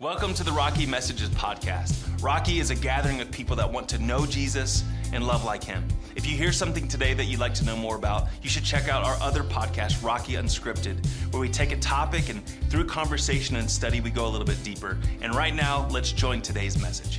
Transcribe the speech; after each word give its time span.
Welcome 0.00 0.32
to 0.34 0.44
the 0.44 0.52
Rocky 0.52 0.86
Messages 0.86 1.28
podcast. 1.30 2.22
Rocky 2.22 2.60
is 2.60 2.70
a 2.70 2.76
gathering 2.76 3.20
of 3.20 3.32
people 3.32 3.56
that 3.56 3.72
want 3.72 3.88
to 3.88 3.98
know 3.98 4.26
Jesus 4.26 4.84
and 5.12 5.26
love 5.26 5.44
like 5.44 5.64
him. 5.64 5.88
If 6.14 6.24
you 6.24 6.36
hear 6.36 6.52
something 6.52 6.86
today 6.86 7.14
that 7.14 7.24
you'd 7.24 7.40
like 7.40 7.52
to 7.54 7.64
know 7.64 7.76
more 7.76 7.96
about, 7.96 8.28
you 8.40 8.48
should 8.48 8.62
check 8.62 8.88
out 8.88 9.02
our 9.02 9.16
other 9.20 9.42
podcast, 9.42 10.04
Rocky 10.04 10.34
Unscripted, 10.34 11.04
where 11.32 11.40
we 11.40 11.48
take 11.48 11.72
a 11.72 11.76
topic 11.78 12.28
and 12.28 12.46
through 12.70 12.84
conversation 12.84 13.56
and 13.56 13.68
study, 13.68 14.00
we 14.00 14.10
go 14.10 14.24
a 14.24 14.30
little 14.30 14.46
bit 14.46 14.62
deeper. 14.62 14.96
And 15.20 15.34
right 15.34 15.52
now, 15.52 15.88
let's 15.90 16.12
join 16.12 16.42
today's 16.42 16.80
message. 16.80 17.18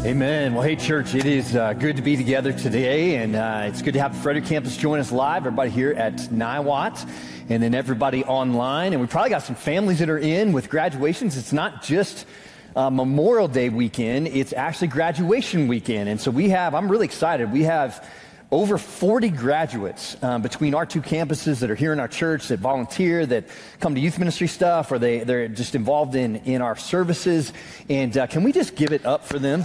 Amen. 0.00 0.54
Well, 0.54 0.64
hey, 0.64 0.74
church, 0.74 1.14
it 1.14 1.26
is 1.26 1.54
uh, 1.54 1.74
good 1.74 1.94
to 1.96 2.02
be 2.02 2.16
together 2.16 2.52
today, 2.52 3.16
and 3.16 3.36
uh, 3.36 3.66
it's 3.66 3.82
good 3.82 3.94
to 3.94 4.00
have 4.00 4.16
Frederick 4.16 4.46
campus 4.46 4.76
join 4.76 4.98
us 4.98 5.12
live. 5.12 5.46
Everybody 5.46 5.70
here 5.70 5.92
at 5.92 6.16
Niwot, 6.16 7.08
and 7.48 7.62
then 7.62 7.72
everybody 7.72 8.24
online. 8.24 8.94
And 8.94 9.00
we 9.00 9.06
probably 9.06 9.30
got 9.30 9.44
some 9.44 9.54
families 9.54 10.00
that 10.00 10.10
are 10.10 10.18
in 10.18 10.52
with 10.52 10.68
graduations. 10.68 11.36
It's 11.36 11.52
not 11.52 11.84
just 11.84 12.26
uh, 12.74 12.90
Memorial 12.90 13.46
Day 13.46 13.68
weekend, 13.68 14.26
it's 14.26 14.52
actually 14.52 14.88
graduation 14.88 15.68
weekend. 15.68 16.08
And 16.08 16.20
so 16.20 16.32
we 16.32 16.48
have, 16.48 16.74
I'm 16.74 16.90
really 16.90 17.04
excited. 17.04 17.52
We 17.52 17.62
have 17.62 18.04
over 18.52 18.76
40 18.76 19.30
graduates 19.30 20.22
um, 20.22 20.42
between 20.42 20.74
our 20.74 20.84
two 20.84 21.00
campuses 21.00 21.60
that 21.60 21.70
are 21.70 21.74
here 21.74 21.94
in 21.94 21.98
our 21.98 22.06
church 22.06 22.48
that 22.48 22.60
volunteer, 22.60 23.24
that 23.24 23.44
come 23.80 23.94
to 23.94 24.00
youth 24.00 24.18
ministry 24.18 24.46
stuff, 24.46 24.92
or 24.92 24.98
they, 24.98 25.20
they're 25.20 25.48
just 25.48 25.74
involved 25.74 26.14
in, 26.14 26.36
in 26.36 26.60
our 26.60 26.76
services. 26.76 27.54
And 27.88 28.16
uh, 28.16 28.26
can 28.26 28.42
we 28.44 28.52
just 28.52 28.76
give 28.76 28.92
it 28.92 29.06
up 29.06 29.24
for 29.24 29.38
them? 29.38 29.64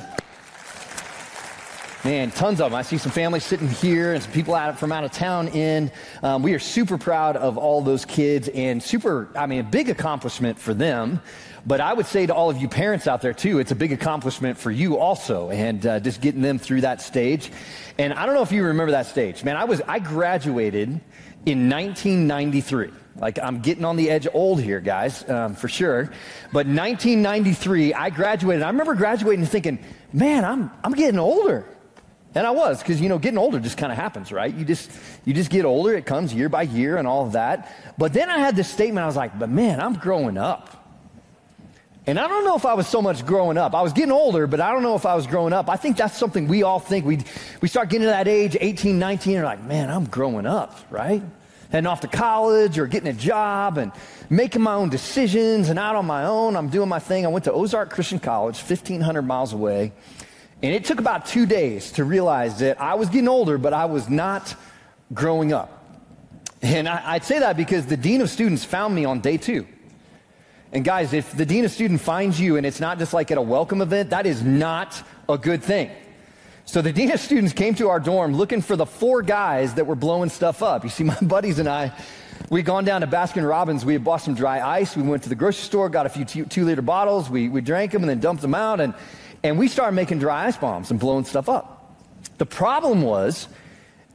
Man, 2.05 2.31
tons 2.31 2.61
of 2.61 2.71
them. 2.71 2.79
I 2.79 2.83
see 2.83 2.97
some 2.97 3.11
families 3.11 3.43
sitting 3.43 3.67
here 3.67 4.13
and 4.13 4.23
some 4.23 4.31
people 4.31 4.55
out 4.55 4.79
from 4.79 4.93
out 4.93 5.03
of 5.03 5.11
town 5.11 5.49
in. 5.49 5.91
Um, 6.23 6.41
we 6.41 6.53
are 6.53 6.59
super 6.59 6.97
proud 6.97 7.35
of 7.35 7.57
all 7.57 7.81
those 7.81 8.05
kids 8.05 8.47
and 8.47 8.81
super, 8.81 9.27
I 9.35 9.47
mean, 9.47 9.59
a 9.59 9.63
big 9.63 9.89
accomplishment 9.89 10.57
for 10.57 10.73
them. 10.73 11.19
But 11.67 11.81
I 11.81 11.93
would 11.93 12.05
say 12.05 12.25
to 12.25 12.33
all 12.33 12.49
of 12.49 12.57
you 12.57 12.69
parents 12.69 13.07
out 13.07 13.21
there 13.21 13.33
too, 13.33 13.59
it's 13.59 13.71
a 13.71 13.75
big 13.75 13.91
accomplishment 13.91 14.57
for 14.57 14.71
you 14.71 14.97
also, 14.97 15.49
and 15.49 15.85
uh, 15.85 15.99
just 15.99 16.21
getting 16.21 16.41
them 16.41 16.59
through 16.59 16.81
that 16.81 17.01
stage. 17.01 17.51
And 17.97 18.13
I 18.13 18.25
don't 18.25 18.35
know 18.35 18.41
if 18.41 18.53
you 18.53 18.63
remember 18.63 18.91
that 18.91 19.07
stage, 19.07 19.43
man. 19.43 19.57
I 19.57 19.65
was 19.65 19.81
I 19.81 19.99
graduated 19.99 20.87
in 21.45 21.69
1993. 21.69 22.91
Like 23.17 23.37
I'm 23.43 23.59
getting 23.59 23.83
on 23.83 23.97
the 23.97 24.09
edge 24.09 24.29
old 24.33 24.61
here, 24.61 24.79
guys, 24.79 25.29
um, 25.29 25.55
for 25.55 25.67
sure. 25.67 26.05
But 26.53 26.67
1993, 26.67 27.93
I 27.93 28.11
graduated. 28.11 28.63
I 28.63 28.67
remember 28.67 28.95
graduating 28.95 29.41
and 29.41 29.51
thinking, 29.51 29.79
man, 30.13 30.45
I'm 30.45 30.71
I'm 30.85 30.93
getting 30.93 31.19
older. 31.19 31.65
And 32.33 32.47
I 32.47 32.51
was, 32.51 32.79
because 32.79 33.01
you 33.01 33.09
know, 33.09 33.19
getting 33.19 33.39
older 33.39 33.59
just 33.59 33.77
kind 33.77 33.91
of 33.91 33.97
happens, 33.97 34.31
right? 34.31 34.53
You 34.53 34.63
just 34.63 34.89
you 35.25 35.33
just 35.33 35.49
get 35.49 35.65
older, 35.65 35.95
it 35.95 36.05
comes 36.05 36.33
year 36.33 36.47
by 36.47 36.61
year 36.61 36.95
and 36.95 37.09
all 37.09 37.25
of 37.25 37.33
that. 37.33 37.75
But 37.97 38.13
then 38.13 38.29
I 38.29 38.37
had 38.37 38.55
this 38.55 38.69
statement, 38.69 39.03
I 39.03 39.07
was 39.07 39.17
like, 39.17 39.37
but 39.37 39.49
man, 39.49 39.81
I'm 39.81 39.95
growing 39.95 40.37
up. 40.37 40.86
And 42.07 42.17
I 42.17 42.29
don't 42.29 42.45
know 42.45 42.55
if 42.55 42.65
I 42.65 42.73
was 42.73 42.87
so 42.87 43.01
much 43.01 43.25
growing 43.25 43.57
up. 43.57 43.75
I 43.75 43.81
was 43.81 43.91
getting 43.91 44.13
older, 44.13 44.47
but 44.47 44.61
I 44.61 44.71
don't 44.71 44.81
know 44.81 44.95
if 44.95 45.05
I 45.05 45.13
was 45.13 45.27
growing 45.27 45.51
up. 45.51 45.69
I 45.69 45.75
think 45.75 45.97
that's 45.97 46.17
something 46.17 46.47
we 46.47 46.63
all 46.63 46.79
think. 46.79 47.05
We, 47.05 47.19
we 47.61 47.67
start 47.67 47.89
getting 47.89 48.05
to 48.05 48.11
that 48.11 48.29
age, 48.29 48.55
18, 48.57 48.97
19, 48.97 49.35
and 49.35 49.43
like, 49.43 49.61
man, 49.65 49.89
I'm 49.89 50.05
growing 50.05 50.45
up, 50.45 50.79
right? 50.89 51.21
Heading 51.69 51.85
off 51.85 51.99
to 52.01 52.07
college 52.07 52.79
or 52.79 52.87
getting 52.87 53.09
a 53.09 53.13
job 53.13 53.77
and 53.77 53.91
making 54.29 54.61
my 54.61 54.73
own 54.73 54.87
decisions 54.87 55.67
and 55.67 55.77
out 55.77 55.97
on 55.97 56.05
my 56.05 56.23
own. 56.23 56.55
I'm 56.55 56.69
doing 56.69 56.87
my 56.87 56.99
thing. 56.99 57.25
I 57.25 57.27
went 57.27 57.43
to 57.43 57.51
Ozark 57.51 57.89
Christian 57.89 58.19
College, 58.19 58.57
1,500 58.57 59.21
miles 59.23 59.51
away. 59.51 59.91
And 60.63 60.73
it 60.73 60.85
took 60.85 61.01
about 61.01 61.25
two 61.25 61.45
days 61.45 61.91
to 61.93 62.05
realize 62.05 62.59
that 62.59 62.81
I 62.81 62.95
was 62.95 63.09
getting 63.09 63.27
older, 63.27 63.57
but 63.57 63.73
I 63.73 63.83
was 63.83 64.09
not 64.09 64.55
growing 65.13 65.51
up. 65.51 65.73
And 66.61 66.87
I, 66.87 67.15
would 67.15 67.25
say 67.25 67.39
that 67.39 67.57
because 67.57 67.85
the 67.85 67.97
dean 67.97 68.21
of 68.21 68.29
students 68.29 68.63
found 68.63 68.95
me 68.95 69.03
on 69.03 69.19
day 69.19 69.35
two. 69.35 69.67
And 70.71 70.83
guys, 70.83 71.13
if 71.13 71.31
the 71.31 71.45
dean 71.45 71.65
of 71.65 71.71
student 71.71 72.01
finds 72.01 72.39
you 72.39 72.57
and 72.57 72.65
it's 72.65 72.79
not 72.79 72.99
just 72.99 73.13
like 73.13 73.31
at 73.31 73.37
a 73.37 73.41
welcome 73.41 73.81
event, 73.81 74.09
that 74.09 74.25
is 74.25 74.43
not 74.43 75.01
a 75.29 75.37
good 75.37 75.63
thing. 75.63 75.89
So 76.65 76.81
the 76.81 76.91
dean 76.91 77.11
of 77.11 77.19
students 77.21 77.53
came 77.53 77.75
to 77.75 77.87
our 77.89 77.99
dorm 77.99 78.35
looking 78.35 78.61
for 78.61 78.75
the 78.75 78.85
four 78.85 79.21
guys 79.21 79.75
that 79.75 79.87
were 79.87 79.95
blowing 79.95 80.29
stuff 80.29 80.61
up. 80.61 80.83
You 80.83 80.89
see, 80.89 81.05
my 81.05 81.15
buddies 81.21 81.59
and 81.59 81.69
I, 81.69 81.93
we'd 82.49 82.65
gone 82.65 82.83
down 82.83 83.01
to 83.01 83.07
Baskin 83.07 83.47
Robbins. 83.47 83.85
We 83.85 83.93
had 83.93 84.03
bought 84.03 84.17
some 84.17 84.35
dry 84.35 84.59
ice. 84.59 84.95
We 84.97 85.03
went 85.03 85.23
to 85.23 85.29
the 85.29 85.35
grocery 85.35 85.63
store, 85.63 85.89
got 85.89 86.05
a 86.05 86.09
few 86.09 86.25
two, 86.25 86.45
two 86.45 86.65
liter 86.65 86.81
bottles. 86.81 87.29
We, 87.29 87.47
we 87.47 87.61
drank 87.61 87.93
them 87.93 88.03
and 88.03 88.09
then 88.09 88.19
dumped 88.19 88.41
them 88.41 88.53
out. 88.53 88.81
And 88.81 88.93
and 89.43 89.57
we 89.57 89.67
started 89.67 89.95
making 89.95 90.19
dry 90.19 90.47
ice 90.47 90.57
bombs 90.57 90.91
and 90.91 90.99
blowing 90.99 91.25
stuff 91.25 91.49
up. 91.49 91.95
The 92.37 92.45
problem 92.45 93.01
was 93.01 93.47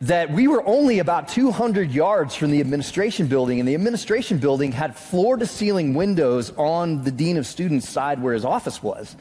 that 0.03 0.33
we 0.33 0.49
were 0.49 0.67
only 0.67 0.99
about 0.99 1.29
200 1.29 1.93
yards 1.93 2.35
from 2.35 2.51
the 2.51 2.61
administration 2.61 3.29
building, 3.29 3.61
and 3.61 3.69
the 3.69 3.75
administration 3.75 4.39
building 4.39 4.73
had 4.73 4.97
floor 4.97 5.37
to 5.37 5.47
ceiling 5.47 5.95
windows 5.95 6.53
on 6.57 7.05
the 7.05 7.13
dean 7.13 7.37
of 7.37 7.47
students 7.47 7.89
side 7.89 8.21
where 8.21 8.35
his 8.35 8.45
office 8.45 8.83
was. 8.83 9.17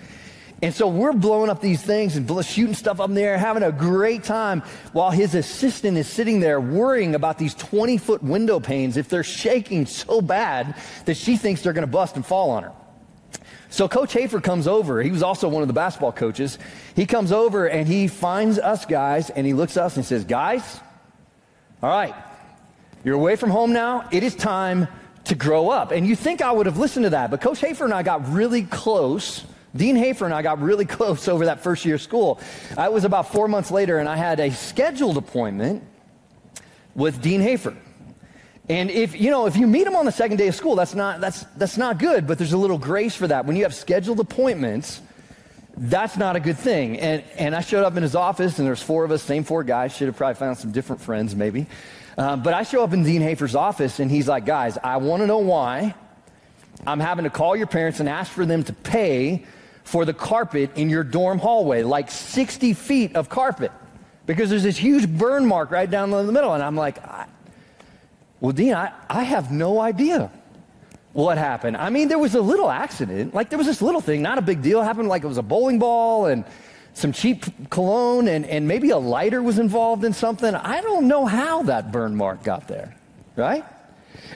And 0.63 0.73
so 0.73 0.87
we're 0.87 1.13
blowing 1.13 1.51
up 1.51 1.61
these 1.61 1.83
things 1.83 2.17
and 2.17 2.45
shooting 2.45 2.73
stuff 2.73 2.99
up 2.99 3.11
there, 3.11 3.37
having 3.37 3.61
a 3.61 3.71
great 3.71 4.23
time, 4.23 4.61
while 4.91 5.11
his 5.11 5.35
assistant 5.35 5.97
is 5.99 6.07
sitting 6.07 6.39
there 6.39 6.59
worrying 6.59 7.13
about 7.13 7.37
these 7.37 7.53
20 7.53 7.97
foot 7.97 8.23
window 8.23 8.59
panes 8.59 8.97
if 8.97 9.07
they're 9.07 9.23
shaking 9.23 9.85
so 9.85 10.19
bad 10.19 10.75
that 11.05 11.15
she 11.15 11.37
thinks 11.37 11.61
they're 11.61 11.73
going 11.73 11.85
to 11.85 11.91
bust 11.91 12.15
and 12.15 12.25
fall 12.25 12.49
on 12.49 12.63
her. 12.63 12.71
So 13.71 13.87
Coach 13.87 14.11
Hafer 14.11 14.41
comes 14.41 14.67
over. 14.67 15.01
He 15.01 15.11
was 15.11 15.23
also 15.23 15.47
one 15.47 15.61
of 15.61 15.69
the 15.69 15.73
basketball 15.73 16.11
coaches. 16.11 16.59
He 16.93 17.05
comes 17.05 17.31
over 17.31 17.67
and 17.67 17.87
he 17.87 18.09
finds 18.09 18.59
us 18.59 18.85
guys 18.85 19.29
and 19.29 19.47
he 19.47 19.53
looks 19.53 19.77
at 19.77 19.85
us 19.85 19.95
and 19.95 20.03
he 20.03 20.09
says, 20.09 20.25
Guys, 20.25 20.81
all 21.81 21.89
right, 21.89 22.13
you're 23.05 23.15
away 23.15 23.37
from 23.37 23.49
home 23.49 23.71
now. 23.71 24.09
It 24.11 24.23
is 24.23 24.35
time 24.35 24.89
to 25.23 25.35
grow 25.35 25.69
up. 25.69 25.91
And 25.91 26.05
you 26.05 26.17
think 26.17 26.41
I 26.41 26.51
would 26.51 26.65
have 26.65 26.77
listened 26.77 27.05
to 27.05 27.11
that, 27.11 27.31
but 27.31 27.39
Coach 27.39 27.61
Hafer 27.61 27.85
and 27.85 27.93
I 27.93 28.03
got 28.03 28.29
really 28.33 28.63
close. 28.63 29.45
Dean 29.73 29.95
Hafer 29.95 30.25
and 30.25 30.33
I 30.33 30.41
got 30.41 30.59
really 30.59 30.85
close 30.97 31.29
over 31.29 31.45
that 31.45 31.63
first 31.63 31.85
year 31.85 31.95
of 31.95 32.01
school. 32.01 32.41
I 32.77 32.89
was 32.89 33.05
about 33.05 33.31
four 33.31 33.47
months 33.47 33.71
later, 33.71 33.99
and 33.99 34.09
I 34.09 34.17
had 34.17 34.41
a 34.41 34.51
scheduled 34.51 35.15
appointment 35.15 35.81
with 36.93 37.21
Dean 37.21 37.39
Hafer. 37.39 37.77
And 38.69 38.89
if, 38.89 39.19
you 39.19 39.31
know, 39.31 39.47
if 39.47 39.57
you 39.57 39.67
meet 39.67 39.87
him 39.87 39.95
on 39.95 40.05
the 40.05 40.11
second 40.11 40.37
day 40.37 40.47
of 40.47 40.55
school, 40.55 40.75
that's 40.75 40.95
not, 40.95 41.19
that's, 41.19 41.43
that's 41.57 41.77
not 41.77 41.97
good, 41.97 42.27
but 42.27 42.37
there's 42.37 42.53
a 42.53 42.57
little 42.57 42.77
grace 42.77 43.15
for 43.15 43.27
that. 43.27 43.45
When 43.45 43.55
you 43.55 43.63
have 43.63 43.73
scheduled 43.73 44.19
appointments, 44.19 45.01
that's 45.75 46.17
not 46.17 46.35
a 46.35 46.39
good 46.39 46.57
thing. 46.57 46.99
And, 46.99 47.23
and 47.37 47.55
I 47.55 47.61
showed 47.61 47.83
up 47.83 47.97
in 47.97 48.03
his 48.03 48.15
office, 48.15 48.59
and 48.59 48.67
there's 48.67 48.83
four 48.83 49.03
of 49.03 49.11
us, 49.11 49.23
same 49.23 49.43
four 49.43 49.63
guys. 49.63 49.95
Should 49.95 50.07
have 50.07 50.15
probably 50.15 50.35
found 50.35 50.57
some 50.57 50.71
different 50.71 51.01
friends, 51.01 51.35
maybe. 51.35 51.65
Um, 52.17 52.43
but 52.43 52.53
I 52.53 52.63
show 52.63 52.83
up 52.83 52.93
in 52.93 53.03
Dean 53.03 53.21
Hafer's 53.21 53.55
office, 53.55 53.99
and 53.99 54.11
he's 54.11 54.27
like, 54.27 54.45
guys, 54.45 54.77
I 54.83 54.97
want 54.97 55.21
to 55.21 55.27
know 55.27 55.39
why 55.39 55.95
I'm 56.85 56.99
having 56.99 57.23
to 57.23 57.29
call 57.29 57.55
your 57.55 57.67
parents 57.67 57.99
and 57.99 58.09
ask 58.09 58.31
for 58.31 58.45
them 58.45 58.63
to 58.65 58.73
pay 58.73 59.45
for 59.83 60.05
the 60.05 60.13
carpet 60.13 60.77
in 60.77 60.89
your 60.89 61.03
dorm 61.03 61.39
hallway, 61.39 61.83
like 61.83 62.11
60 62.11 62.73
feet 62.73 63.15
of 63.15 63.29
carpet, 63.29 63.71
because 64.25 64.49
there's 64.49 64.63
this 64.63 64.77
huge 64.77 65.07
burn 65.07 65.45
mark 65.45 65.71
right 65.71 65.89
down 65.89 66.13
in 66.13 66.27
the 66.27 66.31
middle. 66.31 66.53
And 66.53 66.63
I'm 66.63 66.75
like, 66.75 66.97
well, 68.41 68.51
Dean, 68.51 68.73
I, 68.73 68.91
I 69.07 69.23
have 69.23 69.51
no 69.51 69.79
idea 69.79 70.31
what 71.13 71.37
happened. 71.37 71.77
I 71.77 71.89
mean, 71.91 72.07
there 72.07 72.19
was 72.19 72.35
a 72.35 72.41
little 72.41 72.69
accident. 72.69 73.35
Like, 73.35 73.49
there 73.49 73.57
was 73.57 73.67
this 73.67 73.81
little 73.81 74.01
thing, 74.01 74.21
not 74.21 74.37
a 74.39 74.41
big 74.41 74.61
deal. 74.61 74.81
It 74.81 74.83
happened 74.83 75.09
like 75.09 75.23
it 75.23 75.27
was 75.27 75.37
a 75.37 75.43
bowling 75.43 75.77
ball 75.77 76.25
and 76.25 76.43
some 76.93 77.13
cheap 77.13 77.45
cologne, 77.69 78.27
and, 78.27 78.45
and 78.45 78.67
maybe 78.67 78.89
a 78.89 78.97
lighter 78.97 79.41
was 79.41 79.59
involved 79.59 80.03
in 80.03 80.11
something. 80.11 80.53
I 80.55 80.81
don't 80.81 81.07
know 81.07 81.25
how 81.25 81.63
that 81.63 81.91
burn 81.91 82.15
mark 82.15 82.43
got 82.43 82.67
there, 82.67 82.95
right? 83.35 83.63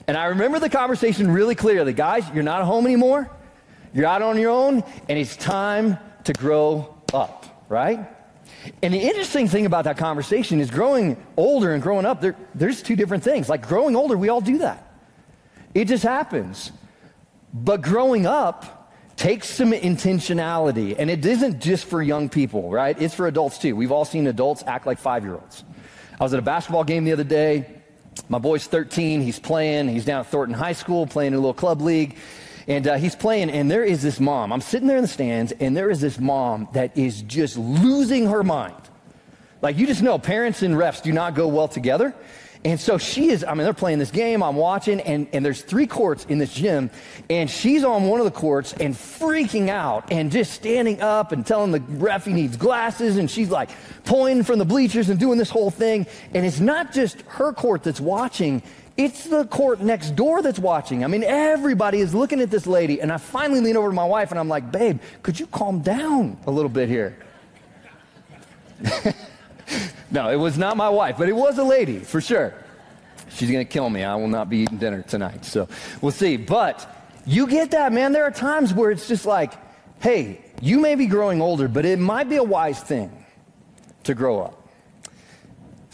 And 0.06 0.16
I 0.16 0.26
remember 0.26 0.58
the 0.60 0.70
conversation 0.70 1.30
really 1.30 1.54
clearly. 1.54 1.92
Guys, 1.92 2.24
you're 2.32 2.44
not 2.44 2.64
home 2.64 2.86
anymore. 2.86 3.28
You're 3.92 4.06
out 4.06 4.22
on 4.22 4.38
your 4.38 4.50
own, 4.50 4.84
and 5.08 5.18
it's 5.18 5.36
time 5.36 5.98
to 6.24 6.32
grow 6.32 6.94
up, 7.12 7.64
right? 7.68 8.08
And 8.82 8.92
the 8.92 9.00
interesting 9.00 9.48
thing 9.48 9.66
about 9.66 9.84
that 9.84 9.96
conversation 9.96 10.60
is 10.60 10.70
growing 10.70 11.16
older 11.36 11.72
and 11.72 11.82
growing 11.82 12.06
up, 12.06 12.24
there's 12.54 12.82
two 12.82 12.96
different 12.96 13.22
things. 13.22 13.48
Like 13.48 13.66
growing 13.66 13.96
older, 13.96 14.16
we 14.16 14.28
all 14.28 14.40
do 14.40 14.58
that. 14.58 14.82
It 15.74 15.86
just 15.86 16.02
happens. 16.02 16.72
But 17.52 17.82
growing 17.82 18.26
up 18.26 18.92
takes 19.16 19.48
some 19.48 19.72
intentionality. 19.72 20.94
And 20.98 21.10
it 21.10 21.24
isn't 21.24 21.60
just 21.60 21.86
for 21.86 22.02
young 22.02 22.28
people, 22.28 22.70
right? 22.70 23.00
It's 23.00 23.14
for 23.14 23.26
adults 23.26 23.58
too. 23.58 23.74
We've 23.74 23.92
all 23.92 24.04
seen 24.04 24.26
adults 24.26 24.62
act 24.66 24.86
like 24.86 24.98
five 24.98 25.24
year 25.24 25.34
olds. 25.34 25.64
I 26.18 26.22
was 26.22 26.32
at 26.32 26.38
a 26.38 26.42
basketball 26.42 26.84
game 26.84 27.04
the 27.04 27.12
other 27.12 27.24
day. 27.24 27.66
My 28.28 28.38
boy's 28.38 28.66
13. 28.66 29.20
He's 29.20 29.38
playing. 29.38 29.88
He's 29.88 30.04
down 30.04 30.20
at 30.20 30.26
Thornton 30.26 30.54
High 30.54 30.72
School 30.72 31.06
playing 31.06 31.32
in 31.32 31.34
a 31.34 31.40
little 31.40 31.54
club 31.54 31.80
league. 31.80 32.16
And 32.68 32.86
uh, 32.88 32.96
he's 32.96 33.14
playing, 33.14 33.50
and 33.50 33.70
there 33.70 33.84
is 33.84 34.02
this 34.02 34.18
mom. 34.18 34.52
I'm 34.52 34.60
sitting 34.60 34.88
there 34.88 34.96
in 34.96 35.02
the 35.02 35.08
stands, 35.08 35.52
and 35.52 35.76
there 35.76 35.88
is 35.88 36.00
this 36.00 36.18
mom 36.18 36.68
that 36.72 36.96
is 36.98 37.22
just 37.22 37.56
losing 37.56 38.26
her 38.26 38.42
mind. 38.42 38.74
Like, 39.62 39.78
you 39.78 39.86
just 39.86 40.02
know 40.02 40.18
parents 40.18 40.62
and 40.62 40.74
refs 40.74 41.02
do 41.02 41.12
not 41.12 41.34
go 41.34 41.46
well 41.48 41.68
together. 41.68 42.14
And 42.64 42.80
so 42.80 42.98
she 42.98 43.28
is, 43.28 43.44
I 43.44 43.54
mean, 43.54 43.62
they're 43.62 43.72
playing 43.72 44.00
this 44.00 44.10
game, 44.10 44.42
I'm 44.42 44.56
watching, 44.56 45.00
and, 45.00 45.28
and 45.32 45.44
there's 45.44 45.62
three 45.62 45.86
courts 45.86 46.24
in 46.24 46.38
this 46.38 46.52
gym, 46.52 46.90
and 47.30 47.48
she's 47.48 47.84
on 47.84 48.04
one 48.08 48.18
of 48.18 48.24
the 48.24 48.32
courts 48.32 48.72
and 48.72 48.92
freaking 48.92 49.68
out 49.68 50.10
and 50.10 50.32
just 50.32 50.52
standing 50.52 51.00
up 51.00 51.30
and 51.30 51.46
telling 51.46 51.70
the 51.70 51.78
ref 51.78 52.24
he 52.24 52.32
needs 52.32 52.56
glasses, 52.56 53.18
and 53.18 53.30
she's 53.30 53.50
like 53.50 53.70
pointing 54.04 54.42
from 54.42 54.58
the 54.58 54.64
bleachers 54.64 55.08
and 55.10 55.20
doing 55.20 55.38
this 55.38 55.50
whole 55.50 55.70
thing. 55.70 56.06
And 56.34 56.44
it's 56.44 56.58
not 56.58 56.92
just 56.92 57.20
her 57.28 57.52
court 57.52 57.84
that's 57.84 58.00
watching, 58.00 58.64
It's 58.96 59.24
the 59.24 59.44
court 59.44 59.80
next 59.80 60.16
door 60.16 60.40
that's 60.40 60.58
watching. 60.58 61.04
I 61.04 61.06
mean, 61.06 61.22
everybody 61.22 62.00
is 62.00 62.14
looking 62.14 62.40
at 62.40 62.50
this 62.50 62.66
lady. 62.66 63.00
And 63.00 63.12
I 63.12 63.18
finally 63.18 63.60
lean 63.60 63.76
over 63.76 63.88
to 63.88 63.94
my 63.94 64.04
wife 64.04 64.30
and 64.30 64.40
I'm 64.40 64.48
like, 64.48 64.72
babe, 64.72 65.00
could 65.22 65.38
you 65.38 65.46
calm 65.46 65.80
down 65.80 66.38
a 66.46 66.50
little 66.50 66.70
bit 66.70 66.88
here? 66.88 67.18
no, 70.10 70.30
it 70.30 70.36
was 70.36 70.56
not 70.56 70.76
my 70.76 70.88
wife, 70.88 71.16
but 71.18 71.28
it 71.28 71.36
was 71.36 71.58
a 71.58 71.64
lady 71.64 71.98
for 71.98 72.20
sure. 72.20 72.54
She's 73.30 73.50
going 73.50 73.64
to 73.64 73.70
kill 73.70 73.90
me. 73.90 74.02
I 74.02 74.14
will 74.16 74.28
not 74.28 74.48
be 74.48 74.58
eating 74.58 74.78
dinner 74.78 75.02
tonight. 75.02 75.44
So 75.44 75.68
we'll 76.00 76.12
see. 76.12 76.38
But 76.38 76.88
you 77.26 77.46
get 77.46 77.72
that, 77.72 77.92
man. 77.92 78.12
There 78.12 78.24
are 78.24 78.30
times 78.30 78.72
where 78.72 78.90
it's 78.90 79.08
just 79.08 79.26
like, 79.26 79.52
hey, 80.00 80.40
you 80.62 80.80
may 80.80 80.94
be 80.94 81.06
growing 81.06 81.42
older, 81.42 81.68
but 81.68 81.84
it 81.84 81.98
might 81.98 82.30
be 82.30 82.36
a 82.36 82.42
wise 82.42 82.80
thing 82.80 83.26
to 84.04 84.14
grow 84.14 84.40
up. 84.40 84.65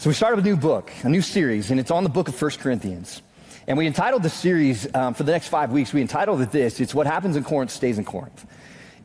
So 0.03 0.09
we 0.09 0.15
started 0.15 0.39
a 0.39 0.43
new 0.43 0.57
book, 0.57 0.91
a 1.03 1.07
new 1.07 1.21
series, 1.21 1.71
and 1.71 1.79
it's 1.79 1.89
on 1.89 2.03
the 2.03 2.09
book 2.09 2.27
of 2.27 2.35
First 2.35 2.59
Corinthians. 2.59 3.21
And 3.67 3.77
we 3.77 3.87
entitled 3.87 4.21
the 4.21 4.29
series 4.29 4.93
um, 4.93 5.13
for 5.13 5.23
the 5.23 5.31
next 5.31 5.47
five 5.47 5.71
weeks, 5.71 5.93
we 5.93 6.01
entitled 6.01 6.41
it 6.41 6.51
this 6.51 6.81
It's 6.81 6.93
What 6.93 7.07
Happens 7.07 7.37
in 7.37 7.45
Corinth 7.45 7.71
Stays 7.71 7.97
in 7.97 8.03
Corinth. 8.03 8.45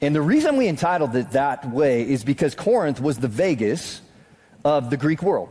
And 0.00 0.12
the 0.12 0.20
reason 0.20 0.56
we 0.56 0.66
entitled 0.66 1.14
it 1.14 1.30
that 1.30 1.70
way 1.70 2.02
is 2.02 2.24
because 2.24 2.56
Corinth 2.56 3.00
was 3.00 3.16
the 3.16 3.28
Vegas 3.28 4.00
of 4.64 4.90
the 4.90 4.96
Greek 4.96 5.22
world, 5.22 5.50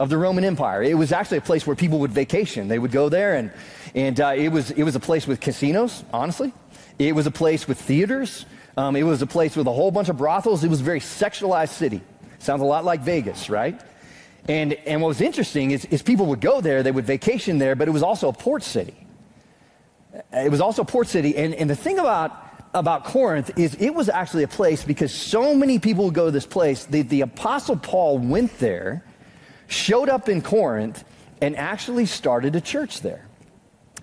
of 0.00 0.08
the 0.08 0.18
Roman 0.18 0.42
Empire. 0.42 0.82
It 0.82 0.94
was 0.94 1.12
actually 1.12 1.38
a 1.38 1.42
place 1.42 1.64
where 1.64 1.76
people 1.76 2.00
would 2.00 2.10
vacation. 2.10 2.66
They 2.66 2.80
would 2.80 2.90
go 2.90 3.08
there, 3.08 3.36
and, 3.36 3.52
and 3.94 4.20
uh, 4.20 4.34
it, 4.36 4.48
was, 4.48 4.72
it 4.72 4.82
was 4.82 4.96
a 4.96 5.00
place 5.00 5.28
with 5.28 5.38
casinos, 5.38 6.02
honestly. 6.12 6.52
It 6.98 7.14
was 7.14 7.28
a 7.28 7.30
place 7.30 7.68
with 7.68 7.80
theaters. 7.80 8.46
Um, 8.76 8.96
it 8.96 9.04
was 9.04 9.22
a 9.22 9.28
place 9.28 9.54
with 9.54 9.68
a 9.68 9.72
whole 9.72 9.92
bunch 9.92 10.08
of 10.08 10.16
brothels. 10.16 10.64
It 10.64 10.68
was 10.68 10.80
a 10.80 10.84
very 10.84 10.98
sexualized 10.98 11.68
city. 11.68 12.00
Sounds 12.40 12.62
a 12.62 12.64
lot 12.64 12.84
like 12.84 13.02
Vegas, 13.02 13.48
right? 13.48 13.80
And, 14.48 14.72
and 14.72 15.02
what 15.02 15.08
was 15.08 15.20
interesting 15.20 15.72
is, 15.72 15.84
is 15.86 16.02
people 16.02 16.26
would 16.26 16.40
go 16.40 16.62
there, 16.62 16.82
they 16.82 16.90
would 16.90 17.04
vacation 17.04 17.58
there, 17.58 17.76
but 17.76 17.86
it 17.86 17.90
was 17.90 18.02
also 18.02 18.28
a 18.28 18.32
port 18.32 18.62
city. 18.62 18.96
It 20.32 20.50
was 20.50 20.62
also 20.62 20.82
a 20.82 20.86
port 20.86 21.06
city. 21.06 21.36
And, 21.36 21.54
and 21.54 21.68
the 21.68 21.76
thing 21.76 21.98
about, 21.98 22.32
about 22.72 23.04
Corinth 23.04 23.50
is 23.58 23.74
it 23.74 23.90
was 23.90 24.08
actually 24.08 24.44
a 24.44 24.48
place 24.48 24.84
because 24.84 25.12
so 25.12 25.54
many 25.54 25.78
people 25.78 26.06
would 26.06 26.14
go 26.14 26.24
to 26.24 26.30
this 26.30 26.46
place. 26.46 26.86
The, 26.86 27.02
the 27.02 27.20
Apostle 27.20 27.76
Paul 27.76 28.18
went 28.18 28.58
there, 28.58 29.04
showed 29.66 30.08
up 30.08 30.30
in 30.30 30.40
Corinth, 30.40 31.04
and 31.42 31.54
actually 31.54 32.06
started 32.06 32.56
a 32.56 32.60
church 32.60 33.02
there. 33.02 33.26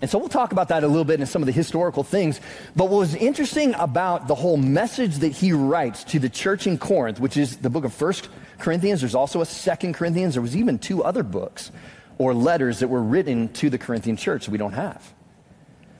And 0.02 0.12
so 0.12 0.20
we'll 0.20 0.30
talk 0.30 0.52
about 0.52 0.68
that 0.68 0.84
a 0.84 0.88
little 0.88 1.06
bit 1.06 1.22
in 1.22 1.26
some 1.26 1.42
of 1.42 1.48
the 1.48 1.52
historical 1.54 2.04
things. 2.04 2.40
But 2.76 2.90
what 2.90 3.00
was 3.00 3.16
interesting 3.16 3.74
about 3.76 4.28
the 4.28 4.36
whole 4.36 4.58
message 4.58 5.18
that 5.18 5.32
he 5.32 5.54
writes 5.54 6.04
to 6.06 6.20
the 6.20 6.30
church 6.30 6.68
in 6.68 6.78
Corinth, 6.78 7.20
which 7.20 7.38
is 7.38 7.58
the 7.58 7.70
book 7.70 7.86
of 7.86 7.94
First 7.94 8.30
Corinthians. 8.58 9.02
There's 9.02 9.16
also 9.16 9.42
a 9.42 9.46
Second 9.46 9.94
Corinthians. 9.94 10.36
There 10.36 10.42
was 10.42 10.56
even 10.56 10.80
two 10.80 11.04
other 11.04 11.24
books 11.24 11.72
or 12.18 12.34
letters 12.34 12.80
that 12.80 12.88
were 12.88 13.02
written 13.02 13.50
to 13.54 13.70
the 13.70 13.78
Corinthian 13.78 14.18
church 14.18 14.46
that 14.46 14.52
we 14.52 14.58
don't 14.58 14.74
have. 14.74 15.14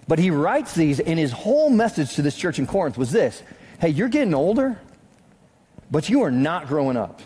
But 0.08 0.20
he 0.20 0.30
writes 0.30 0.76
these, 0.76 1.00
and 1.00 1.18
his 1.18 1.32
whole 1.32 1.70
message 1.70 2.16
to 2.16 2.22
this 2.22 2.36
church 2.36 2.60
in 2.60 2.68
Corinth 2.68 2.98
was 2.98 3.12
this 3.12 3.42
Hey, 3.80 3.90
you're 3.90 4.10
getting 4.10 4.34
older, 4.34 4.80
but 5.92 6.10
you 6.10 6.22
are 6.22 6.32
not 6.32 6.68
growing 6.68 6.98
up. 6.98 7.22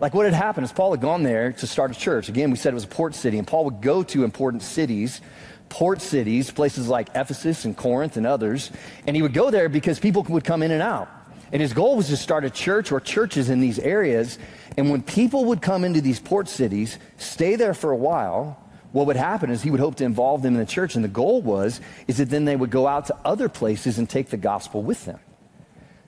Like 0.00 0.14
what 0.14 0.24
had 0.26 0.34
happened 0.34 0.64
is 0.64 0.72
Paul 0.72 0.92
had 0.92 1.00
gone 1.00 1.22
there 1.24 1.52
to 1.52 1.66
start 1.66 1.90
a 1.90 1.94
church. 1.94 2.28
Again, 2.28 2.50
we 2.50 2.56
said 2.56 2.72
it 2.72 2.74
was 2.74 2.84
a 2.84 2.88
port 2.88 3.14
city, 3.14 3.38
and 3.38 3.46
Paul 3.46 3.64
would 3.64 3.82
go 3.82 4.02
to 4.04 4.24
important 4.24 4.62
cities, 4.62 5.20
port 5.68 6.00
cities, 6.00 6.50
places 6.50 6.88
like 6.88 7.08
Ephesus 7.14 7.64
and 7.64 7.76
Corinth 7.76 8.16
and 8.16 8.26
others, 8.26 8.70
and 9.06 9.16
he 9.16 9.22
would 9.22 9.34
go 9.34 9.50
there 9.50 9.68
because 9.68 9.98
people 9.98 10.22
would 10.28 10.44
come 10.44 10.62
in 10.62 10.70
and 10.70 10.82
out. 10.82 11.10
And 11.52 11.62
his 11.62 11.72
goal 11.72 11.96
was 11.96 12.08
to 12.08 12.16
start 12.16 12.44
a 12.44 12.50
church 12.50 12.92
or 12.92 13.00
churches 13.00 13.48
in 13.48 13.60
these 13.60 13.78
areas. 13.78 14.38
And 14.76 14.90
when 14.90 15.02
people 15.02 15.46
would 15.46 15.62
come 15.62 15.84
into 15.84 16.00
these 16.00 16.20
port 16.20 16.48
cities, 16.48 16.98
stay 17.16 17.56
there 17.56 17.74
for 17.74 17.90
a 17.90 17.96
while, 17.96 18.62
what 18.92 19.06
would 19.06 19.16
happen 19.16 19.50
is 19.50 19.62
he 19.62 19.70
would 19.70 19.80
hope 19.80 19.96
to 19.96 20.04
involve 20.04 20.42
them 20.42 20.54
in 20.54 20.60
the 20.60 20.66
church. 20.66 20.94
And 20.94 21.04
the 21.04 21.08
goal 21.08 21.42
was, 21.42 21.80
is 22.06 22.18
that 22.18 22.30
then 22.30 22.44
they 22.44 22.56
would 22.56 22.70
go 22.70 22.86
out 22.86 23.06
to 23.06 23.16
other 23.24 23.48
places 23.48 23.98
and 23.98 24.08
take 24.08 24.28
the 24.28 24.36
gospel 24.36 24.82
with 24.82 25.04
them. 25.04 25.20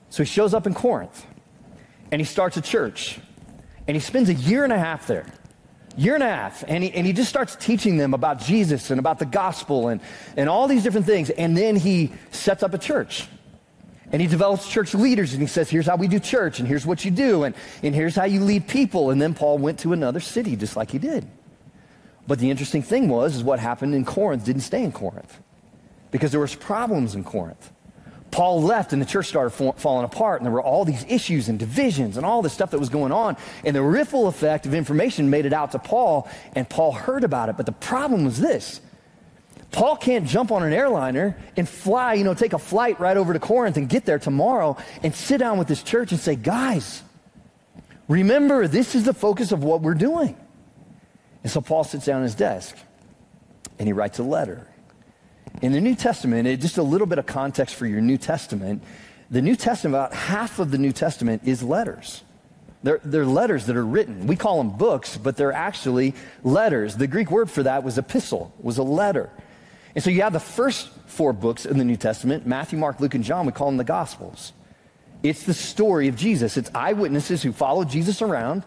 So 0.09 0.23
he 0.23 0.27
shows 0.27 0.53
up 0.53 0.67
in 0.67 0.73
Corinth 0.73 1.25
and 2.11 2.19
he 2.19 2.25
starts 2.25 2.57
a 2.57 2.61
church. 2.61 3.19
And 3.87 3.95
he 3.95 4.01
spends 4.01 4.29
a 4.29 4.33
year 4.33 4.63
and 4.63 4.71
a 4.71 4.77
half 4.79 5.07
there. 5.07 5.25
Year 5.97 6.13
and 6.13 6.23
a 6.23 6.27
half. 6.27 6.63
And 6.67 6.83
he, 6.83 6.91
and 6.93 7.05
he 7.05 7.13
just 7.13 7.29
starts 7.29 7.55
teaching 7.55 7.97
them 7.97 8.13
about 8.13 8.39
Jesus 8.39 8.91
and 8.91 8.99
about 8.99 9.19
the 9.19 9.25
gospel 9.25 9.87
and, 9.87 10.01
and 10.37 10.47
all 10.47 10.67
these 10.67 10.83
different 10.83 11.05
things. 11.05 11.29
And 11.31 11.57
then 11.57 11.75
he 11.75 12.11
sets 12.31 12.63
up 12.63 12.73
a 12.73 12.77
church. 12.77 13.27
And 14.11 14.21
he 14.21 14.27
develops 14.27 14.67
church 14.69 14.93
leaders 14.93 15.33
and 15.33 15.41
he 15.41 15.47
says, 15.47 15.69
here's 15.69 15.85
how 15.85 15.95
we 15.95 16.07
do 16.07 16.19
church 16.19 16.59
and 16.59 16.67
here's 16.67 16.85
what 16.85 17.05
you 17.05 17.11
do 17.11 17.43
and, 17.43 17.55
and 17.81 17.95
here's 17.95 18.15
how 18.15 18.25
you 18.25 18.41
lead 18.41 18.67
people. 18.67 19.09
And 19.09 19.21
then 19.21 19.33
Paul 19.33 19.57
went 19.57 19.79
to 19.79 19.93
another 19.93 20.19
city 20.19 20.55
just 20.55 20.75
like 20.75 20.91
he 20.91 20.97
did. 20.97 21.25
But 22.27 22.39
the 22.39 22.49
interesting 22.49 22.83
thing 22.83 23.07
was, 23.07 23.35
is 23.35 23.43
what 23.43 23.59
happened 23.59 23.95
in 23.95 24.05
Corinth 24.05 24.45
didn't 24.45 24.61
stay 24.61 24.83
in 24.83 24.91
Corinth 24.91 25.39
because 26.11 26.31
there 26.31 26.41
was 26.41 26.53
problems 26.53 27.15
in 27.15 27.23
Corinth. 27.23 27.71
Paul 28.31 28.61
left 28.61 28.93
and 28.93 29.01
the 29.01 29.05
church 29.05 29.27
started 29.27 29.51
fa- 29.51 29.73
falling 29.73 30.05
apart 30.05 30.39
and 30.39 30.45
there 30.45 30.53
were 30.53 30.61
all 30.61 30.85
these 30.85 31.05
issues 31.07 31.49
and 31.49 31.57
divisions 31.57 32.17
and 32.17 32.25
all 32.25 32.41
this 32.41 32.53
stuff 32.53 32.71
that 32.71 32.79
was 32.79 32.89
going 32.89 33.11
on. 33.11 33.37
And 33.63 33.75
the 33.75 33.81
ripple 33.81 34.27
effect 34.27 34.65
of 34.65 34.73
information 34.73 35.29
made 35.29 35.45
it 35.45 35.53
out 35.53 35.71
to 35.71 35.79
Paul 35.79 36.29
and 36.53 36.69
Paul 36.69 36.91
heard 36.91 37.23
about 37.23 37.49
it. 37.49 37.57
But 37.57 37.65
the 37.65 37.71
problem 37.73 38.25
was 38.25 38.39
this 38.39 38.81
Paul 39.71 39.95
can't 39.95 40.27
jump 40.27 40.51
on 40.51 40.63
an 40.63 40.73
airliner 40.73 41.37
and 41.55 41.67
fly, 41.67 42.15
you 42.15 42.25
know, 42.25 42.33
take 42.33 42.53
a 42.53 42.59
flight 42.59 42.99
right 42.99 43.15
over 43.15 43.31
to 43.31 43.39
Corinth 43.39 43.77
and 43.77 43.87
get 43.87 44.05
there 44.05 44.19
tomorrow 44.19 44.75
and 45.01 45.15
sit 45.15 45.37
down 45.37 45.57
with 45.57 45.69
this 45.69 45.81
church 45.81 46.11
and 46.11 46.19
say, 46.19 46.35
guys, 46.35 47.01
remember, 48.09 48.67
this 48.67 48.95
is 48.95 49.05
the 49.05 49.13
focus 49.13 49.53
of 49.53 49.63
what 49.63 49.81
we're 49.81 49.93
doing. 49.93 50.35
And 51.43 51.51
so 51.51 51.61
Paul 51.61 51.85
sits 51.85 52.05
down 52.05 52.21
at 52.21 52.23
his 52.23 52.35
desk 52.35 52.75
and 53.79 53.87
he 53.87 53.93
writes 53.93 54.19
a 54.19 54.23
letter. 54.23 54.67
In 55.61 55.71
the 55.71 55.81
New 55.81 55.95
Testament, 55.95 56.47
just 56.59 56.77
a 56.77 56.83
little 56.83 57.07
bit 57.07 57.17
of 57.17 57.25
context 57.25 57.75
for 57.75 57.85
your 57.85 58.01
New 58.01 58.17
Testament, 58.17 58.83
the 59.29 59.41
New 59.41 59.55
Testament, 59.55 59.95
about 59.95 60.13
half 60.13 60.59
of 60.59 60.71
the 60.71 60.77
New 60.77 60.91
Testament 60.91 61.43
is 61.45 61.63
letters. 61.63 62.23
They're, 62.83 62.99
they're 63.03 63.25
letters 63.25 63.67
that 63.67 63.77
are 63.77 63.85
written. 63.85 64.27
We 64.27 64.35
call 64.35 64.57
them 64.57 64.71
books, 64.71 65.17
but 65.17 65.37
they're 65.37 65.53
actually 65.53 66.15
letters. 66.43 66.97
The 66.97 67.07
Greek 67.07 67.31
word 67.31 67.49
for 67.49 67.63
that 67.63 67.83
was 67.83 67.97
epistle, 67.97 68.53
was 68.59 68.77
a 68.77 68.83
letter. 68.83 69.29
And 69.95 70.03
so 70.03 70.09
you 70.09 70.21
have 70.21 70.33
the 70.33 70.39
first 70.39 70.89
four 71.05 71.33
books 71.33 71.65
in 71.65 71.77
the 71.77 71.83
New 71.83 71.97
Testament 71.97 72.45
Matthew, 72.45 72.79
Mark, 72.79 72.99
Luke, 72.99 73.15
and 73.15 73.23
John. 73.23 73.45
We 73.45 73.51
call 73.51 73.67
them 73.67 73.77
the 73.77 73.83
Gospels. 73.83 74.53
It's 75.23 75.43
the 75.43 75.53
story 75.53 76.07
of 76.07 76.15
Jesus. 76.15 76.57
It's 76.57 76.71
eyewitnesses 76.73 77.43
who 77.43 77.51
followed 77.51 77.89
Jesus 77.89 78.21
around 78.21 78.63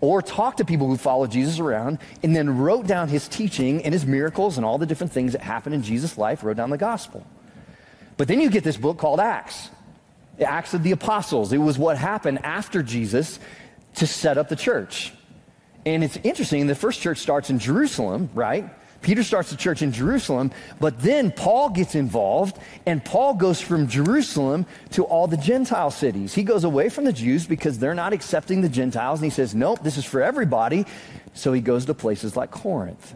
or 0.00 0.22
talked 0.22 0.58
to 0.58 0.64
people 0.64 0.86
who 0.86 0.96
followed 0.96 1.30
Jesus 1.30 1.58
around 1.58 1.98
and 2.22 2.36
then 2.36 2.58
wrote 2.58 2.86
down 2.86 3.08
his 3.08 3.26
teaching 3.28 3.82
and 3.82 3.92
his 3.92 4.06
miracles 4.06 4.56
and 4.56 4.64
all 4.64 4.78
the 4.78 4.86
different 4.86 5.12
things 5.12 5.32
that 5.32 5.40
happened 5.40 5.74
in 5.74 5.82
Jesus' 5.82 6.18
life, 6.18 6.44
wrote 6.44 6.56
down 6.56 6.70
the 6.70 6.78
gospel. 6.78 7.26
But 8.16 8.28
then 8.28 8.40
you 8.40 8.50
get 8.50 8.62
this 8.62 8.76
book 8.76 8.98
called 8.98 9.20
Acts. 9.20 9.70
Acts 10.38 10.74
of 10.74 10.82
the 10.82 10.92
Apostles. 10.92 11.52
It 11.52 11.58
was 11.58 11.78
what 11.78 11.96
happened 11.96 12.44
after 12.44 12.82
Jesus 12.82 13.38
to 13.94 14.06
set 14.06 14.38
up 14.38 14.48
the 14.48 14.56
church. 14.56 15.12
And 15.86 16.04
it's 16.04 16.18
interesting, 16.18 16.66
the 16.66 16.74
first 16.74 17.00
church 17.00 17.18
starts 17.18 17.48
in 17.48 17.58
Jerusalem, 17.58 18.28
right? 18.34 18.68
Peter 19.02 19.22
starts 19.22 19.50
the 19.50 19.56
church 19.56 19.82
in 19.82 19.92
Jerusalem, 19.92 20.50
but 20.80 21.00
then 21.00 21.30
Paul 21.30 21.70
gets 21.70 21.94
involved, 21.94 22.58
and 22.86 23.04
Paul 23.04 23.34
goes 23.34 23.60
from 23.60 23.88
Jerusalem 23.88 24.66
to 24.92 25.04
all 25.04 25.26
the 25.26 25.36
Gentile 25.36 25.90
cities. 25.90 26.34
He 26.34 26.42
goes 26.42 26.64
away 26.64 26.88
from 26.88 27.04
the 27.04 27.12
Jews 27.12 27.46
because 27.46 27.78
they're 27.78 27.94
not 27.94 28.12
accepting 28.12 28.62
the 28.62 28.68
Gentiles, 28.68 29.20
and 29.20 29.24
he 29.24 29.34
says, 29.34 29.54
Nope, 29.54 29.80
this 29.82 29.96
is 29.96 30.04
for 30.04 30.22
everybody. 30.22 30.86
So 31.34 31.52
he 31.52 31.60
goes 31.60 31.84
to 31.86 31.94
places 31.94 32.36
like 32.36 32.50
Corinth. 32.50 33.14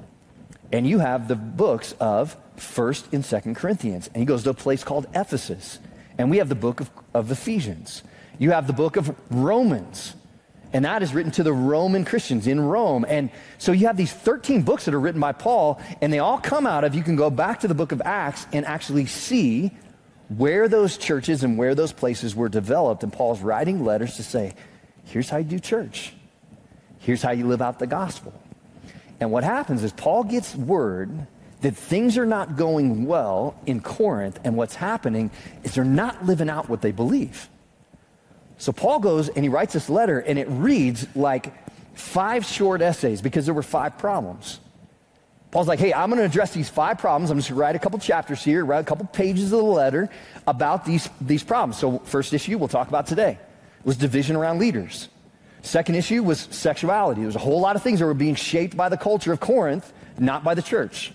And 0.72 0.86
you 0.86 0.98
have 1.00 1.26
the 1.26 1.36
books 1.36 1.94
of 1.98 2.36
1st 2.56 3.12
and 3.12 3.24
2nd 3.24 3.56
Corinthians. 3.56 4.08
And 4.08 4.16
he 4.16 4.24
goes 4.24 4.44
to 4.44 4.50
a 4.50 4.54
place 4.54 4.84
called 4.84 5.06
Ephesus. 5.14 5.80
And 6.18 6.30
we 6.30 6.36
have 6.36 6.48
the 6.48 6.54
book 6.54 6.80
of, 6.80 6.90
of 7.14 7.30
Ephesians. 7.30 8.02
You 8.38 8.52
have 8.52 8.66
the 8.66 8.72
book 8.72 8.96
of 8.96 9.14
Romans. 9.30 10.14
And 10.72 10.84
that 10.84 11.02
is 11.02 11.12
written 11.12 11.32
to 11.32 11.42
the 11.42 11.52
Roman 11.52 12.04
Christians 12.04 12.46
in 12.46 12.60
Rome. 12.60 13.04
And 13.08 13.30
so 13.58 13.72
you 13.72 13.86
have 13.86 13.96
these 13.96 14.12
13 14.12 14.62
books 14.62 14.84
that 14.84 14.94
are 14.94 15.00
written 15.00 15.20
by 15.20 15.32
Paul, 15.32 15.80
and 16.00 16.12
they 16.12 16.20
all 16.20 16.38
come 16.38 16.66
out 16.66 16.84
of, 16.84 16.94
you 16.94 17.02
can 17.02 17.16
go 17.16 17.28
back 17.28 17.60
to 17.60 17.68
the 17.68 17.74
book 17.74 17.92
of 17.92 18.00
Acts 18.04 18.46
and 18.52 18.64
actually 18.64 19.06
see 19.06 19.72
where 20.28 20.68
those 20.68 20.96
churches 20.96 21.42
and 21.42 21.58
where 21.58 21.74
those 21.74 21.92
places 21.92 22.36
were 22.36 22.48
developed. 22.48 23.02
And 23.02 23.12
Paul's 23.12 23.40
writing 23.40 23.84
letters 23.84 24.16
to 24.16 24.22
say, 24.22 24.54
here's 25.04 25.28
how 25.28 25.38
you 25.38 25.44
do 25.44 25.58
church, 25.58 26.14
here's 27.00 27.22
how 27.22 27.32
you 27.32 27.46
live 27.48 27.60
out 27.60 27.80
the 27.80 27.86
gospel. 27.88 28.32
And 29.18 29.32
what 29.32 29.42
happens 29.44 29.82
is 29.82 29.92
Paul 29.92 30.24
gets 30.24 30.54
word 30.54 31.26
that 31.62 31.76
things 31.76 32.16
are 32.16 32.24
not 32.24 32.56
going 32.56 33.04
well 33.04 33.54
in 33.66 33.80
Corinth, 33.80 34.38
and 34.44 34.56
what's 34.56 34.76
happening 34.76 35.30
is 35.62 35.74
they're 35.74 35.84
not 35.84 36.24
living 36.24 36.48
out 36.48 36.70
what 36.70 36.80
they 36.80 36.92
believe. 36.92 37.49
So 38.60 38.72
Paul 38.72 39.00
goes 39.00 39.30
and 39.30 39.42
he 39.42 39.48
writes 39.48 39.72
this 39.72 39.88
letter, 39.88 40.20
and 40.20 40.38
it 40.38 40.46
reads 40.50 41.06
like 41.16 41.52
five 41.96 42.44
short 42.44 42.82
essays 42.82 43.22
because 43.22 43.46
there 43.46 43.54
were 43.54 43.62
five 43.62 43.96
problems. 43.96 44.60
Paul's 45.50 45.66
like, 45.66 45.80
hey, 45.80 45.94
I'm 45.94 46.10
going 46.10 46.20
to 46.20 46.26
address 46.26 46.52
these 46.52 46.68
five 46.68 46.98
problems. 46.98 47.30
I'm 47.30 47.38
just 47.38 47.48
going 47.48 47.56
to 47.56 47.60
write 47.60 47.74
a 47.74 47.78
couple 47.78 47.98
chapters 47.98 48.44
here, 48.44 48.64
write 48.64 48.80
a 48.80 48.84
couple 48.84 49.06
pages 49.06 49.44
of 49.44 49.58
the 49.58 49.64
letter 49.64 50.10
about 50.46 50.84
these, 50.84 51.08
these 51.22 51.42
problems. 51.42 51.78
So, 51.78 52.00
first 52.00 52.34
issue 52.34 52.58
we'll 52.58 52.68
talk 52.68 52.88
about 52.88 53.06
today 53.06 53.38
was 53.82 53.96
division 53.96 54.36
around 54.36 54.58
leaders. 54.58 55.08
Second 55.62 55.94
issue 55.94 56.22
was 56.22 56.40
sexuality. 56.50 57.22
There 57.22 57.26
was 57.26 57.36
a 57.36 57.40
whole 57.40 57.60
lot 57.60 57.76
of 57.76 57.82
things 57.82 57.98
that 57.98 58.06
were 58.06 58.14
being 58.14 58.34
shaped 58.34 58.76
by 58.76 58.90
the 58.90 58.96
culture 58.98 59.32
of 59.32 59.40
Corinth, 59.40 59.90
not 60.18 60.44
by 60.44 60.54
the 60.54 60.62
church. 60.62 61.12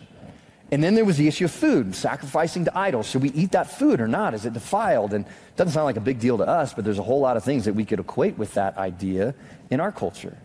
And 0.72 0.84
then 0.84 0.96
there 0.96 1.06
was 1.06 1.18
the 1.18 1.28
issue 1.28 1.46
of 1.46 1.52
food, 1.52 1.96
sacrificing 1.96 2.66
to 2.66 2.78
idols. 2.78 3.08
Should 3.08 3.22
we 3.22 3.30
eat 3.32 3.52
that 3.52 3.70
food 3.70 4.02
or 4.02 4.08
not? 4.08 4.34
Is 4.34 4.46
it 4.46 4.54
defiled? 4.54 5.14
And 5.14 5.26
it 5.26 5.56
doesn't 5.56 5.74
sound 5.74 5.86
like 5.86 5.98
a 5.98 6.02
big 6.02 6.20
deal 6.20 6.38
to 6.40 6.48
us, 6.48 6.74
but 6.74 6.84
there's 6.84 6.98
a 6.98 7.04
whole 7.04 7.20
lot 7.20 7.38
of 7.38 7.44
things 7.44 7.66
that 7.66 7.74
we 7.74 7.86
could 7.86 8.00
equate 8.00 8.38
with 8.38 8.56
that 8.56 8.78
idea 8.78 9.36
in 9.70 9.80
our 9.80 9.92
culture. 9.92 10.38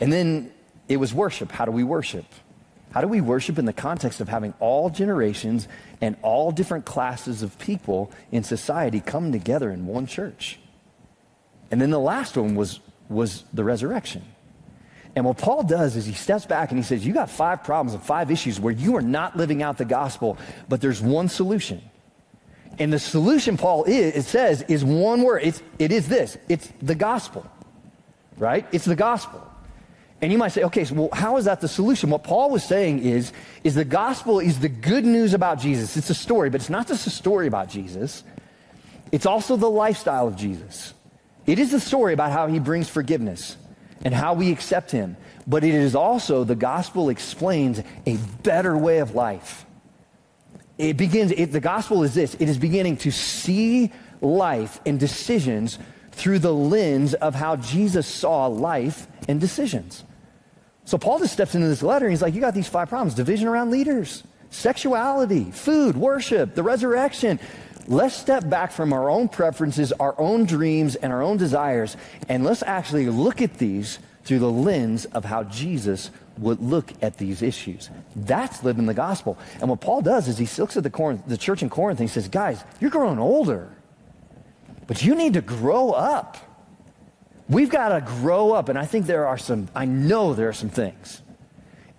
And 0.00 0.12
then 0.12 0.52
it 0.88 0.96
was 0.96 1.14
worship. 1.14 1.52
How 1.52 1.64
do 1.64 1.70
we 1.70 1.84
worship? 1.84 2.26
How 2.90 3.00
do 3.00 3.08
we 3.08 3.20
worship 3.20 3.58
in 3.58 3.64
the 3.64 3.72
context 3.72 4.20
of 4.20 4.28
having 4.28 4.54
all 4.60 4.90
generations 4.90 5.68
and 6.00 6.16
all 6.22 6.50
different 6.52 6.84
classes 6.84 7.42
of 7.42 7.58
people 7.58 8.12
in 8.30 8.44
society 8.44 9.00
come 9.00 9.32
together 9.32 9.70
in 9.70 9.86
one 9.86 10.06
church? 10.06 10.58
And 11.70 11.80
then 11.80 11.90
the 11.90 12.00
last 12.00 12.36
one 12.36 12.54
was, 12.54 12.80
was 13.08 13.44
the 13.52 13.64
resurrection. 13.64 14.22
And 15.16 15.24
what 15.24 15.38
Paul 15.38 15.62
does 15.62 15.94
is 15.96 16.06
he 16.06 16.12
steps 16.12 16.44
back 16.44 16.70
and 16.70 16.78
he 16.78 16.82
says, 16.82 17.06
You 17.06 17.12
got 17.12 17.30
five 17.30 17.62
problems 17.62 17.94
and 17.94 18.02
five 18.02 18.30
issues 18.30 18.58
where 18.58 18.72
you 18.72 18.96
are 18.96 19.02
not 19.02 19.36
living 19.36 19.62
out 19.62 19.78
the 19.78 19.84
gospel, 19.84 20.36
but 20.68 20.80
there's 20.80 21.00
one 21.00 21.28
solution. 21.28 21.80
And 22.78 22.92
the 22.92 22.98
solution, 22.98 23.56
Paul 23.56 23.84
is, 23.84 24.16
it 24.16 24.24
says, 24.24 24.62
is 24.62 24.84
one 24.84 25.22
word. 25.22 25.42
It's, 25.44 25.62
it 25.78 25.92
is 25.92 26.08
this 26.08 26.36
it's 26.48 26.72
the 26.82 26.94
gospel, 26.94 27.46
right? 28.36 28.66
It's 28.72 28.84
the 28.84 28.96
gospel. 28.96 29.40
And 30.20 30.32
you 30.32 30.38
might 30.38 30.52
say, 30.52 30.62
okay, 30.64 30.84
so 30.84 30.94
well, 30.94 31.08
how 31.12 31.36
is 31.36 31.44
that 31.44 31.60
the 31.60 31.68
solution? 31.68 32.08
What 32.08 32.24
Paul 32.24 32.50
was 32.50 32.64
saying 32.64 33.00
is, 33.00 33.32
is 33.62 33.74
the 33.74 33.84
gospel 33.84 34.40
is 34.40 34.58
the 34.58 34.68
good 34.68 35.04
news 35.04 35.34
about 35.34 35.60
Jesus. 35.60 35.96
It's 35.96 36.08
a 36.08 36.14
story, 36.14 36.50
but 36.50 36.60
it's 36.60 36.70
not 36.70 36.88
just 36.88 37.06
a 37.06 37.10
story 37.10 37.46
about 37.46 37.68
Jesus. 37.68 38.24
It's 39.12 39.26
also 39.26 39.56
the 39.56 39.70
lifestyle 39.70 40.26
of 40.26 40.34
Jesus. 40.34 40.94
It 41.46 41.58
is 41.58 41.72
the 41.72 41.80
story 41.80 42.14
about 42.14 42.32
how 42.32 42.46
he 42.46 42.58
brings 42.58 42.88
forgiveness 42.88 43.58
and 44.04 44.14
how 44.14 44.34
we 44.34 44.52
accept 44.52 44.90
him. 44.90 45.16
But 45.46 45.64
it 45.64 45.74
is 45.74 45.94
also, 45.94 46.44
the 46.44 46.54
gospel 46.54 47.08
explains 47.08 47.80
a 48.06 48.16
better 48.42 48.76
way 48.76 48.98
of 48.98 49.14
life. 49.14 49.66
It 50.78 50.96
begins, 50.96 51.32
it, 51.32 51.52
the 51.52 51.60
gospel 51.60 52.02
is 52.02 52.14
this 52.14 52.34
it 52.34 52.48
is 52.48 52.58
beginning 52.58 52.98
to 52.98 53.10
see 53.10 53.92
life 54.20 54.80
and 54.86 54.98
decisions 54.98 55.78
through 56.12 56.38
the 56.40 56.52
lens 56.52 57.14
of 57.14 57.34
how 57.34 57.56
Jesus 57.56 58.06
saw 58.06 58.46
life 58.46 59.06
and 59.28 59.40
decisions. 59.40 60.04
So 60.84 60.98
Paul 60.98 61.18
just 61.18 61.32
steps 61.32 61.54
into 61.54 61.68
this 61.68 61.82
letter 61.82 62.06
and 62.06 62.12
he's 62.12 62.22
like, 62.22 62.34
You 62.34 62.40
got 62.40 62.54
these 62.54 62.68
five 62.68 62.88
problems 62.88 63.14
division 63.14 63.48
around 63.48 63.70
leaders, 63.70 64.22
sexuality, 64.50 65.50
food, 65.50 65.96
worship, 65.96 66.54
the 66.54 66.62
resurrection. 66.62 67.38
Let's 67.86 68.14
step 68.14 68.48
back 68.48 68.72
from 68.72 68.92
our 68.92 69.10
own 69.10 69.28
preferences, 69.28 69.92
our 69.92 70.14
own 70.18 70.46
dreams, 70.46 70.94
and 70.94 71.12
our 71.12 71.22
own 71.22 71.36
desires, 71.36 71.96
and 72.28 72.44
let's 72.44 72.62
actually 72.62 73.08
look 73.08 73.42
at 73.42 73.58
these 73.58 73.98
through 74.24 74.38
the 74.38 74.50
lens 74.50 75.04
of 75.06 75.24
how 75.24 75.44
Jesus 75.44 76.10
would 76.38 76.60
look 76.60 76.92
at 77.02 77.18
these 77.18 77.42
issues. 77.42 77.90
That's 78.16 78.64
living 78.64 78.86
the 78.86 78.94
gospel. 78.94 79.38
And 79.60 79.68
what 79.68 79.80
Paul 79.80 80.00
does 80.00 80.28
is 80.28 80.38
he 80.38 80.48
looks 80.60 80.76
at 80.76 80.82
the, 80.82 80.90
Corinth, 80.90 81.22
the 81.26 81.36
church 81.36 81.62
in 81.62 81.70
Corinth 81.70 82.00
and 82.00 82.08
he 82.08 82.12
says, 82.12 82.28
Guys, 82.28 82.64
you're 82.80 82.90
growing 82.90 83.18
older, 83.18 83.70
but 84.86 85.04
you 85.04 85.14
need 85.14 85.34
to 85.34 85.42
grow 85.42 85.90
up. 85.90 86.38
We've 87.48 87.68
got 87.68 87.90
to 87.90 88.00
grow 88.00 88.52
up. 88.52 88.70
And 88.70 88.78
I 88.78 88.86
think 88.86 89.06
there 89.06 89.26
are 89.26 89.38
some, 89.38 89.68
I 89.74 89.84
know 89.84 90.32
there 90.32 90.48
are 90.48 90.54
some 90.54 90.70
things 90.70 91.20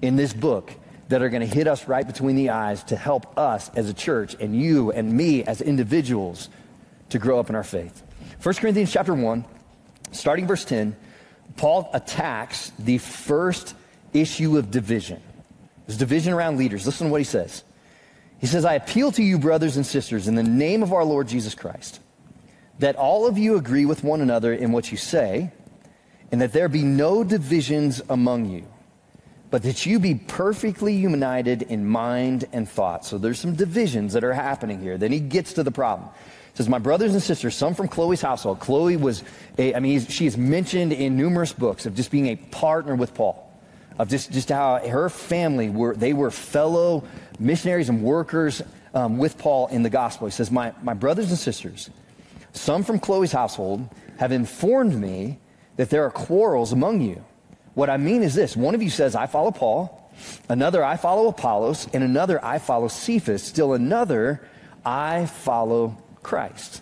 in 0.01 0.15
this 0.15 0.33
book 0.33 0.71
that 1.07 1.21
are 1.21 1.29
going 1.29 1.47
to 1.47 1.55
hit 1.55 1.67
us 1.67 1.87
right 1.87 2.05
between 2.05 2.35
the 2.35 2.49
eyes 2.49 2.83
to 2.85 2.95
help 2.95 3.37
us 3.37 3.69
as 3.75 3.89
a 3.89 3.93
church 3.93 4.35
and 4.39 4.59
you 4.59 4.91
and 4.91 5.11
me 5.11 5.43
as 5.43 5.61
individuals 5.61 6.49
to 7.09 7.19
grow 7.19 7.39
up 7.39 7.49
in 7.49 7.55
our 7.55 7.63
faith. 7.63 8.03
1 8.41 8.55
Corinthians 8.55 8.91
chapter 8.91 9.13
1, 9.13 9.45
starting 10.11 10.47
verse 10.47 10.65
10, 10.65 10.95
Paul 11.57 11.89
attacks 11.93 12.71
the 12.79 12.97
first 12.97 13.75
issue 14.13 14.57
of 14.57 14.71
division. 14.71 15.21
There's 15.85 15.97
division 15.97 16.33
around 16.33 16.57
leaders. 16.57 16.85
Listen 16.85 17.07
to 17.07 17.11
what 17.11 17.21
he 17.21 17.25
says. 17.25 17.63
He 18.39 18.47
says, 18.47 18.65
I 18.65 18.73
appeal 18.73 19.11
to 19.13 19.23
you, 19.23 19.37
brothers 19.37 19.77
and 19.77 19.85
sisters, 19.85 20.27
in 20.27 20.35
the 20.35 20.43
name 20.43 20.83
of 20.83 20.91
our 20.91 21.05
Lord 21.05 21.27
Jesus 21.27 21.55
Christ, 21.55 22.01
that 22.79 22.95
all 22.95 23.27
of 23.27 23.37
you 23.37 23.55
agree 23.55 23.85
with 23.85 24.03
one 24.03 24.21
another 24.21 24.53
in 24.53 24.71
what 24.71 24.91
you 24.91 24.97
say, 24.97 25.51
and 26.31 26.41
that 26.41 26.51
there 26.51 26.67
be 26.67 26.83
no 26.83 27.23
divisions 27.23 28.01
among 28.09 28.45
you 28.45 28.67
but 29.55 29.63
that 29.63 29.85
you 29.85 29.99
be 29.99 30.15
perfectly 30.15 30.93
united 30.93 31.61
in 31.61 31.87
mind 31.87 32.43
and 32.51 32.67
thought. 32.67 33.05
So 33.05 33.17
there's 33.17 33.39
some 33.39 33.55
divisions 33.55 34.11
that 34.11 34.25
are 34.25 34.33
happening 34.33 34.81
here. 34.81 34.97
Then 34.97 35.13
he 35.13 35.21
gets 35.21 35.53
to 35.53 35.63
the 35.63 35.71
problem. 35.71 36.09
He 36.09 36.57
says, 36.57 36.67
My 36.67 36.77
brothers 36.77 37.13
and 37.13 37.23
sisters, 37.23 37.55
some 37.55 37.73
from 37.73 37.87
Chloe's 37.87 38.21
household. 38.21 38.59
Chloe 38.59 38.97
was, 38.97 39.23
a, 39.57 39.73
I 39.73 39.79
mean, 39.79 40.05
she 40.07 40.25
is 40.25 40.37
mentioned 40.37 40.91
in 40.91 41.15
numerous 41.15 41.53
books 41.53 41.85
of 41.85 41.95
just 41.95 42.11
being 42.11 42.27
a 42.27 42.35
partner 42.35 42.95
with 42.95 43.13
Paul, 43.13 43.49
of 43.97 44.09
just, 44.09 44.29
just 44.29 44.49
how 44.49 44.85
her 44.85 45.07
family 45.07 45.69
were, 45.69 45.95
they 45.95 46.11
were 46.11 46.31
fellow 46.31 47.05
missionaries 47.39 47.87
and 47.87 48.03
workers 48.03 48.61
um, 48.93 49.17
with 49.17 49.37
Paul 49.37 49.67
in 49.67 49.83
the 49.83 49.89
gospel. 49.89 50.27
He 50.27 50.31
says, 50.31 50.51
my, 50.51 50.73
my 50.83 50.93
brothers 50.93 51.29
and 51.29 51.39
sisters, 51.39 51.89
some 52.51 52.83
from 52.83 52.99
Chloe's 52.99 53.31
household 53.31 53.87
have 54.17 54.33
informed 54.33 54.99
me 54.99 55.39
that 55.77 55.89
there 55.89 56.03
are 56.03 56.11
quarrels 56.11 56.73
among 56.73 56.99
you. 56.99 57.23
What 57.75 57.89
I 57.89 57.97
mean 57.97 58.23
is 58.23 58.33
this 58.33 58.57
one 58.57 58.73
of 58.73 58.81
you 58.81 58.89
says, 58.89 59.15
I 59.15 59.27
follow 59.27 59.51
Paul, 59.51 60.11
another, 60.49 60.83
I 60.83 60.97
follow 60.97 61.27
Apollos, 61.27 61.87
and 61.93 62.03
another, 62.03 62.43
I 62.43 62.57
follow 62.57 62.87
Cephas, 62.87 63.43
still 63.43 63.73
another, 63.73 64.41
I 64.83 65.27
follow 65.27 65.97
Christ. 66.23 66.81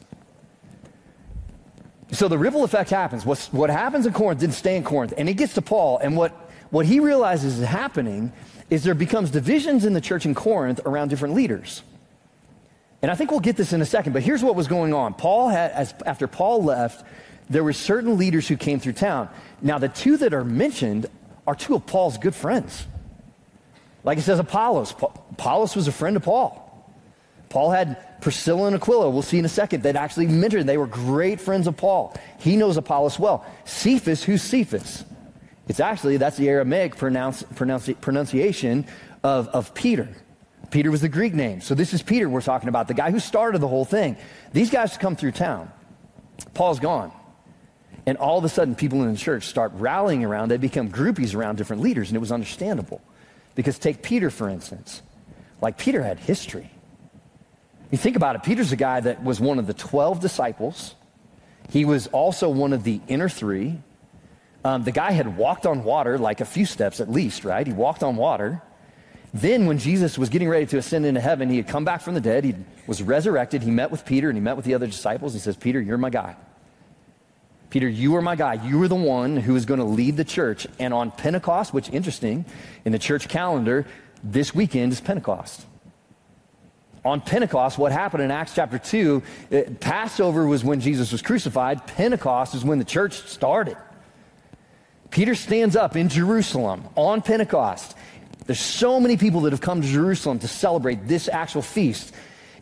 So 2.11 2.27
the 2.27 2.37
ripple 2.37 2.63
effect 2.63 2.91
happens. 2.91 3.25
What's, 3.25 3.51
what 3.51 3.71
happens 3.71 4.05
in 4.05 4.13
Corinth 4.13 4.39
didn't 4.39 4.53
stay 4.53 4.77
in 4.77 4.83
Corinth. 4.83 5.15
And 5.17 5.27
it 5.27 5.33
gets 5.33 5.55
to 5.55 5.63
Paul, 5.63 5.97
and 5.97 6.15
what, 6.15 6.31
what 6.69 6.85
he 6.85 6.99
realizes 6.99 7.59
is 7.59 7.67
happening 7.67 8.31
is 8.69 8.83
there 8.83 8.93
becomes 8.93 9.31
divisions 9.31 9.85
in 9.85 9.93
the 9.93 10.01
church 10.01 10.25
in 10.25 10.35
Corinth 10.35 10.79
around 10.85 11.09
different 11.09 11.33
leaders. 11.33 11.81
And 13.01 13.11
I 13.11 13.15
think 13.15 13.31
we'll 13.31 13.39
get 13.39 13.57
this 13.57 13.73
in 13.73 13.81
a 13.81 13.85
second, 13.85 14.13
but 14.13 14.21
here's 14.21 14.43
what 14.43 14.55
was 14.55 14.67
going 14.67 14.93
on. 14.93 15.15
Paul 15.15 15.49
had, 15.49 15.71
as, 15.71 15.93
after 16.05 16.27
Paul 16.27 16.63
left, 16.63 17.03
there 17.49 17.63
were 17.63 17.73
certain 17.73 18.17
leaders 18.17 18.47
who 18.47 18.57
came 18.57 18.79
through 18.79 18.93
town. 18.93 19.29
Now, 19.61 19.77
the 19.77 19.89
two 19.89 20.17
that 20.17 20.33
are 20.33 20.43
mentioned 20.43 21.07
are 21.45 21.55
two 21.55 21.75
of 21.75 21.85
Paul's 21.85 22.17
good 22.17 22.35
friends. 22.35 22.87
Like 24.03 24.17
it 24.17 24.21
says, 24.21 24.39
Apollos. 24.39 24.91
Apollos 24.91 25.75
was 25.75 25.87
a 25.87 25.91
friend 25.91 26.15
of 26.15 26.23
Paul. 26.23 26.59
Paul 27.49 27.71
had 27.71 28.21
Priscilla 28.21 28.65
and 28.67 28.75
Aquila, 28.75 29.09
we'll 29.09 29.21
see 29.21 29.37
in 29.37 29.45
a 29.45 29.49
second, 29.49 29.83
that 29.83 29.95
actually 29.95 30.27
mentored. 30.27 30.65
They 30.65 30.77
were 30.77 30.87
great 30.87 31.39
friends 31.39 31.67
of 31.67 31.77
Paul. 31.77 32.15
He 32.39 32.57
knows 32.57 32.77
Apollos 32.77 33.19
well. 33.19 33.45
Cephas, 33.65 34.23
who's 34.23 34.41
Cephas? 34.41 35.05
It's 35.67 35.79
actually, 35.79 36.17
that's 36.17 36.37
the 36.37 36.49
Aramaic 36.49 36.97
pronounce, 36.97 37.43
pronunci, 37.43 37.99
pronunciation 38.01 38.85
of, 39.23 39.47
of 39.49 39.73
Peter. 39.73 40.09
Peter 40.71 40.89
was 40.89 41.01
the 41.01 41.09
Greek 41.09 41.33
name. 41.33 41.61
So 41.61 41.75
this 41.75 41.93
is 41.93 42.01
Peter 42.01 42.27
we're 42.27 42.41
talking 42.41 42.69
about, 42.69 42.87
the 42.87 42.95
guy 42.95 43.11
who 43.11 43.19
started 43.19 43.59
the 43.59 43.67
whole 43.67 43.85
thing. 43.85 44.17
These 44.51 44.71
guys 44.71 44.97
come 44.97 45.15
through 45.15 45.33
town. 45.33 45.71
Paul's 46.53 46.79
gone. 46.79 47.11
And 48.05 48.17
all 48.17 48.37
of 48.37 48.43
a 48.43 48.49
sudden, 48.49 48.75
people 48.75 49.01
in 49.03 49.11
the 49.11 49.17
church 49.17 49.45
start 49.45 49.71
rallying 49.75 50.25
around. 50.25 50.49
They 50.49 50.57
become 50.57 50.89
groupies 50.89 51.35
around 51.35 51.57
different 51.57 51.81
leaders, 51.81 52.09
and 52.09 52.17
it 52.17 52.19
was 52.19 52.31
understandable. 52.31 53.01
Because 53.55 53.79
take 53.79 54.01
Peter, 54.01 54.29
for 54.29 54.49
instance. 54.49 55.01
Like, 55.61 55.77
Peter 55.77 56.03
had 56.03 56.19
history. 56.19 56.69
You 57.91 57.97
think 57.97 58.15
about 58.15 58.35
it, 58.35 58.43
Peter's 58.43 58.71
a 58.71 58.75
guy 58.75 58.99
that 58.99 59.23
was 59.23 59.39
one 59.39 59.59
of 59.59 59.67
the 59.67 59.73
12 59.73 60.19
disciples. 60.19 60.95
He 61.69 61.85
was 61.85 62.07
also 62.07 62.49
one 62.49 62.73
of 62.73 62.83
the 62.83 62.99
inner 63.07 63.29
three. 63.29 63.79
Um, 64.65 64.83
the 64.83 64.91
guy 64.91 65.11
had 65.11 65.37
walked 65.37 65.65
on 65.65 65.83
water, 65.83 66.17
like 66.17 66.41
a 66.41 66.45
few 66.45 66.65
steps 66.65 66.99
at 66.99 67.09
least, 67.09 67.45
right? 67.45 67.65
He 67.65 67.73
walked 67.73 68.03
on 68.03 68.15
water. 68.15 68.61
Then, 69.33 69.65
when 69.65 69.79
Jesus 69.79 70.17
was 70.17 70.29
getting 70.29 70.49
ready 70.49 70.65
to 70.67 70.77
ascend 70.77 71.05
into 71.05 71.19
heaven, 71.19 71.49
he 71.49 71.57
had 71.57 71.67
come 71.67 71.85
back 71.85 72.01
from 72.01 72.13
the 72.13 72.21
dead. 72.21 72.43
He 72.43 72.55
was 72.85 73.01
resurrected. 73.01 73.63
He 73.63 73.71
met 73.71 73.89
with 73.89 74.05
Peter 74.05 74.29
and 74.29 74.37
he 74.37 74.41
met 74.41 74.55
with 74.55 74.65
the 74.65 74.75
other 74.75 74.85
disciples. 74.85 75.33
He 75.33 75.39
says, 75.39 75.55
Peter, 75.57 75.81
you're 75.81 75.97
my 75.97 76.09
guy. 76.09 76.35
Peter, 77.73 77.89
you 77.89 78.15
are 78.15 78.21
my 78.21 78.35
guy. 78.35 78.53
You 78.53 78.83
are 78.83 78.87
the 78.87 78.93
one 78.93 79.35
who 79.35 79.55
is 79.55 79.65
going 79.65 79.79
to 79.79 79.83
lead 79.83 80.15
the 80.15 80.23
church. 80.23 80.67
And 80.77 80.93
on 80.93 81.09
Pentecost, 81.09 81.73
which 81.73 81.89
interesting, 81.89 82.45
in 82.85 82.91
the 82.91 82.99
church 82.99 83.27
calendar, 83.27 83.87
this 84.23 84.53
weekend 84.53 84.91
is 84.91 85.01
Pentecost. 85.01 85.65
On 87.03 87.19
Pentecost, 87.19 87.79
what 87.79 87.91
happened 87.91 88.21
in 88.21 88.29
Acts 88.29 88.53
chapter 88.53 88.77
2, 88.77 89.23
it, 89.49 89.67
uh, 89.67 89.71
Passover 89.79 90.45
was 90.45 90.63
when 90.63 90.81
Jesus 90.81 91.11
was 91.11 91.23
crucified. 91.23 91.87
Pentecost 91.87 92.53
is 92.53 92.63
when 92.63 92.77
the 92.77 92.85
church 92.85 93.27
started. 93.27 93.75
Peter 95.09 95.33
stands 95.33 95.75
up 95.75 95.95
in 95.95 96.09
Jerusalem 96.09 96.87
on 96.95 97.23
Pentecost. 97.23 97.97
There's 98.45 98.59
so 98.59 98.99
many 98.99 99.17
people 99.17 99.41
that 99.41 99.51
have 99.51 99.61
come 99.61 99.81
to 99.81 99.87
Jerusalem 99.87 100.37
to 100.39 100.47
celebrate 100.47 101.07
this 101.07 101.27
actual 101.27 101.63
feast. 101.63 102.13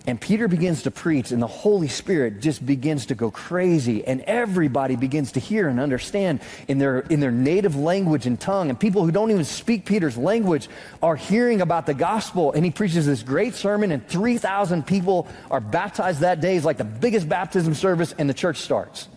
And 0.08 0.20
Peter 0.20 0.48
begins 0.48 0.84
to 0.84 0.91
preach, 0.91 1.31
and 1.31 1.39
the 1.39 1.48
Holy 1.48 1.88
Spirit 1.88 2.39
just 2.39 2.65
begins 2.65 3.05
to 3.08 3.15
go 3.15 3.29
crazy, 3.29 4.03
and 4.03 4.22
everybody 4.22 4.96
begins 4.96 5.34
to 5.34 5.39
hear 5.39 5.67
and 5.67 5.79
understand 5.79 6.41
in 6.67 6.79
their, 6.79 7.01
in 7.01 7.20
their 7.20 7.31
native 7.31 7.75
language 7.75 8.25
and 8.25 8.39
tongue. 8.39 8.70
And 8.70 8.79
people 8.79 9.05
who 9.05 9.12
don't 9.12 9.29
even 9.29 9.46
speak 9.46 9.86
Peter's 9.86 10.17
language 10.17 10.70
are 11.03 11.15
hearing 11.15 11.62
about 11.62 11.86
the 11.86 11.93
gospel. 11.93 12.51
And 12.51 12.65
he 12.65 12.72
preaches 12.72 13.05
this 13.05 13.22
great 13.22 13.53
sermon, 13.53 13.91
and 13.91 14.08
3,000 14.08 14.88
people 14.88 15.27
are 15.51 15.62
baptized 15.62 16.22
that 16.22 16.41
day. 16.41 16.55
It's 16.55 16.65
like 16.65 16.77
the 16.77 16.84
biggest 16.84 17.29
baptism 17.29 17.75
service, 17.75 18.15
and 18.17 18.27
the 18.27 18.34
church 18.34 18.58
starts. 18.58 19.08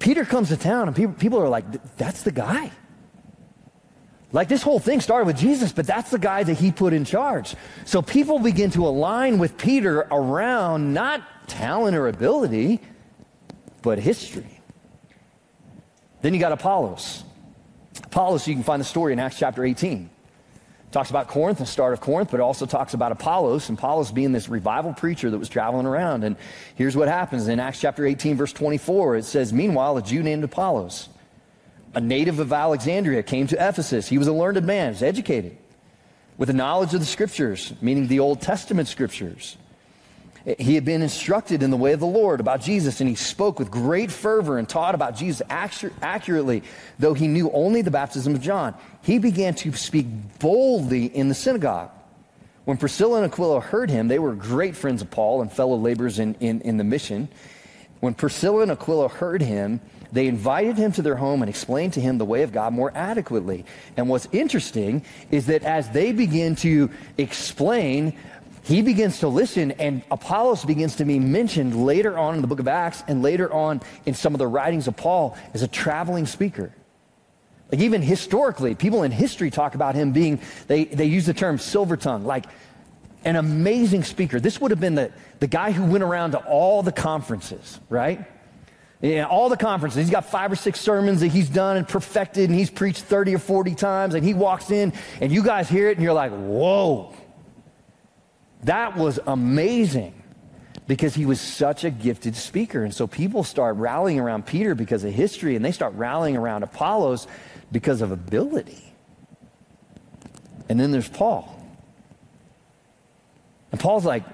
Peter 0.00 0.24
comes 0.24 0.48
to 0.48 0.56
town 0.56 0.88
and 0.88 0.96
people, 0.96 1.14
people 1.14 1.38
are 1.38 1.48
like, 1.48 1.96
that's 1.96 2.22
the 2.22 2.32
guy. 2.32 2.72
Like 4.32 4.48
this 4.48 4.62
whole 4.62 4.78
thing 4.78 5.00
started 5.00 5.26
with 5.26 5.36
Jesus, 5.36 5.72
but 5.72 5.86
that's 5.86 6.10
the 6.10 6.18
guy 6.18 6.44
that 6.44 6.54
he 6.54 6.70
put 6.70 6.92
in 6.92 7.04
charge. 7.04 7.56
So 7.84 8.00
people 8.00 8.38
begin 8.38 8.70
to 8.72 8.86
align 8.86 9.38
with 9.38 9.58
Peter 9.58 10.06
around 10.10 10.94
not 10.94 11.22
talent 11.48 11.96
or 11.96 12.06
ability, 12.06 12.80
but 13.82 13.98
history. 13.98 14.60
Then 16.22 16.32
you 16.34 16.40
got 16.40 16.52
Apollos. 16.52 17.24
Apollos, 18.04 18.46
you 18.46 18.54
can 18.54 18.62
find 18.62 18.80
the 18.80 18.84
story 18.84 19.12
in 19.12 19.18
Acts 19.18 19.38
chapter 19.38 19.64
18. 19.64 20.10
Talks 20.92 21.10
about 21.10 21.28
Corinth, 21.28 21.58
the 21.58 21.66
start 21.66 21.92
of 21.92 22.00
Corinth, 22.00 22.32
but 22.32 22.40
also 22.40 22.66
talks 22.66 22.94
about 22.94 23.12
Apollos, 23.12 23.68
and 23.68 23.78
Apollos 23.78 24.10
being 24.10 24.32
this 24.32 24.48
revival 24.48 24.92
preacher 24.92 25.30
that 25.30 25.38
was 25.38 25.48
traveling 25.48 25.86
around. 25.86 26.24
And 26.24 26.36
here's 26.74 26.96
what 26.96 27.06
happens 27.06 27.46
in 27.46 27.60
Acts 27.60 27.80
chapter 27.80 28.04
18, 28.04 28.36
verse 28.36 28.52
24. 28.52 29.16
It 29.16 29.24
says, 29.24 29.52
Meanwhile, 29.52 29.98
a 29.98 30.02
Jew 30.02 30.22
named 30.22 30.42
Apollos, 30.42 31.08
a 31.94 32.00
native 32.00 32.38
of 32.38 32.52
Alexandria, 32.52 33.22
came 33.22 33.46
to 33.48 33.56
Ephesus. 33.56 34.08
He 34.08 34.18
was 34.18 34.26
a 34.26 34.32
learned 34.32 34.64
man, 34.64 34.88
he 34.88 34.94
was 34.94 35.02
educated, 35.02 35.56
with 36.38 36.50
a 36.50 36.54
knowledge 36.54 36.94
of 36.94 37.00
the 37.00 37.06
scriptures, 37.06 37.72
meaning 37.80 38.06
the 38.06 38.20
Old 38.20 38.40
Testament 38.40 38.88
scriptures. 38.88 39.56
He 40.58 40.74
had 40.74 40.86
been 40.86 41.02
instructed 41.02 41.62
in 41.62 41.70
the 41.70 41.76
way 41.76 41.92
of 41.92 42.00
the 42.00 42.06
Lord 42.06 42.40
about 42.40 42.62
Jesus, 42.62 43.00
and 43.00 43.08
he 43.08 43.14
spoke 43.14 43.58
with 43.58 43.70
great 43.70 44.10
fervor 44.10 44.56
and 44.56 44.66
taught 44.66 44.94
about 44.94 45.14
Jesus 45.14 45.42
accurately, 45.50 46.62
though 46.98 47.12
he 47.12 47.28
knew 47.28 47.50
only 47.50 47.82
the 47.82 47.90
baptism 47.90 48.34
of 48.34 48.40
John. 48.40 48.74
He 49.02 49.18
began 49.18 49.54
to 49.56 49.72
speak 49.72 50.06
boldly 50.38 51.06
in 51.06 51.28
the 51.28 51.34
synagogue. 51.34 51.90
When 52.64 52.78
Priscilla 52.78 53.22
and 53.22 53.30
Aquila 53.30 53.60
heard 53.60 53.90
him, 53.90 54.08
they 54.08 54.18
were 54.18 54.34
great 54.34 54.76
friends 54.76 55.02
of 55.02 55.10
Paul 55.10 55.42
and 55.42 55.52
fellow 55.52 55.76
laborers 55.76 56.18
in, 56.18 56.34
in, 56.40 56.62
in 56.62 56.78
the 56.78 56.84
mission. 56.84 57.28
When 58.00 58.14
Priscilla 58.14 58.62
and 58.62 58.70
Aquila 58.70 59.08
heard 59.08 59.42
him, 59.42 59.80
they 60.12 60.26
invited 60.26 60.76
him 60.76 60.92
to 60.92 61.02
their 61.02 61.16
home 61.16 61.42
and 61.42 61.48
explained 61.48 61.92
to 61.94 62.00
him 62.00 62.18
the 62.18 62.24
way 62.24 62.42
of 62.42 62.52
God 62.52 62.72
more 62.72 62.92
adequately. 62.94 63.64
And 63.96 64.08
what's 64.08 64.28
interesting 64.32 65.04
is 65.30 65.46
that 65.46 65.62
as 65.62 65.90
they 65.90 66.12
begin 66.12 66.56
to 66.56 66.90
explain 67.16 68.16
he 68.62 68.82
begins 68.82 69.20
to 69.20 69.28
listen, 69.28 69.72
and 69.72 70.02
Apollos 70.10 70.64
begins 70.64 70.96
to 70.96 71.04
be 71.04 71.18
mentioned 71.18 71.84
later 71.84 72.16
on 72.18 72.34
in 72.34 72.42
the 72.42 72.46
book 72.46 72.60
of 72.60 72.68
Acts 72.68 73.02
and 73.08 73.22
later 73.22 73.52
on 73.52 73.80
in 74.04 74.14
some 74.14 74.34
of 74.34 74.38
the 74.38 74.46
writings 74.46 74.86
of 74.86 74.96
Paul 74.96 75.36
as 75.54 75.62
a 75.62 75.68
traveling 75.68 76.26
speaker. 76.26 76.72
Like 77.72 77.80
even 77.80 78.02
historically, 78.02 78.74
people 78.74 79.02
in 79.02 79.12
history 79.12 79.50
talk 79.50 79.74
about 79.74 79.94
him 79.94 80.12
being, 80.12 80.40
they, 80.66 80.84
they 80.84 81.06
use 81.06 81.26
the 81.26 81.34
term 81.34 81.58
silver 81.58 81.96
tongue, 81.96 82.24
like 82.24 82.46
an 83.24 83.36
amazing 83.36 84.04
speaker. 84.04 84.40
This 84.40 84.60
would 84.60 84.70
have 84.72 84.80
been 84.80 84.94
the, 84.94 85.12
the 85.38 85.46
guy 85.46 85.72
who 85.72 85.84
went 85.84 86.04
around 86.04 86.32
to 86.32 86.38
all 86.38 86.82
the 86.82 86.92
conferences, 86.92 87.80
right? 87.88 88.24
Yeah, 89.00 89.24
all 89.24 89.48
the 89.48 89.56
conferences. 89.56 89.98
He's 89.98 90.10
got 90.10 90.26
five 90.26 90.52
or 90.52 90.56
six 90.56 90.78
sermons 90.78 91.20
that 91.20 91.28
he's 91.28 91.48
done 91.48 91.78
and 91.78 91.88
perfected, 91.88 92.50
and 92.50 92.58
he's 92.58 92.70
preached 92.70 93.02
30 93.02 93.34
or 93.34 93.38
40 93.38 93.74
times, 93.74 94.14
and 94.14 94.24
he 94.24 94.34
walks 94.34 94.70
in, 94.70 94.92
and 95.20 95.32
you 95.32 95.42
guys 95.42 95.68
hear 95.68 95.88
it, 95.88 95.96
and 95.96 96.04
you're 96.04 96.12
like, 96.12 96.32
whoa. 96.32 97.14
That 98.64 98.96
was 98.96 99.18
amazing 99.26 100.14
because 100.86 101.14
he 101.14 101.24
was 101.24 101.40
such 101.40 101.84
a 101.84 101.90
gifted 101.90 102.36
speaker. 102.36 102.84
And 102.84 102.92
so 102.92 103.06
people 103.06 103.42
start 103.42 103.76
rallying 103.76 104.20
around 104.20 104.44
Peter 104.44 104.74
because 104.74 105.02
of 105.02 105.14
history, 105.14 105.56
and 105.56 105.64
they 105.64 105.72
start 105.72 105.94
rallying 105.94 106.36
around 106.36 106.62
Apollos 106.62 107.26
because 107.72 108.02
of 108.02 108.12
ability. 108.12 108.92
And 110.68 110.78
then 110.78 110.90
there's 110.90 111.08
Paul. 111.08 111.56
And 113.72 113.80
Paul's 113.80 114.04
like, 114.04 114.24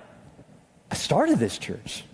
I 0.91 0.95
started 0.97 1.39
this 1.39 1.57
church. 1.57 2.05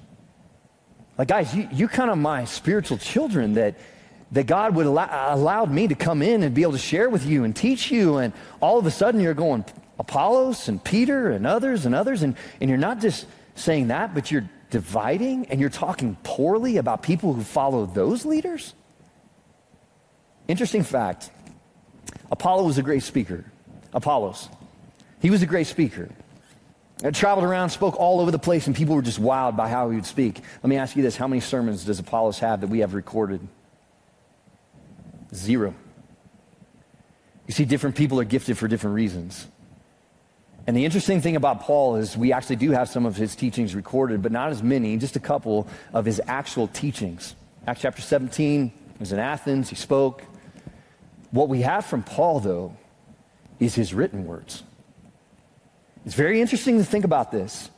Like, 1.18 1.28
guys, 1.28 1.54
you, 1.54 1.68
you're 1.72 1.88
kind 1.88 2.10
of 2.10 2.18
my 2.18 2.44
spiritual 2.44 2.98
children 2.98 3.54
that, 3.54 3.76
that 4.32 4.46
God 4.46 4.74
would 4.76 4.86
allow 4.86 5.34
allowed 5.34 5.70
me 5.70 5.88
to 5.88 5.94
come 5.94 6.22
in 6.22 6.42
and 6.42 6.54
be 6.54 6.62
able 6.62 6.72
to 6.72 6.78
share 6.78 7.10
with 7.10 7.26
you 7.26 7.44
and 7.44 7.54
teach 7.54 7.90
you. 7.90 8.18
And 8.18 8.32
all 8.60 8.78
of 8.78 8.86
a 8.86 8.90
sudden 8.90 9.20
you're 9.20 9.34
going, 9.34 9.64
Apollos 9.98 10.68
and 10.68 10.82
Peter 10.82 11.30
and 11.30 11.46
others 11.46 11.86
and 11.86 11.94
others. 11.94 12.22
And, 12.22 12.36
and 12.60 12.70
you're 12.70 12.78
not 12.78 13.00
just 13.00 13.26
saying 13.54 13.88
that, 13.88 14.14
but 14.14 14.30
you're 14.30 14.48
dividing 14.72 15.46
and 15.46 15.60
you're 15.60 15.70
talking 15.70 16.16
poorly 16.24 16.78
about 16.78 17.02
people 17.02 17.34
who 17.34 17.42
follow 17.42 17.86
those 17.86 18.24
leaders? 18.24 18.74
Interesting 20.48 20.82
fact 20.82 21.30
Apollo 22.32 22.64
was 22.64 22.78
a 22.78 22.82
great 22.82 23.04
speaker. 23.04 23.44
Apollos. 23.92 24.48
He 25.20 25.30
was 25.30 25.42
a 25.42 25.46
great 25.46 25.66
speaker. 25.66 26.08
I 27.04 27.10
traveled 27.10 27.44
around, 27.44 27.70
spoke 27.70 27.98
all 27.98 28.20
over 28.20 28.30
the 28.30 28.38
place, 28.38 28.66
and 28.66 28.76
people 28.76 28.94
were 28.94 29.02
just 29.02 29.20
wowed 29.20 29.56
by 29.56 29.68
how 29.68 29.90
he 29.90 29.96
would 29.96 30.06
speak. 30.06 30.40
Let 30.62 30.70
me 30.70 30.76
ask 30.76 30.94
you 30.94 31.02
this 31.02 31.16
how 31.16 31.26
many 31.26 31.40
sermons 31.40 31.84
does 31.84 31.98
Apollos 31.98 32.38
have 32.38 32.60
that 32.60 32.68
we 32.68 32.78
have 32.78 32.94
recorded? 32.94 33.40
Zero. 35.34 35.74
You 37.48 37.54
see, 37.54 37.64
different 37.64 37.96
people 37.96 38.20
are 38.20 38.24
gifted 38.24 38.56
for 38.56 38.68
different 38.68 38.94
reasons. 38.94 39.48
And 40.66 40.76
the 40.76 40.84
interesting 40.84 41.20
thing 41.20 41.34
about 41.34 41.62
Paul 41.62 41.96
is 41.96 42.16
we 42.16 42.32
actually 42.32 42.56
do 42.56 42.70
have 42.70 42.88
some 42.88 43.04
of 43.04 43.16
his 43.16 43.34
teachings 43.34 43.74
recorded, 43.74 44.22
but 44.22 44.30
not 44.30 44.50
as 44.50 44.62
many, 44.62 44.96
just 44.96 45.16
a 45.16 45.20
couple 45.20 45.66
of 45.92 46.04
his 46.04 46.20
actual 46.28 46.68
teachings. 46.68 47.34
Acts 47.66 47.80
chapter 47.80 48.00
17, 48.00 48.68
he 48.68 48.72
was 49.00 49.12
in 49.12 49.18
Athens, 49.18 49.68
he 49.68 49.74
spoke. 49.74 50.22
What 51.32 51.48
we 51.48 51.62
have 51.62 51.84
from 51.84 52.04
Paul, 52.04 52.38
though, 52.38 52.76
is 53.58 53.74
his 53.74 53.92
written 53.92 54.24
words. 54.24 54.62
It's 56.04 56.14
very 56.14 56.40
interesting 56.40 56.78
to 56.78 56.84
think 56.84 57.04
about 57.04 57.30
this. 57.30 57.70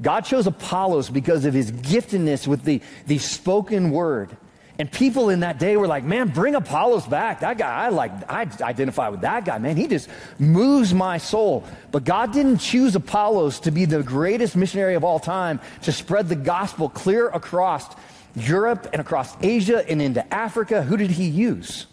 God 0.00 0.22
chose 0.22 0.46
Apollos 0.46 1.10
because 1.10 1.44
of 1.44 1.54
his 1.54 1.70
giftedness 1.70 2.46
with 2.46 2.64
the, 2.64 2.80
the 3.06 3.18
spoken 3.18 3.90
word. 3.90 4.36
And 4.78 4.90
people 4.90 5.28
in 5.28 5.40
that 5.40 5.58
day 5.58 5.76
were 5.76 5.86
like, 5.86 6.04
man, 6.04 6.28
bring 6.28 6.54
Apollos 6.54 7.06
back. 7.06 7.40
That 7.40 7.58
guy, 7.58 7.68
I 7.70 7.90
like, 7.90 8.12
I 8.30 8.48
identify 8.62 9.10
with 9.10 9.20
that 9.20 9.44
guy, 9.44 9.58
man. 9.58 9.76
He 9.76 9.86
just 9.86 10.08
moves 10.38 10.94
my 10.94 11.18
soul. 11.18 11.64
But 11.92 12.04
God 12.04 12.32
didn't 12.32 12.58
choose 12.58 12.96
Apollos 12.96 13.60
to 13.60 13.70
be 13.70 13.84
the 13.84 14.02
greatest 14.02 14.56
missionary 14.56 14.94
of 14.94 15.04
all 15.04 15.20
time 15.20 15.60
to 15.82 15.92
spread 15.92 16.30
the 16.30 16.34
gospel 16.34 16.88
clear 16.88 17.28
across 17.28 17.94
Europe 18.34 18.88
and 18.94 19.02
across 19.02 19.36
Asia 19.42 19.86
and 19.86 20.00
into 20.00 20.32
Africa. 20.32 20.82
Who 20.82 20.96
did 20.96 21.10
he 21.10 21.28
use? 21.28 21.86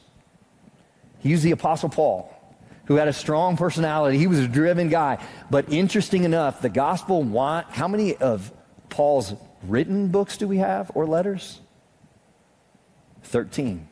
He 1.19 1.27
used 1.27 1.43
the 1.43 1.51
Apostle 1.51 1.89
Paul, 1.89 2.33
who 2.87 2.95
had 2.95 3.07
a 3.07 3.13
strong 3.13 3.57
personality. 3.57 4.17
He 4.17 4.27
was 4.27 4.39
a 4.39 4.47
driven 4.47 4.89
guy. 4.89 5.23
But 5.51 5.71
interesting 5.71 6.23
enough, 6.23 6.61
the 6.61 6.69
gospel 6.69 7.23
how 7.69 7.87
many 7.87 8.15
of 8.15 8.51
Paul's 8.89 9.33
written 9.63 10.07
books 10.07 10.37
do 10.37 10.47
we 10.47 10.57
have 10.57 10.91
or 10.95 11.05
letters? 11.05 11.59
13. 13.23 13.87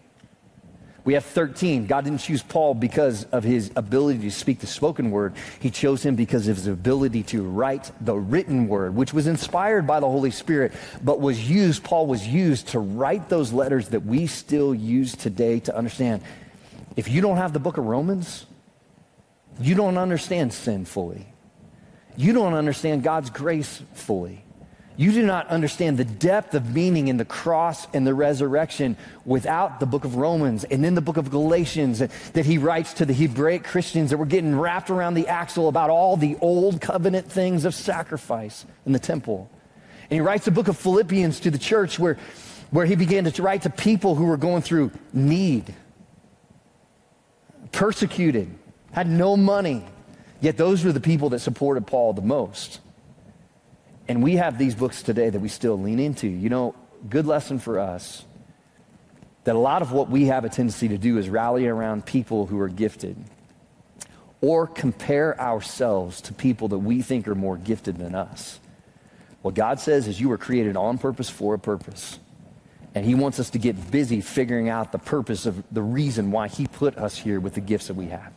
We 1.03 1.13
have 1.13 1.25
13. 1.25 1.85
God 1.85 2.05
didn't 2.05 2.21
choose 2.21 2.41
Paul 2.41 2.73
because 2.73 3.25
of 3.25 3.43
his 3.43 3.69
ability 3.75 4.21
to 4.21 4.31
speak 4.31 4.59
the 4.59 4.65
spoken 4.65 5.11
word. 5.11 5.35
He 5.59 5.69
chose 5.69 6.03
him 6.03 6.15
because 6.15 6.47
of 6.47 6.55
his 6.55 6.65
ability 6.65 7.21
to 7.23 7.43
write 7.43 7.91
the 8.01 8.15
written 8.15 8.67
word, 8.67 8.95
which 8.95 9.13
was 9.13 9.27
inspired 9.27 9.85
by 9.85 9.99
the 9.99 10.07
Holy 10.07 10.31
Spirit, 10.31 10.73
but 11.03 11.21
was 11.21 11.47
used, 11.47 11.83
Paul 11.83 12.07
was 12.07 12.27
used 12.27 12.69
to 12.69 12.79
write 12.79 13.29
those 13.29 13.53
letters 13.53 13.89
that 13.89 14.03
we 14.03 14.25
still 14.25 14.73
use 14.73 15.15
today 15.15 15.59
to 15.59 15.77
understand. 15.77 16.23
If 16.95 17.07
you 17.07 17.21
don't 17.21 17.37
have 17.37 17.53
the 17.53 17.59
book 17.59 17.77
of 17.77 17.85
Romans, 17.85 18.47
you 19.59 19.75
don't 19.75 19.97
understand 19.97 20.53
sin 20.53 20.85
fully. 20.85 21.27
You 22.17 22.33
don't 22.33 22.53
understand 22.53 23.03
God's 23.03 23.29
grace 23.29 23.81
fully. 23.93 24.45
You 24.97 25.11
do 25.11 25.23
not 25.25 25.47
understand 25.47 25.97
the 25.97 26.05
depth 26.05 26.53
of 26.53 26.73
meaning 26.73 27.09
in 27.09 27.17
the 27.17 27.25
cross 27.25 27.85
and 27.93 28.07
the 28.07 28.13
resurrection 28.13 28.95
without 29.25 29.81
the 29.81 29.85
book 29.85 30.05
of 30.05 30.15
Romans 30.15 30.63
and 30.63 30.81
then 30.83 30.95
the 30.95 31.01
book 31.01 31.17
of 31.17 31.29
Galatians 31.29 31.99
that 31.99 32.45
he 32.45 32.57
writes 32.57 32.93
to 32.93 33.05
the 33.05 33.13
Hebraic 33.13 33.65
Christians 33.65 34.11
that 34.11 34.17
were 34.17 34.25
getting 34.25 34.57
wrapped 34.57 34.89
around 34.89 35.15
the 35.15 35.27
axle 35.27 35.67
about 35.67 35.89
all 35.89 36.15
the 36.15 36.37
old 36.39 36.79
covenant 36.79 37.29
things 37.29 37.65
of 37.65 37.75
sacrifice 37.75 38.65
in 38.85 38.93
the 38.93 38.99
temple. 38.99 39.49
And 40.03 40.11
he 40.11 40.21
writes 40.21 40.45
the 40.45 40.51
book 40.51 40.69
of 40.69 40.77
Philippians 40.77 41.41
to 41.41 41.51
the 41.51 41.57
church 41.57 41.99
where, 41.99 42.17
where 42.71 42.85
he 42.85 42.95
began 42.95 43.29
to 43.29 43.41
write 43.41 43.63
to 43.63 43.69
people 43.69 44.15
who 44.15 44.25
were 44.25 44.37
going 44.37 44.61
through 44.61 44.91
need, 45.11 45.75
persecuted, 47.73 48.49
had 48.95 49.09
no 49.09 49.35
money. 49.35 49.83
Yet 50.39 50.55
those 50.55 50.85
were 50.85 50.93
the 50.93 51.01
people 51.01 51.31
that 51.31 51.39
supported 51.39 51.85
Paul 51.85 52.13
the 52.13 52.21
most. 52.21 52.79
And 54.07 54.23
we 54.23 54.37
have 54.37 54.57
these 54.57 54.73
books 54.73 55.03
today 55.03 55.29
that 55.29 55.39
we 55.39 55.49
still 55.49 55.77
lean 55.77 55.99
into. 55.99 56.27
You 56.27 56.47
know, 56.47 56.75
good 57.09 57.25
lesson 57.25 57.59
for 57.59 57.77
us 57.77 58.23
that 59.43 59.53
a 59.53 59.59
lot 59.59 59.81
of 59.81 59.91
what 59.91 60.09
we 60.09 60.27
have 60.27 60.45
a 60.45 60.49
tendency 60.49 60.87
to 60.87 60.97
do 60.97 61.17
is 61.17 61.27
rally 61.27 61.67
around 61.67 62.05
people 62.05 62.45
who 62.45 62.57
are 62.57 62.69
gifted 62.69 63.17
or 64.39 64.65
compare 64.65 65.37
ourselves 65.41 66.21
to 66.21 66.33
people 66.33 66.69
that 66.69 66.77
we 66.77 67.01
think 67.01 67.27
are 67.27 67.35
more 67.35 67.57
gifted 67.57 67.97
than 67.97 68.15
us. 68.15 68.61
What 69.41 69.55
God 69.55 69.81
says 69.81 70.07
is 70.07 70.21
you 70.21 70.29
were 70.29 70.37
created 70.37 70.77
on 70.77 70.99
purpose 70.99 71.29
for 71.29 71.53
a 71.53 71.59
purpose. 71.59 72.17
And 72.95 73.05
He 73.05 73.13
wants 73.13 73.41
us 73.41 73.49
to 73.49 73.59
get 73.59 73.91
busy 73.91 74.21
figuring 74.21 74.69
out 74.69 74.93
the 74.93 74.99
purpose 74.99 75.45
of 75.45 75.61
the 75.69 75.81
reason 75.81 76.31
why 76.31 76.47
He 76.47 76.65
put 76.65 76.97
us 76.97 77.17
here 77.17 77.41
with 77.41 77.55
the 77.55 77.61
gifts 77.61 77.87
that 77.87 77.95
we 77.95 78.05
have. 78.05 78.33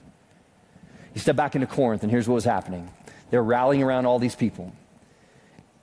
Step 1.18 1.36
back 1.36 1.54
into 1.54 1.66
Corinth, 1.66 2.02
and 2.02 2.10
here's 2.10 2.28
what 2.28 2.34
was 2.34 2.44
happening. 2.44 2.90
They're 3.30 3.42
rallying 3.42 3.82
around 3.82 4.06
all 4.06 4.18
these 4.18 4.34
people. 4.34 4.72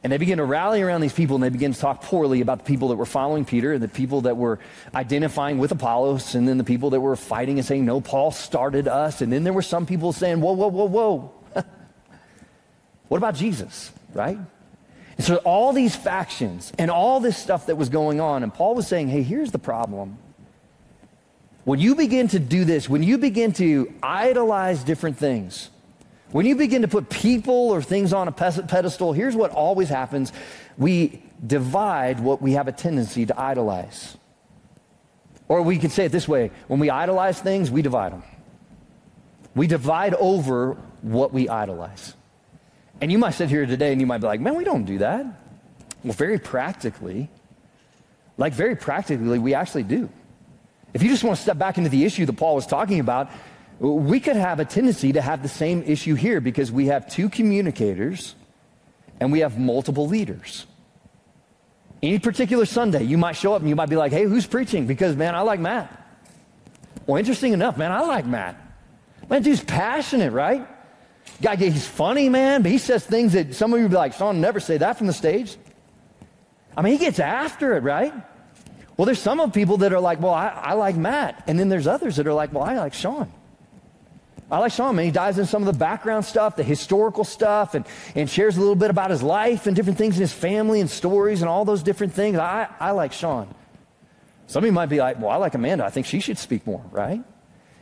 And 0.06 0.12
they 0.12 0.17
begin 0.17 0.38
to 0.38 0.45
rally 0.45 0.84
around 0.84 1.02
these 1.02 1.13
people 1.13 1.36
and 1.36 1.43
they 1.43 1.50
begin 1.50 1.74
to 1.74 1.80
talk 1.80 2.04
poorly 2.04 2.39
about 2.41 2.60
the 2.60 2.63
people 2.65 2.89
that 2.89 2.95
were 2.95 3.08
following 3.08 3.43
Peter 3.43 3.74
and 3.74 3.82
the 3.82 3.88
people 3.88 4.21
that 4.21 4.38
were 4.38 4.60
identifying 4.93 5.58
with 5.58 5.71
Apollos 5.71 6.36
and 6.36 6.48
then 6.48 6.60
the 6.60 6.63
people 6.63 6.91
that 6.91 7.02
were 7.02 7.15
fighting 7.15 7.58
and 7.58 7.65
saying, 7.65 7.86
No, 7.86 8.02
Paul 8.02 8.30
started 8.30 8.88
us. 8.88 9.21
And 9.21 9.34
then 9.34 9.43
there 9.43 9.52
were 9.52 9.63
some 9.63 9.88
people 9.88 10.13
saying, 10.13 10.41
Whoa, 10.41 10.54
whoa, 10.54 10.67
whoa, 10.67 10.86
whoa. 10.86 11.34
what 13.08 13.17
about 13.17 13.34
Jesus, 13.34 13.91
right? 14.13 14.38
And 15.17 15.26
so 15.26 15.38
all 15.38 15.74
these 15.74 15.95
factions 15.95 16.71
and 16.78 16.91
all 16.91 17.19
this 17.19 17.36
stuff 17.36 17.65
that 17.65 17.76
was 17.76 17.89
going 17.89 18.21
on, 18.21 18.43
and 18.43 18.54
Paul 18.54 18.76
was 18.76 18.88
saying, 18.88 19.08
Hey, 19.08 19.24
here's 19.24 19.52
the 19.52 19.58
problem. 19.58 20.19
When 21.65 21.80
you 21.80 21.95
begin 21.95 22.28
to 22.30 22.39
do 22.39 22.63
this, 22.63 22.88
when 22.88 23.01
you 23.01 23.17
begin 23.17 23.51
to 23.54 23.91
idolize 24.01 24.84
different 24.84 25.17
things, 25.17 25.71
when 26.32 26.45
you 26.45 26.56
begin 26.56 26.84
to 26.84 26.88
put 26.88 27.10
people 27.10 27.71
or 27.71 27.82
things 27.82 28.13
on 28.13 28.28
a 28.28 28.32
pedestal, 28.32 29.13
here's 29.13 29.36
what 29.36 29.51
always 29.51 29.89
happens 29.89 30.32
we 30.78 31.23
divide 31.45 32.19
what 32.19 32.41
we 32.41 32.54
have 32.54 32.67
a 32.67 32.71
tendency 32.71 33.25
to 33.25 33.39
idolize. 33.39 34.15
Or 35.47 35.62
we 35.62 35.78
could 35.78 35.91
say 35.91 36.06
it 36.06 36.12
this 36.12 36.28
way 36.28 36.51
when 36.67 36.80
we 36.80 36.89
idolize 36.89 37.41
things, 37.41 37.71
we 37.71 37.82
divide 37.82 38.13
them. 38.13 38.23
We 39.56 39.67
divide 39.67 40.13
over 40.15 40.73
what 41.01 41.34
we 41.34 41.49
idolize. 41.49 42.13
And 43.01 43.12
you 43.12 43.17
might 43.17 43.32
sit 43.32 43.49
here 43.49 43.65
today 43.65 43.91
and 43.91 43.99
you 43.99 44.08
might 44.08 44.19
be 44.19 44.28
like, 44.28 44.39
man, 44.39 44.56
we 44.56 44.63
don't 44.63 44.86
do 44.86 44.99
that. 44.99 45.25
Well, 46.04 46.13
very 46.13 46.38
practically, 46.38 47.30
like 48.38 48.54
very 48.54 48.75
practically, 48.75 49.39
we 49.39 49.54
actually 49.56 49.84
do. 49.84 50.10
If 50.95 51.03
you 51.03 51.10
just 51.10 51.25
want 51.25 51.36
to 51.36 51.41
step 51.43 51.58
back 51.58 51.77
into 51.77 51.89
the 51.89 52.05
issue 52.05 52.25
that 52.25 52.34
Paul 52.38 52.55
was 52.55 52.65
talking 52.65 53.01
about, 53.01 53.29
we 53.79 54.21
could 54.21 54.38
have 54.38 54.62
a 54.62 54.65
tendency 54.65 55.12
to 55.12 55.21
have 55.21 55.43
the 55.43 55.49
same 55.49 55.84
issue 55.84 56.15
here 56.15 56.39
because 56.39 56.71
we 56.71 56.86
have 56.86 57.12
two 57.12 57.27
communicators 57.27 58.34
and 59.19 59.29
we 59.29 59.39
have 59.41 59.60
multiple 59.60 60.08
leaders. 60.08 60.65
Any 62.01 62.17
particular 62.19 62.65
Sunday, 62.65 63.03
you 63.03 63.17
might 63.17 63.34
show 63.34 63.53
up 63.53 63.60
and 63.60 63.67
you 63.67 63.75
might 63.75 63.89
be 63.89 63.97
like, 63.97 64.13
hey, 64.13 64.23
who's 64.23 64.47
preaching? 64.47 64.88
Because, 64.88 65.17
man, 65.17 65.36
I 65.36 65.41
like 65.41 65.60
Matt. 65.60 65.91
Well, 67.05 67.17
interesting 67.17 67.51
enough, 67.51 67.75
man, 67.77 67.91
I 67.91 67.99
like 67.99 68.25
Matt. 68.25 68.55
Man, 69.29 69.41
dude's 69.41 69.62
passionate, 69.62 70.31
right? 70.31 70.65
Guy, 71.41 71.58
he's 71.58 71.86
funny, 71.86 72.29
man, 72.29 72.62
but 72.62 72.71
he 72.71 72.77
says 72.77 73.05
things 73.05 73.34
that 73.34 73.53
some 73.53 73.73
of 73.73 73.79
you 73.79 73.84
would 73.84 73.91
be 73.91 73.97
like, 73.97 74.13
Shan, 74.13 74.39
never 74.39 74.62
say 74.62 74.77
that 74.77 74.97
from 74.97 75.08
the 75.08 75.13
stage. 75.13 75.58
I 76.77 76.81
mean, 76.81 76.93
he 76.93 76.99
gets 76.99 77.19
after 77.19 77.75
it, 77.75 77.84
right? 77.84 78.13
Well, 78.97 79.05
there's 79.05 79.21
some 79.21 79.39
of 79.39 79.53
people 79.53 79.77
that 79.77 79.91
are 79.93 79.99
like, 79.99 80.21
well, 80.21 80.34
I, 80.34 80.47
I 80.47 80.73
like 80.73 80.95
Matt. 80.95 81.43
And 81.47 81.60
then 81.60 81.69
there's 81.69 81.88
others 81.88 82.15
that 82.15 82.27
are 82.27 82.34
like, 82.34 82.53
well, 82.53 82.63
I 82.63 82.77
like 82.77 82.93
Shan. 82.93 83.31
I 84.49 84.60
like 84.60 84.71
Shan, 84.71 84.95
man. 84.95 85.05
He 85.05 85.12
dives 85.12 85.39
in 85.39 85.45
some 85.45 85.63
of 85.63 85.65
the 85.65 85.77
background 85.77 86.23
stuff, 86.23 86.55
the 86.55 86.63
historical 86.63 87.23
stuff, 87.23 87.73
and, 87.73 87.86
and 88.13 88.29
shares 88.29 88.58
a 88.58 88.60
little 88.60 88.75
bit 88.75 88.91
about 88.91 89.10
his 89.10 89.23
life 89.23 89.65
and 89.67 89.75
different 89.75 89.97
things 89.97 90.15
in 90.15 90.21
his 90.21 90.31
family 90.31 90.79
and 90.79 90.89
stories 90.89 91.41
and 91.41 91.49
all 91.49 91.65
those 91.65 91.84
different 91.84 92.13
things. 92.13 92.38
I, 92.38 92.67
I 92.79 92.91
like 92.91 93.12
Shan. 93.12 93.53
Some 94.47 94.63
of 94.63 94.67
you 94.67 94.71
might 94.71 94.89
be 94.89 94.99
like, 94.99 95.19
well, 95.19 95.31
I 95.31 95.38
like 95.38 95.55
Amanda. 95.55 95.84
I 95.84 95.89
think 95.89 96.05
she 96.05 96.19
should 96.19 96.38
speak 96.38 96.67
more, 96.67 96.84
right? 96.91 97.21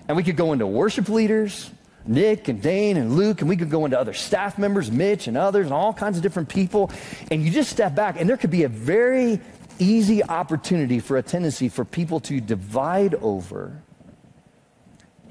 And 0.08 0.18
we 0.18 0.24
could 0.24 0.38
go 0.38 0.54
into 0.54 0.66
worship 0.66 1.10
leaders, 1.10 1.70
Nick 2.06 2.48
and 2.48 2.62
Dane 2.62 2.98
and 2.98 3.16
Luke, 3.16 3.42
and 3.42 3.50
we 3.50 3.58
could 3.58 3.70
go 3.70 3.86
into 3.86 4.00
other 4.00 4.14
staff 4.14 4.58
members, 4.58 4.90
Mitch 4.90 5.28
and 5.28 5.38
others, 5.38 5.66
and 5.66 5.74
all 5.74 5.94
kinds 5.94 6.18
of 6.18 6.24
different 6.24 6.50
people. 6.50 6.92
And 7.30 7.44
you 7.44 7.52
just 7.52 7.70
step 7.70 7.94
back, 7.94 8.20
and 8.20 8.30
there 8.30 8.38
could 8.38 8.52
be 8.52 8.64
a 8.64 8.70
very 8.70 9.42
easy 9.80 10.24
opportunity 10.24 11.00
for 11.00 11.18
a 11.18 11.24
tendency 11.24 11.70
for 11.70 11.86
people 11.86 12.20
to 12.22 12.40
divide 12.40 13.16
over 13.16 13.82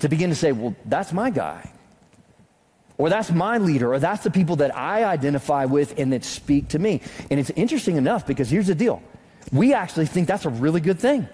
to 0.01 0.09
begin 0.09 0.31
to 0.31 0.37
say, 0.37 0.53
well, 0.53 0.75
that's 0.87 1.13
my 1.13 1.31
guy. 1.31 1.71
Or 2.99 3.09
that's 3.09 3.31
my 3.31 3.59
leader, 3.59 3.93
or 3.93 3.99
that's 3.99 4.23
the 4.23 4.31
people 4.31 4.57
that 4.57 4.77
I 4.77 5.05
identify 5.05 5.65
with 5.65 5.99
and 5.99 6.13
that 6.13 6.25
speak 6.25 6.69
to 6.69 6.79
me. 6.79 7.01
And 7.31 7.41
it's 7.41 7.51
interesting 7.51 7.97
enough 7.97 8.27
because 8.27 8.51
here's 8.51 8.67
the 8.67 8.75
deal 8.75 9.03
we 9.53 9.75
actually 9.75 10.07
think 10.07 10.29
that's 10.29 10.45
a 10.45 10.51
really 10.51 10.81
good 10.81 10.99
thing. 10.99 11.29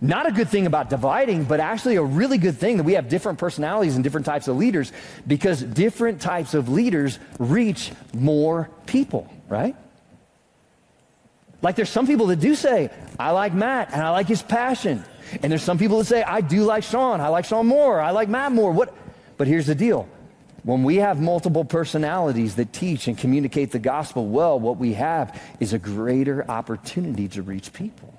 Not 0.00 0.26
a 0.26 0.32
good 0.32 0.48
thing 0.48 0.66
about 0.66 0.90
dividing, 0.90 1.44
but 1.44 1.58
actually 1.58 1.96
a 1.96 2.02
really 2.02 2.38
good 2.38 2.56
thing 2.56 2.76
that 2.76 2.82
we 2.82 2.94
have 2.94 3.08
different 3.08 3.38
personalities 3.38 3.94
and 3.94 4.04
different 4.04 4.26
types 4.26 4.46
of 4.46 4.56
leaders 4.56 4.92
because 5.26 5.62
different 5.62 6.20
types 6.20 6.54
of 6.54 6.68
leaders 6.68 7.18
reach 7.38 7.92
more 8.14 8.68
people, 8.86 9.32
right? 9.48 9.74
Like 11.66 11.74
there's 11.74 11.90
some 11.90 12.06
people 12.06 12.26
that 12.26 12.36
do 12.36 12.54
say, 12.54 12.90
I 13.18 13.32
like 13.32 13.52
Matt 13.52 13.92
and 13.92 14.00
I 14.00 14.10
like 14.10 14.28
his 14.28 14.40
passion. 14.40 15.04
And 15.42 15.50
there's 15.50 15.64
some 15.64 15.78
people 15.78 15.98
that 15.98 16.04
say, 16.04 16.22
I 16.22 16.40
do 16.40 16.62
like 16.62 16.84
Shan. 16.84 17.20
I 17.20 17.26
like 17.26 17.44
Shan 17.44 17.66
more. 17.66 18.00
I 18.00 18.12
like 18.12 18.28
Matt 18.28 18.52
more. 18.52 18.70
What? 18.70 18.94
But 19.36 19.48
here's 19.48 19.66
the 19.66 19.74
deal. 19.74 20.08
When 20.62 20.84
we 20.84 20.98
have 20.98 21.20
multiple 21.20 21.64
personalities 21.64 22.54
that 22.54 22.72
teach 22.72 23.08
and 23.08 23.18
communicate 23.18 23.72
the 23.72 23.80
gospel 23.80 24.28
well, 24.28 24.60
what 24.60 24.76
we 24.76 24.92
have 24.92 25.42
is 25.58 25.72
a 25.72 25.78
greater 25.80 26.48
opportunity 26.48 27.26
to 27.30 27.42
reach 27.42 27.72
people. 27.72 28.14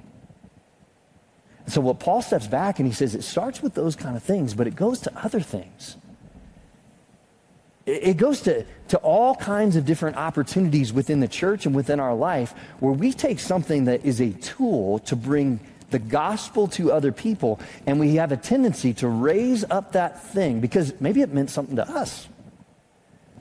So 1.68 1.80
what 1.80 2.02
Paul 2.02 2.22
steps 2.22 2.48
back 2.48 2.80
and 2.80 2.86
he 2.86 2.94
says 2.94 3.16
it 3.16 3.24
starts 3.24 3.64
with 3.64 3.76
those 3.76 3.96
kind 3.96 4.18
of 4.18 4.24
things, 4.24 4.56
but 4.56 4.68
it 4.68 4.76
goes 4.76 5.00
to 5.00 5.24
other 5.24 5.40
things. 5.40 5.96
It 7.88 8.18
goes 8.18 8.42
to, 8.42 8.66
to 8.90 8.98
all 8.98 9.34
kinds 9.34 9.78
of 9.78 9.86
different 9.86 10.18
opportunities 10.18 10.92
within 10.92 11.22
the 11.22 11.28
church 11.28 11.66
and 11.66 11.74
within 11.74 12.02
our 12.02 12.14
life 12.14 12.54
where 12.82 12.92
we 12.92 13.14
take 13.14 13.40
something 13.40 13.86
that 13.86 14.04
is 14.04 14.20
a 14.20 14.32
tool 14.32 15.00
to 15.00 15.16
bring 15.16 15.62
the 15.90 16.00
gospel 16.00 16.68
to 16.68 16.92
other 16.92 17.14
people, 17.14 17.62
and 17.86 17.98
we 17.98 18.16
have 18.16 18.34
a 18.34 18.38
tendency 18.38 18.94
to 18.96 19.08
raise 19.08 19.64
up 19.70 19.94
that 19.94 20.22
thing 20.22 20.60
because 20.60 21.00
maybe 21.00 21.22
it 21.22 21.34
meant 21.34 21.50
something 21.50 21.78
to 21.78 21.90
us. 21.90 22.28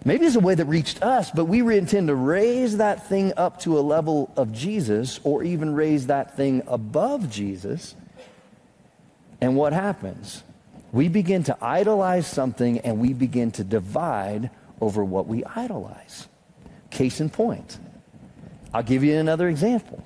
Maybe 0.05 0.27
it's 0.27 0.37
a 0.37 0.41
way 0.41 0.55
that 0.55 0.67
reached 0.67 1.03
us, 1.03 1.33
but 1.33 1.47
we 1.47 1.61
intend 1.77 2.07
to 2.07 2.15
raise 2.15 2.77
that 2.77 3.09
thing 3.09 3.33
up 3.37 3.59
to 3.63 3.77
a 3.77 3.81
level 3.81 4.33
of 4.37 4.53
Jesus 4.53 5.19
or 5.25 5.43
even 5.43 5.75
raise 5.75 6.07
that 6.07 6.37
thing 6.37 6.63
above 6.69 7.29
Jesus. 7.29 7.97
And 9.41 9.57
what 9.57 9.73
happens? 9.73 10.45
We 10.93 11.09
begin 11.09 11.43
to 11.45 11.57
idolize 11.61 12.27
something 12.27 12.79
and 12.81 12.99
we 13.01 13.13
begin 13.13 13.51
to 13.53 13.65
divide 13.65 14.51
over 14.81 15.05
what 15.05 15.27
we 15.27 15.45
idolize. 15.45 16.29
Case 16.91 17.21
in 17.21 17.31
point. 17.31 17.79
I'll 18.73 18.83
give 18.83 19.05
you 19.05 19.17
another 19.17 19.49
example 19.49 20.03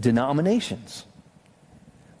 denominations. 0.00 1.04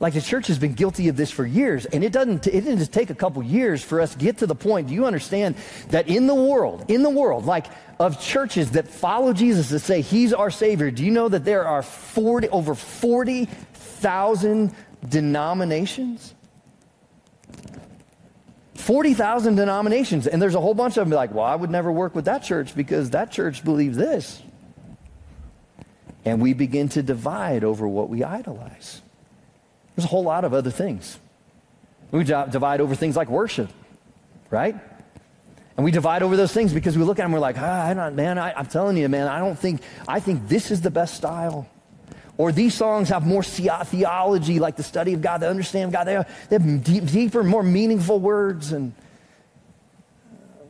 Like 0.00 0.14
the 0.14 0.20
church 0.22 0.46
has 0.46 0.58
been 0.58 0.72
guilty 0.72 1.08
of 1.08 1.16
this 1.16 1.30
for 1.30 1.44
years, 1.44 1.84
and 1.84 2.02
it 2.02 2.10
doesn't. 2.10 2.46
It 2.46 2.52
didn't 2.52 2.78
just 2.78 2.92
take 2.92 3.10
a 3.10 3.14
couple 3.14 3.42
years 3.42 3.84
for 3.84 4.00
us 4.00 4.12
to 4.14 4.18
get 4.18 4.38
to 4.38 4.46
the 4.46 4.54
point. 4.54 4.88
Do 4.88 4.94
you 4.94 5.04
understand 5.04 5.56
that 5.88 6.08
in 6.08 6.26
the 6.26 6.34
world, 6.34 6.86
in 6.88 7.02
the 7.02 7.10
world, 7.10 7.44
like 7.44 7.66
of 7.98 8.18
churches 8.18 8.70
that 8.72 8.88
follow 8.88 9.34
Jesus 9.34 9.68
to 9.68 9.78
say 9.78 10.00
He's 10.00 10.32
our 10.32 10.50
Savior? 10.50 10.90
Do 10.90 11.04
you 11.04 11.10
know 11.10 11.28
that 11.28 11.44
there 11.44 11.66
are 11.66 11.82
forty 11.82 12.48
over 12.48 12.74
forty 12.74 13.44
thousand 13.44 14.74
denominations? 15.06 16.34
40,000 18.80 19.54
denominations, 19.54 20.26
and 20.26 20.40
there's 20.40 20.54
a 20.54 20.60
whole 20.60 20.74
bunch 20.74 20.96
of 20.96 21.08
them 21.08 21.16
like, 21.16 21.32
well, 21.32 21.44
I 21.44 21.54
would 21.54 21.70
never 21.70 21.90
work 21.92 22.14
with 22.14 22.24
that 22.24 22.42
church 22.42 22.74
because 22.74 23.10
that 23.10 23.30
church 23.30 23.64
believes 23.64 23.96
this. 23.96 24.42
And 26.24 26.40
we 26.42 26.52
begin 26.52 26.88
to 26.90 27.02
divide 27.02 27.64
over 27.64 27.88
what 27.88 28.08
we 28.08 28.24
idolize. 28.24 29.00
There's 29.94 30.04
a 30.04 30.08
whole 30.08 30.24
lot 30.24 30.44
of 30.44 30.52
other 30.52 30.70
things. 30.70 31.18
We 32.10 32.24
divide 32.24 32.80
over 32.80 32.94
things 32.94 33.16
like 33.16 33.28
worship, 33.28 33.70
right? 34.50 34.74
And 35.76 35.84
we 35.84 35.92
divide 35.92 36.22
over 36.22 36.36
those 36.36 36.52
things 36.52 36.72
because 36.72 36.98
we 36.98 37.04
look 37.04 37.18
at 37.18 37.22
them, 37.22 37.32
we're 37.32 37.38
like, 37.38 37.56
ah, 37.58 37.86
I 37.86 37.94
don't, 37.94 38.16
man, 38.16 38.38
I, 38.38 38.52
I'm 38.52 38.66
telling 38.66 38.96
you, 38.96 39.08
man, 39.08 39.28
I 39.28 39.38
don't 39.38 39.58
think, 39.58 39.80
I 40.06 40.20
think 40.20 40.48
this 40.48 40.70
is 40.70 40.80
the 40.80 40.90
best 40.90 41.14
style. 41.14 41.68
Or 42.40 42.52
these 42.52 42.72
songs 42.72 43.10
have 43.10 43.26
more 43.26 43.42
theology, 43.42 44.60
like 44.60 44.74
the 44.74 44.82
study 44.82 45.12
of 45.12 45.20
God, 45.20 45.42
the 45.42 45.50
understanding 45.50 45.88
of 45.88 45.92
God. 45.92 46.04
They 46.04 46.14
have, 46.14 46.48
they 46.48 46.56
have 46.56 46.84
deep, 46.84 47.04
deeper, 47.04 47.44
more 47.44 47.62
meaningful 47.62 48.18
words. 48.18 48.72
And 48.72 48.94
uh, 50.32 50.64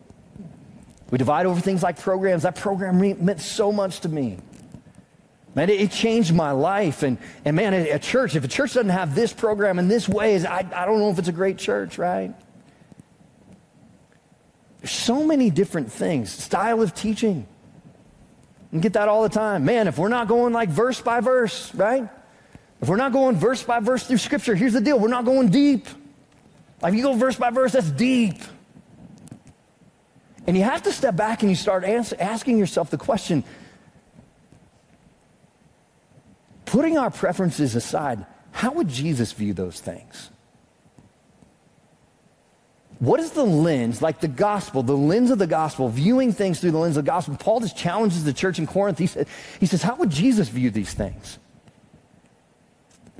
we 1.12 1.18
divide 1.18 1.46
over 1.46 1.60
things 1.60 1.80
like 1.80 1.96
programs. 1.96 2.42
That 2.42 2.56
program 2.56 2.98
meant 3.24 3.40
so 3.40 3.70
much 3.70 4.00
to 4.00 4.08
me. 4.08 4.38
Man, 5.54 5.70
it, 5.70 5.92
changed 5.92 6.34
my 6.34 6.50
life. 6.50 7.04
And, 7.04 7.18
and 7.44 7.54
man, 7.54 7.72
a, 7.72 8.00
church, 8.00 8.34
if 8.34 8.42
a 8.42 8.48
church 8.48 8.74
doesn't 8.74 8.88
have 8.88 9.14
this 9.14 9.32
program 9.32 9.78
in 9.78 9.86
this 9.86 10.08
way, 10.08 10.44
I, 10.44 10.66
I 10.74 10.86
don't 10.86 10.98
know 10.98 11.10
if 11.10 11.20
it's 11.20 11.28
a 11.28 11.32
great 11.32 11.58
church, 11.58 11.98
right? 11.98 12.34
There's 14.80 14.90
so 14.90 15.24
many 15.24 15.50
different 15.50 15.92
things. 15.92 16.32
Style 16.32 16.82
of 16.82 16.96
teaching. 16.96 17.46
You 18.72 18.80
get 18.80 18.92
that 18.92 19.08
all 19.08 19.22
the 19.22 19.28
time. 19.28 19.64
Man, 19.64 19.88
if 19.88 19.98
we're 19.98 20.08
not 20.08 20.28
going 20.28 20.52
like 20.52 20.68
verse 20.68 21.00
by 21.00 21.20
verse, 21.20 21.74
right? 21.74 22.08
If 22.80 22.88
we're 22.88 22.96
not 22.96 23.12
going 23.12 23.36
verse 23.36 23.62
by 23.62 23.80
verse 23.80 24.06
through 24.06 24.18
Scripture, 24.18 24.54
here's 24.54 24.72
the 24.72 24.80
deal 24.80 24.98
we're 24.98 25.08
not 25.08 25.24
going 25.24 25.50
deep. 25.50 25.86
Like 26.80 26.94
you 26.94 27.02
go 27.02 27.14
verse 27.14 27.36
by 27.36 27.50
verse, 27.50 27.72
that's 27.72 27.90
deep. 27.90 28.38
And 30.46 30.56
you 30.56 30.62
have 30.64 30.82
to 30.84 30.92
step 30.92 31.16
back 31.16 31.42
and 31.42 31.50
you 31.50 31.56
start 31.56 31.84
asking 31.84 32.58
yourself 32.58 32.90
the 32.90 32.98
question 32.98 33.44
putting 36.64 36.96
our 36.96 37.10
preferences 37.10 37.74
aside, 37.74 38.24
how 38.52 38.72
would 38.72 38.88
Jesus 38.88 39.32
view 39.32 39.52
those 39.52 39.80
things? 39.80 40.30
What 43.00 43.18
is 43.18 43.30
the 43.30 43.44
lens, 43.44 44.02
like 44.02 44.20
the 44.20 44.28
gospel, 44.28 44.82
the 44.82 44.96
lens 44.96 45.30
of 45.30 45.38
the 45.38 45.46
gospel, 45.46 45.88
viewing 45.88 46.32
things 46.32 46.60
through 46.60 46.72
the 46.72 46.78
lens 46.78 46.98
of 46.98 47.04
the 47.04 47.10
gospel? 47.10 47.34
Paul 47.36 47.60
just 47.60 47.76
challenges 47.76 48.24
the 48.24 48.32
church 48.34 48.58
in 48.58 48.66
Corinth. 48.66 48.98
He, 48.98 49.06
said, 49.06 49.26
he 49.58 49.64
says, 49.64 49.82
How 49.82 49.96
would 49.96 50.10
Jesus 50.10 50.50
view 50.50 50.70
these 50.70 50.92
things? 50.92 51.38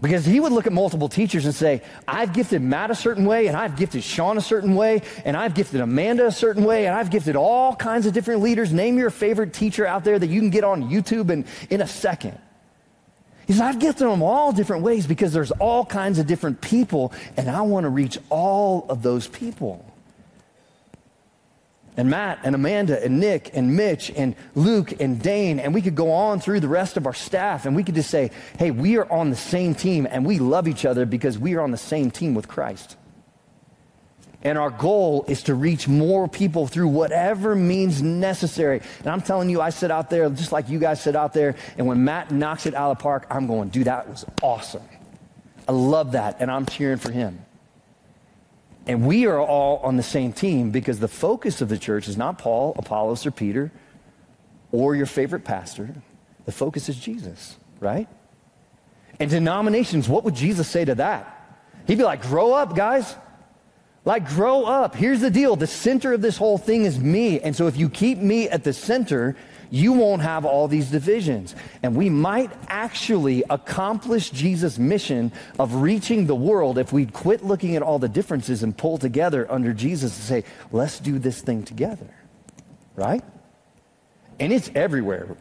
Because 0.03 0.27
he 0.27 0.39
would 0.39 0.53
look 0.53 0.67
at 0.67 0.73
multiple 0.73 1.09
teachers 1.09 1.47
and 1.47 1.55
say, 1.55 1.83
I've 2.07 2.35
gifted 2.35 2.61
Matt 2.61 2.91
a 2.91 2.95
certain 2.95 3.25
way, 3.25 3.47
and 3.47 3.57
I've 3.57 3.77
gifted 3.77 4.03
Shan 4.03 4.37
a 4.37 4.43
certain 4.43 4.75
way, 4.75 5.03
and 5.25 5.35
I've 5.35 5.55
gifted 5.55 5.81
Amanda 5.81 6.27
a 6.27 6.33
certain 6.33 6.65
way, 6.65 6.87
and 6.87 6.95
I've 6.95 7.11
gifted 7.11 7.35
all 7.35 7.75
kinds 7.75 8.05
of 8.05 8.13
different 8.13 8.43
leaders. 8.43 8.75
Name 8.75 8.99
your 8.99 9.11
favorite 9.11 9.55
teacher 9.55 9.87
out 9.87 10.05
there 10.05 10.19
that 10.19 10.29
you 10.29 10.41
can 10.41 10.51
get 10.51 10.65
on 10.65 10.91
YouTube 10.91 11.31
in, 11.31 11.47
in 11.71 11.81
a 11.81 11.87
second. 11.87 12.39
He 13.51 13.55
says, 13.55 13.63
I've 13.63 13.81
gifted 13.81 14.07
them 14.07 14.23
all 14.23 14.53
different 14.53 14.85
ways 14.85 15.09
because 15.09 15.33
there's 15.33 15.51
all 15.51 15.85
kinds 15.85 16.21
of 16.21 16.29
different 16.29 16.61
people, 16.61 17.13
and 17.37 17.51
I 17.51 17.63
want 17.63 17.83
to 17.83 17.91
reach 17.91 18.17
all 18.29 18.87
of 18.89 19.03
those 19.03 19.27
people 19.27 19.85
and 21.97 22.09
Matt 22.09 22.39
and 22.45 22.55
Amanda 22.55 23.05
and 23.05 23.19
Nick 23.19 23.51
and 23.53 23.77
Mitch 23.77 24.13
and 24.15 24.37
Luke 24.55 25.01
and 25.01 25.21
Dane, 25.21 25.59
and 25.59 25.75
we 25.75 25.83
could 25.83 25.97
go 25.97 26.13
on 26.13 26.39
through 26.39 26.61
the 26.61 26.69
rest 26.69 26.97
of 26.97 27.07
our 27.07 27.13
staff 27.13 27.67
and 27.67 27.75
we 27.75 27.83
could 27.83 27.97
just 27.97 28.09
say, 28.09 28.31
hey, 28.57 28.71
we 28.71 28.97
are 28.99 29.11
on 29.11 29.31
the 29.31 29.37
same 29.37 29.75
team 29.75 30.07
and 30.09 30.25
we 30.25 30.39
love 30.39 30.69
each 30.69 30.85
other 30.85 31.05
because 31.05 31.37
we 31.37 31.57
are 31.57 31.61
on 31.61 31.73
the 31.73 31.77
same 31.77 32.13
team 32.13 32.35
with 32.37 32.47
Christ. 32.47 32.97
And 34.43 34.57
our 34.57 34.71
goal 34.71 35.25
is 35.29 35.43
to 35.45 35.55
reach 35.55 35.87
more 35.87 36.27
people 36.27 36.67
through 36.67 36.89
whatever 36.89 37.55
means 37.55 38.01
necessary. 38.01 38.81
And 39.01 39.09
I'm 39.09 39.21
telling 39.21 39.51
you, 39.51 39.61
I 39.61 39.69
sit 39.69 39.91
out 39.91 40.09
there 40.09 40.31
just 40.31 40.51
like 40.51 40.71
you 40.71 40.79
guys 40.79 41.03
sit 41.03 41.15
out 41.15 41.35
there. 41.35 41.57
And 41.77 41.87
when 41.87 42.05
Matt 42.05 42.31
knocks 42.31 42.65
it 42.65 42.75
out 42.75 42.91
of 42.91 42.99
the 42.99 43.03
park, 43.03 43.27
I'm 43.31 43.47
going, 43.47 43.69
dude, 43.69 43.85
that 43.85 44.09
was 44.09 44.25
awesome. 44.43 44.83
I 45.69 45.73
love 45.73 46.13
that. 46.13 46.41
And 46.41 46.51
I'm 46.51 46.65
cheering 46.65 46.97
for 46.97 47.13
him. 47.13 47.45
And 48.87 49.07
we 49.07 49.27
are 49.27 49.39
all 49.39 49.77
on 49.79 49.99
the 49.99 50.03
same 50.03 50.33
team 50.33 50.71
because 50.71 50.99
the 50.99 51.09
focus 51.09 51.61
of 51.61 51.69
the 51.69 51.79
church 51.79 52.09
is 52.09 52.17
not 52.17 52.39
Paul, 52.39 52.75
Apollos, 52.79 53.27
or 53.27 53.31
Peter, 53.31 53.71
or 54.73 54.97
your 54.97 55.07
favorite 55.07 55.45
pastor. 55.45 55.95
The 56.47 56.53
focus 56.53 56.89
is 56.89 56.97
Jesus, 56.97 57.57
right? 57.79 58.09
And 59.21 59.31
denominations, 59.31 60.09
what 60.09 60.25
would 60.25 60.35
Jesus 60.35 60.67
say 60.67 60.87
to 60.87 60.95
that? 60.95 61.59
He'd 61.87 61.99
be 61.99 62.05
like, 62.05 62.23
grow 62.23 62.55
up, 62.55 62.75
guys. 62.75 63.15
Like, 64.05 64.29
grow 64.29 64.65
up. 64.65 64.95
Here's 64.95 65.21
the 65.21 65.31
deal 65.31 65.57
the 65.57 65.67
center 65.67 66.15
of 66.15 66.23
this 66.23 66.37
whole 66.37 66.59
thing 66.59 66.85
is 66.85 66.99
me. 66.99 67.41
And 67.41 67.55
so 67.55 67.67
if 67.67 67.77
you 67.77 67.91
keep 67.91 68.19
me 68.19 68.49
at 68.49 68.65
the 68.65 68.73
center, 68.73 69.37
you 69.71 69.93
won't 69.93 70.23
have 70.23 70.45
all 70.45 70.69
these 70.69 70.91
divisions. 70.91 71.55
And 71.83 71.95
we 71.95 72.09
might 72.09 72.51
actually 72.69 73.45
accomplish 73.51 74.31
Jesus' 74.31 74.79
mission 74.79 75.33
of 75.59 75.77
reaching 75.77 76.27
the 76.27 76.35
world 76.35 76.79
if 76.79 76.93
we'd 76.93 77.13
quit 77.13 77.45
looking 77.45 77.77
at 77.77 77.83
all 77.83 77.99
the 77.99 78.09
differences 78.09 78.63
and 78.63 78.77
pull 78.77 78.99
together 78.99 79.51
under 79.51 79.73
Jesus 79.73 80.17
to 80.17 80.23
say, 80.23 80.45
let's 80.73 80.99
do 80.99 81.19
this 81.19 81.43
thing 81.43 81.63
together. 81.63 82.09
Right? 82.97 83.23
And 84.39 84.53
it's 84.53 84.71
everywhere. 84.75 85.37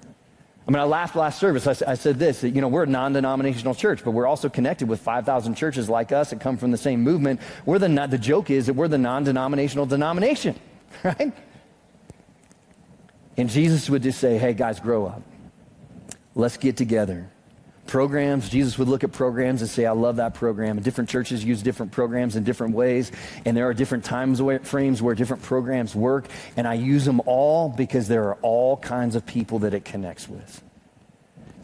I 0.68 0.72
mean, 0.72 0.80
I 0.80 0.84
laughed 0.84 1.16
last 1.16 1.40
service. 1.40 1.66
I, 1.66 1.92
I 1.92 1.96
said 1.96 2.20
this 2.20 2.42
that, 2.42 2.52
you 2.52 2.62
know, 2.62 2.68
we're 2.68 2.84
a 2.84 2.88
non 2.88 3.14
denominational 3.14 3.74
church, 3.74 4.04
but 4.04 4.12
we're 4.12 4.28
also 4.28 4.50
connected 4.50 4.88
with 4.88 5.00
5,000 5.02 5.56
churches 5.56 5.90
like 5.90 6.12
us 6.12 6.30
that 6.30 6.40
come 6.40 6.58
from 6.58 6.72
the 6.72 6.78
same 6.78 7.02
movement. 7.02 7.42
We're 7.66 7.80
the, 7.80 8.08
the 8.08 8.18
joke 8.18 8.50
is 8.52 8.68
that 8.68 8.74
we're 8.74 8.88
the 8.88 8.98
non 8.98 9.24
denominational 9.24 9.88
denomination, 9.88 10.56
right? 11.04 11.34
And 13.38 13.50
Jesus 13.50 13.90
would 13.90 14.04
just 14.04 14.20
say, 14.20 14.38
hey, 14.38 14.54
guys, 14.54 14.80
grow 14.80 15.08
up. 15.08 15.24
Let's 16.36 16.58
get 16.58 16.78
together. 16.78 17.30
Programs, 17.90 18.50
Jesus 18.50 18.78
would 18.78 18.88
look 18.88 19.04
at 19.04 19.12
programs 19.12 19.62
and 19.62 19.70
say, 19.70 19.88
I 19.88 19.94
love 19.94 20.18
that 20.18 20.36
program. 20.36 20.78
And 20.78 20.84
different 20.84 21.10
churches 21.10 21.44
use 21.44 21.64
different 21.64 21.92
programs 21.92 22.36
in 22.36 22.44
different 22.44 22.76
ways. 22.76 23.12
And 23.46 23.58
there 23.58 23.68
are 23.68 23.74
different 23.74 24.06
times 24.06 24.40
frames 24.62 25.02
where 25.02 25.16
different 25.16 25.42
programs 25.42 25.96
work. 25.96 26.28
And 26.56 26.68
I 26.68 26.76
use 26.76 27.04
them 27.04 27.20
all 27.26 27.68
because 27.68 28.08
there 28.08 28.26
are 28.26 28.38
all 28.44 28.78
kinds 28.78 29.16
of 29.16 29.26
people 29.26 29.58
that 29.60 29.74
it 29.74 29.86
connects 29.86 30.30
with. 30.30 30.62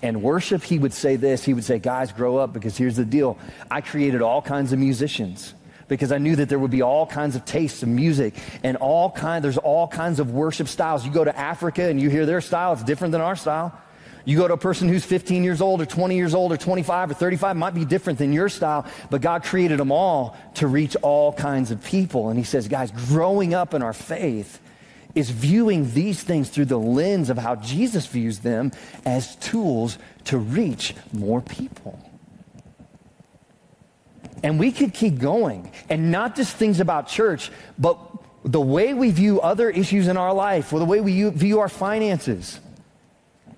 And 0.01 0.23
worship, 0.23 0.63
he 0.63 0.79
would 0.79 0.93
say 0.93 1.15
this. 1.15 1.45
He 1.45 1.53
would 1.53 1.63
say, 1.63 1.77
guys, 1.77 2.11
grow 2.11 2.37
up 2.37 2.53
because 2.53 2.75
here's 2.75 2.95
the 2.95 3.05
deal. 3.05 3.37
I 3.69 3.81
created 3.81 4.23
all 4.23 4.41
kinds 4.41 4.73
of 4.73 4.79
musicians 4.79 5.53
because 5.87 6.11
I 6.11 6.17
knew 6.17 6.35
that 6.37 6.49
there 6.49 6.57
would 6.57 6.71
be 6.71 6.81
all 6.81 7.05
kinds 7.05 7.35
of 7.35 7.45
tastes 7.45 7.83
of 7.83 7.89
music 7.89 8.33
and 8.63 8.77
all 8.77 9.11
kind 9.11 9.43
there's 9.43 9.59
all 9.59 9.87
kinds 9.87 10.19
of 10.19 10.31
worship 10.31 10.69
styles. 10.69 11.05
You 11.05 11.11
go 11.11 11.23
to 11.23 11.37
Africa 11.37 11.83
and 11.83 12.01
you 12.01 12.09
hear 12.09 12.25
their 12.25 12.41
style, 12.41 12.73
it's 12.73 12.83
different 12.83 13.11
than 13.11 13.21
our 13.21 13.35
style. 13.35 13.79
You 14.25 14.37
go 14.37 14.47
to 14.47 14.55
a 14.55 14.57
person 14.57 14.89
who's 14.89 15.05
15 15.05 15.43
years 15.43 15.61
old 15.61 15.81
or 15.81 15.85
20 15.85 16.15
years 16.15 16.33
old 16.33 16.51
or 16.51 16.57
25 16.57 17.11
or 17.11 17.13
35 17.13 17.55
might 17.55 17.75
be 17.75 17.85
different 17.85 18.17
than 18.17 18.33
your 18.33 18.49
style, 18.49 18.85
but 19.11 19.21
God 19.21 19.43
created 19.43 19.79
them 19.79 19.91
all 19.91 20.35
to 20.55 20.67
reach 20.67 20.95
all 21.03 21.31
kinds 21.31 21.69
of 21.69 21.83
people. 21.83 22.29
And 22.29 22.37
he 22.37 22.43
says, 22.43 22.67
guys, 22.67 22.91
growing 22.91 23.53
up 23.53 23.75
in 23.75 23.83
our 23.83 23.93
faith 23.93 24.59
is 25.13 25.29
viewing 25.29 25.93
these 25.93 26.23
things 26.23 26.49
through 26.49 26.65
the 26.65 26.79
lens 26.79 27.29
of 27.29 27.37
how 27.37 27.55
Jesus 27.55 28.07
views 28.07 28.39
them 28.39 28.71
as 29.05 29.35
tools 29.37 29.97
to 30.25 30.37
reach 30.37 30.95
more 31.13 31.39
people. 31.41 31.99
And 34.43 34.59
we 34.59 34.71
could 34.71 34.93
keep 34.93 35.19
going. 35.19 35.71
And 35.89 36.11
not 36.11 36.35
just 36.35 36.55
things 36.55 36.79
about 36.79 37.07
church, 37.07 37.51
but 37.77 37.97
the 38.43 38.61
way 38.61 38.93
we 38.93 39.11
view 39.11 39.39
other 39.41 39.69
issues 39.69 40.07
in 40.07 40.17
our 40.17 40.33
life, 40.33 40.71
or 40.71 40.79
the 40.79 40.85
way 40.85 41.01
we 41.01 41.29
view 41.29 41.59
our 41.59 41.69
finances. 41.69 42.59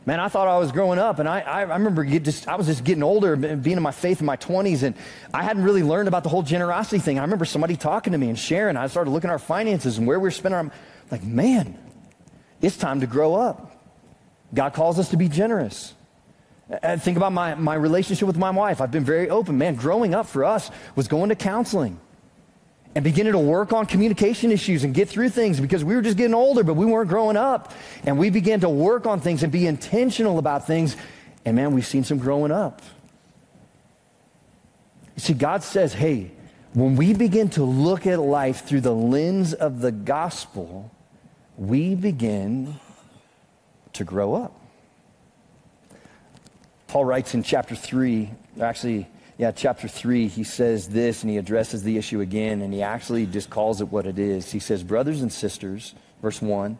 Man, 0.07 0.21
I 0.21 0.29
thought 0.29 0.47
I 0.47 0.57
was 0.57 0.71
growing 0.71 0.99
up, 0.99 1.19
and 1.19 1.27
I, 1.27 1.41
I, 1.41 1.61
remember 1.63 2.05
just, 2.05 2.47
I 2.47 2.55
was 2.55 2.67
just 2.67 2.85
getting 2.85 3.03
older, 3.03 3.35
being 3.35 3.75
in 3.75 3.83
my 3.83 3.91
faith 3.91 4.21
in 4.21 4.25
my 4.25 4.37
20s, 4.37 4.83
and 4.83 4.95
I 5.33 5.43
hadn't 5.43 5.63
really 5.63 5.83
learned 5.83 6.07
about 6.07 6.23
the 6.23 6.29
whole 6.29 6.43
generosity 6.43 6.99
thing. 6.99 7.19
I 7.19 7.23
remember 7.23 7.43
somebody 7.43 7.75
talking 7.75 8.13
to 8.13 8.17
me 8.17 8.29
and 8.29 8.39
sharing. 8.39 8.77
I 8.77 8.87
started 8.87 9.11
looking 9.11 9.29
at 9.29 9.33
our 9.33 9.37
finances 9.37 9.97
and 9.97 10.07
where 10.07 10.17
we 10.17 10.23
were 10.23 10.31
spending 10.31 10.55
our, 10.55 10.71
like, 11.11 11.25
man, 11.25 11.77
it's 12.61 12.77
time 12.77 13.01
to 13.01 13.05
grow 13.05 13.35
up. 13.35 13.83
God 14.53 14.73
calls 14.73 14.97
us 14.97 15.09
to 15.09 15.17
be 15.17 15.27
generous. 15.27 15.93
And 16.69 17.03
think 17.03 17.17
about 17.17 17.33
my, 17.33 17.55
my 17.55 17.75
relationship 17.75 18.27
with 18.27 18.37
my 18.37 18.51
wife. 18.51 18.79
I've 18.79 18.91
been 18.91 19.03
very 19.03 19.29
open. 19.29 19.57
Man, 19.57 19.75
growing 19.75 20.15
up 20.15 20.27
for 20.27 20.45
us 20.45 20.71
was 20.95 21.09
going 21.09 21.27
to 21.27 21.35
counseling 21.35 21.99
and 22.97 23.03
beginning 23.03 23.33
to 23.33 23.37
work 23.37 23.73
on 23.73 23.85
communication 23.85 24.51
issues 24.51 24.83
and 24.83 24.91
get 24.91 25.07
through 25.07 25.29
things 25.29 25.59
because 25.59 25.83
we 25.83 25.93
were 25.93 26.01
just 26.01 26.17
getting 26.17 26.33
older, 26.33 26.63
but 26.63 26.73
we 26.73 26.83
weren't 26.83 27.07
growing 27.07 27.37
up. 27.37 27.71
And 28.03 28.17
we 28.17 28.31
began 28.31 28.59
to 28.61 28.69
work 28.69 29.05
on 29.05 29.19
things 29.19 29.43
and 29.43 29.51
be 29.51 29.67
intentional 29.67 30.39
about 30.39 30.65
things. 30.65 30.97
And 31.45 31.55
man, 31.55 31.73
we've 31.73 31.85
seen 31.85 32.03
some 32.03 32.17
growing 32.17 32.51
up. 32.51 32.81
You 35.15 35.21
see, 35.21 35.35
God 35.35 35.61
says, 35.61 35.93
hey, 35.93 36.31
when 36.73 36.95
we 36.95 37.13
begin 37.13 37.49
to 37.49 37.63
look 37.63 38.07
at 38.07 38.17
life 38.17 38.65
through 38.65 38.81
the 38.81 38.95
lens 38.95 39.53
of 39.53 39.79
the 39.79 39.91
gospel, 39.91 40.89
we 41.55 41.93
begin 41.93 42.79
to 43.93 44.03
grow 44.03 44.33
up. 44.33 44.59
Paul 46.87 47.05
writes 47.05 47.35
in 47.35 47.43
chapter 47.43 47.75
3, 47.75 48.31
actually, 48.59 49.07
yeah, 49.37 49.51
chapter 49.51 49.87
3, 49.87 50.27
he 50.27 50.43
says 50.43 50.89
this 50.89 51.21
and 51.21 51.29
he 51.29 51.37
addresses 51.37 51.83
the 51.83 51.97
issue 51.97 52.21
again 52.21 52.61
and 52.61 52.73
he 52.73 52.81
actually 52.81 53.27
just 53.27 53.51
calls 53.51 53.81
it 53.81 53.89
what 53.89 54.07
it 54.07 54.17
is. 54.17 54.51
He 54.51 54.59
says, 54.59 54.83
Brothers 54.83 55.21
and 55.21 55.31
sisters, 55.31 55.93
verse 56.23 56.41
1, 56.41 56.79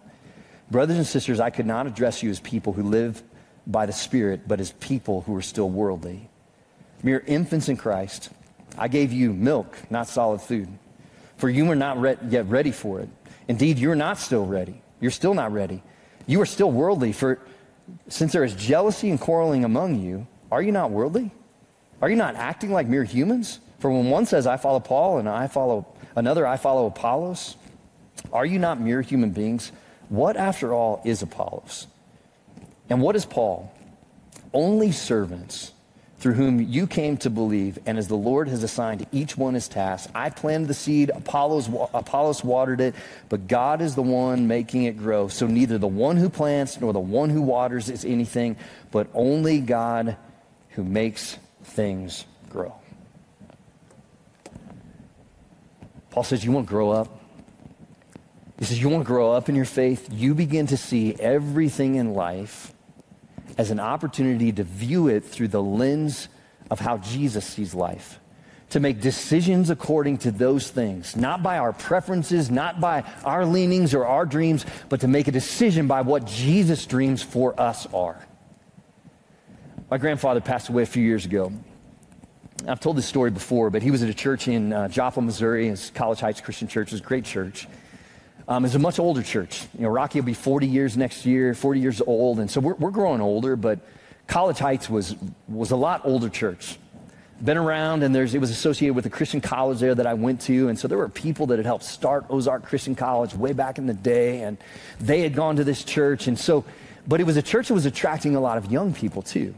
brothers 0.72 0.98
and 0.98 1.06
sisters, 1.06 1.39
I 1.39 1.52
could 1.52 1.67
not 1.67 1.86
address 1.86 2.24
you 2.24 2.32
as 2.32 2.39
people 2.39 2.74
who 2.74 2.82
live 2.82 3.22
by 3.67 3.86
the 3.86 3.93
Spirit, 3.93 4.48
but 4.48 4.60
as 4.60 4.72
people 4.74 5.22
who 5.22 5.36
are 5.36 5.41
still 5.41 5.70
worldly. 5.70 6.30
Mere 7.04 7.24
infants 7.28 7.70
in 7.70 7.78
Christ. 7.78 8.32
I 8.76 8.88
gave 8.88 9.13
you 9.13 9.34
milk, 9.34 9.78
not 9.91 10.08
solid 10.08 10.41
food, 10.41 10.67
for 11.38 11.50
you 11.50 11.65
were 11.65 11.76
not 11.76 12.02
re- 12.02 12.17
yet 12.28 12.48
ready 12.48 12.72
for 12.72 13.02
it. 13.02 13.10
Indeed, 13.48 13.78
you're 13.78 13.96
not 13.96 14.17
still 14.17 14.46
ready. 14.46 14.82
You're 15.00 15.12
still 15.12 15.36
not 15.36 15.52
ready. 15.52 15.84
You 16.26 16.41
are 16.41 16.46
still 16.46 16.72
worldly, 16.72 17.12
for 17.12 17.39
since 18.10 18.34
there 18.34 18.43
is 18.43 18.56
jealousy 18.56 19.12
and 19.12 19.20
quarreling 19.20 19.63
among 19.63 20.02
you, 20.02 20.28
are 20.52 20.62
you 20.62 20.72
not 20.72 20.89
worldly? 20.89 21.32
Are 22.02 22.10
you 22.10 22.16
not 22.16 22.36
acting 22.36 22.72
like 22.72 22.88
mere 22.88 23.04
humans? 23.04 23.60
For 23.80 23.92
when 23.92 24.10
one 24.10 24.26
says, 24.26 24.48
I 24.48 24.58
follow 24.58 24.80
Paul, 24.80 25.18
and 25.18 25.30
I 25.30 25.48
follow 25.48 25.88
another, 26.16 26.46
I 26.46 26.58
follow 26.58 26.88
Apollos, 26.88 27.56
are 28.34 28.46
you 28.46 28.60
not 28.60 28.80
mere 28.80 29.02
human 29.02 29.32
beings? 29.32 29.72
What, 30.10 30.38
after 30.38 30.74
all, 30.74 31.02
is 31.06 31.22
Apollos? 31.22 31.88
And 32.90 33.02
what 33.02 33.16
is 33.16 33.26
Paul? 33.26 33.72
Only 34.54 34.92
servants 34.92 35.74
through 36.20 36.34
whom 36.34 36.60
you 36.60 36.88
came 36.88 37.16
to 37.18 37.30
believe, 37.30 37.78
and 37.86 37.98
as 37.98 38.08
the 38.08 38.16
Lord 38.16 38.48
has 38.48 38.64
assigned 38.64 39.06
each 39.12 39.38
one 39.38 39.54
his 39.54 39.68
task. 39.68 40.10
I 40.16 40.32
planted 40.32 40.68
the 40.68 40.74
seed, 40.74 41.12
Apollos, 41.14 41.70
Apollos 41.94 42.44
watered 42.44 42.82
it, 42.82 42.96
but 43.30 43.48
God 43.48 43.82
is 43.82 43.94
the 43.94 44.02
one 44.02 44.48
making 44.48 44.84
it 44.84 44.98
grow. 44.98 45.28
So 45.28 45.46
neither 45.46 45.78
the 45.78 45.88
one 45.88 46.18
who 46.18 46.30
plants 46.30 46.82
nor 46.82 46.92
the 46.92 47.00
one 47.00 47.30
who 47.30 47.44
waters 47.44 47.90
is 47.90 48.04
anything, 48.04 48.56
but 48.90 49.08
only 49.14 49.60
God 49.60 50.18
who 50.70 50.84
makes 50.84 51.38
things 51.67 52.25
grow. 52.49 52.73
Paul 56.10 56.23
says, 56.23 56.43
You 56.43 56.51
want 56.51 56.67
to 56.67 56.69
grow 56.69 56.89
up? 56.89 57.21
He 58.58 58.65
says, 58.65 58.82
You 58.82 58.89
want 58.89 59.03
to 59.03 59.08
grow 59.08 59.34
up 59.34 59.49
in 59.49 59.56
your 59.56 59.65
faith? 59.65 60.10
You 60.12 60.34
begin 60.34 60.67
to 60.67 60.77
see 60.77 61.13
everything 61.13 61.95
in 61.95 62.13
life 62.13 62.73
as 63.58 63.71
an 63.71 63.80
opportunity 63.80 64.51
to 64.51 64.63
view 64.63 65.08
it 65.08 65.23
through 65.23 65.49
the 65.49 65.62
lens 65.62 66.30
of 66.71 66.80
how 66.80 66.97
Jesus 66.97 67.45
sees 67.45 67.73
life. 67.73 68.19
to 68.69 68.82
make 68.82 68.99
decisions 68.99 69.69
according 69.69 70.17
to 70.17 70.30
those 70.30 70.69
things, 70.69 71.15
not 71.15 71.41
by 71.41 71.58
our 71.58 71.71
preferences, 71.71 72.51
not 72.51 72.82
by 72.82 73.01
our 73.23 73.45
leanings 73.45 73.93
or 73.93 74.06
our 74.06 74.25
dreams, 74.25 74.65
but 74.89 74.99
to 74.99 75.08
make 75.08 75.30
a 75.30 75.32
decision 75.32 75.88
by 75.88 76.01
what 76.01 76.25
Jesus' 76.25 76.86
dreams 76.86 77.23
for 77.23 77.58
us 77.58 77.88
are. 77.93 78.27
My 79.89 79.97
grandfather 79.97 80.41
passed 80.41 80.67
away 80.67 80.84
a 80.84 80.86
few 80.86 81.02
years 81.02 81.23
ago. 81.23 81.50
I've 82.67 82.82
told 82.82 82.97
this 82.97 83.06
story 83.06 83.32
before, 83.32 83.69
but 83.69 83.82
he 83.82 83.89
was 83.89 84.04
at 84.04 84.10
a 84.10 84.13
church 84.13 84.50
in 84.50 84.73
uh, 84.73 84.89
Joplin, 84.89 85.26
Missouri. 85.26 85.69
It's 85.69 85.91
College 85.91 86.19
Heights 86.19 86.41
Christian 86.41 86.67
Church. 86.67 86.91
It's 86.91 87.00
a 87.00 87.06
great 87.06 87.23
church. 87.23 87.69
Um, 88.50 88.65
it's 88.65 88.76
a 88.76 88.80
much 88.80 89.00
older 89.00 89.23
church. 89.23 89.65
You 89.78 89.84
know, 89.84 89.89
Rocky 89.89 90.19
will 90.19 90.26
be 90.26 90.34
40 90.34 90.67
years 90.67 90.97
next 90.97 91.26
year, 91.26 91.54
40 91.54 91.80
years 91.80 92.02
old, 92.02 92.41
and 92.41 92.52
so 92.52 92.60
we're, 92.60 92.73
we're 92.73 92.91
growing 92.91 93.21
older, 93.21 93.56
but 93.56 93.80
College 94.28 94.60
Heights 94.60 94.89
was, 94.89 95.15
was 95.47 95.71
a 95.71 95.78
lot 95.78 96.02
older 96.04 96.28
church 96.28 96.78
been 97.43 97.56
around 97.56 98.02
and 98.02 98.15
there's, 98.15 98.34
it 98.34 98.39
was 98.39 98.50
associated 98.50 98.95
with 98.95 99.06
a 99.06 99.12
Christian 99.12 99.39
college 99.39 99.80
there 99.80 99.93
that 99.93 100.08
I 100.08 100.15
went 100.15 100.41
to. 100.41 100.69
And 100.69 100.80
so 100.80 100.88
there 100.88 100.97
were 100.97 101.08
people 101.08 101.45
that 101.45 101.58
had 101.58 101.67
helped 101.67 101.84
start 101.84 102.26
Ozark 102.32 102.63
Christian 102.63 102.95
College 102.95 103.36
way 103.36 103.54
back 103.54 103.78
in 103.78 103.86
the 103.86 103.93
day. 103.93 104.41
And 104.41 104.58
they 105.00 105.21
had 105.21 105.36
gone 105.36 105.56
to 105.58 105.63
this 105.63 105.84
church. 105.84 106.26
And 106.26 106.39
so, 106.39 106.65
but 107.08 107.21
it 107.21 107.26
was 107.26 107.38
a 107.38 107.43
church 107.43 107.67
that 107.67 107.76
was 107.76 107.86
attracting 107.86 108.36
a 108.36 108.39
lot 108.39 108.58
of 108.58 108.71
young 108.71 108.91
people 108.91 109.21
too. 109.21 109.54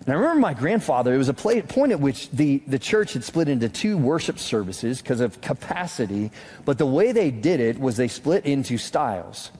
And 0.00 0.08
I 0.08 0.12
remember 0.14 0.40
my 0.40 0.54
grandfather, 0.54 1.14
it 1.14 1.18
was 1.18 1.28
a 1.28 1.34
point 1.34 1.92
at 1.92 2.00
which 2.00 2.30
the, 2.30 2.62
the 2.66 2.78
church 2.78 3.12
had 3.12 3.22
split 3.22 3.48
into 3.48 3.68
two 3.68 3.98
worship 3.98 4.38
services 4.38 5.02
because 5.02 5.20
of 5.20 5.40
capacity. 5.42 6.30
But 6.64 6.78
the 6.78 6.86
way 6.86 7.12
they 7.12 7.30
did 7.30 7.60
it 7.60 7.78
was 7.78 7.96
they 7.96 8.08
split 8.08 8.46
into 8.46 8.78
styles. 8.78 9.50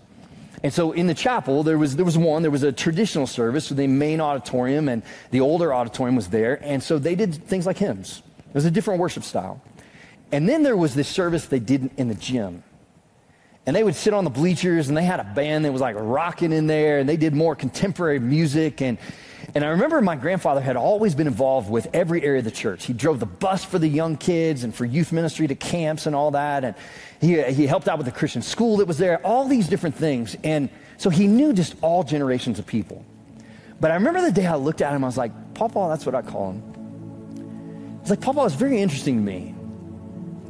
And 0.63 0.73
so 0.73 0.93
in 0.93 1.07
the 1.07 1.15
chapel, 1.15 1.63
there 1.63 1.79
was, 1.79 1.97
there 1.97 2.05
was 2.05 2.17
one, 2.19 2.43
there 2.43 2.51
was 2.51 2.63
a 2.63 2.73
traditional 2.73 3.27
service, 3.27 3.67
so 3.67 3.75
the 3.75 3.87
main 3.87 4.21
auditorium 4.21 4.89
and 4.89 5.03
the 5.31 5.41
older 5.41 5.73
auditorium 5.75 6.17
was 6.17 6.29
there. 6.29 6.59
And 6.63 6.83
so 6.83 6.99
they 6.99 7.15
did 7.15 7.35
things 7.35 7.67
like 7.67 7.79
hymns. 7.79 8.23
It 8.49 8.55
was 8.55 8.65
a 8.65 8.71
different 8.71 9.01
worship 9.01 9.25
style. 9.25 9.63
And 10.33 10.49
then 10.49 10.63
there 10.63 10.77
was 10.77 10.95
this 10.95 11.09
service 11.09 11.47
they 11.47 11.59
did 11.59 11.91
in 11.97 12.09
the 12.09 12.15
gym. 12.15 12.63
And 13.67 13.77
they 13.77 13.85
would 13.85 13.95
sit 13.95 14.15
on 14.15 14.25
the 14.25 14.31
bleachers 14.31 14.89
and 14.89 14.97
they 14.97 15.05
had 15.05 15.21
a 15.21 15.25
band 15.25 15.65
that 15.65 15.73
was 15.73 15.83
like 15.83 15.97
rocking 15.99 16.53
in 16.53 16.67
there 16.67 16.99
and 16.99 17.09
they 17.09 17.17
did 17.17 17.35
more 17.35 17.55
contemporary 17.55 18.19
music. 18.19 18.81
And, 18.81 18.99
and 19.55 19.65
I 19.65 19.69
remember 19.69 20.01
my 20.01 20.17
grandfather 20.17 20.61
had 20.61 20.77
always 20.77 21.15
been 21.15 21.27
involved 21.27 21.71
with 21.71 21.89
every 21.93 22.23
area 22.23 22.39
of 22.39 22.45
the 22.45 22.51
church. 22.51 22.87
He 22.87 22.95
drove 22.95 23.21
the 23.21 23.27
bus 23.27 23.63
for 23.65 23.79
the 23.79 23.87
young 23.87 24.17
kids 24.17 24.65
and 24.65 24.75
for 24.75 24.87
youth 24.87 25.13
ministry 25.13 25.47
to 25.47 25.55
camps 25.55 26.07
and 26.07 26.17
all 26.17 26.31
that. 26.31 26.65
And 26.65 26.75
he, 27.21 27.43
he 27.53 27.67
helped 27.67 27.87
out 27.87 27.99
with 27.99 28.07
the 28.07 28.13
Christian 28.13 28.41
school 28.41 28.79
that 28.79 28.89
was 28.89 28.97
there, 28.97 29.25
all 29.27 29.47
these 29.47 29.69
different 29.69 29.95
things. 29.95 30.37
And 30.43 30.71
so 30.97 31.11
he 31.11 31.27
knew 31.27 31.53
just 31.53 31.77
all 31.83 32.03
generations 32.03 32.59
of 32.59 32.67
people. 32.67 33.05
But 33.79 33.91
I 33.91 33.95
remember 33.95 34.23
the 34.23 34.33
day 34.33 34.47
I 34.47 34.57
looked 34.57 34.81
at 34.81 34.95
him, 34.95 35.05
I 35.05 35.07
was 35.07 35.19
like, 35.19 35.33
Papa, 35.55 35.87
that's 35.91 36.07
what 36.07 36.15
I 36.15 36.23
call 36.23 36.53
him. 36.53 37.99
It's 38.01 38.11
like, 38.11 38.21
Papa, 38.21 38.45
it's 38.45 38.55
very 38.55 38.81
interesting 38.81 39.17
to 39.17 39.23
me. 39.23 39.55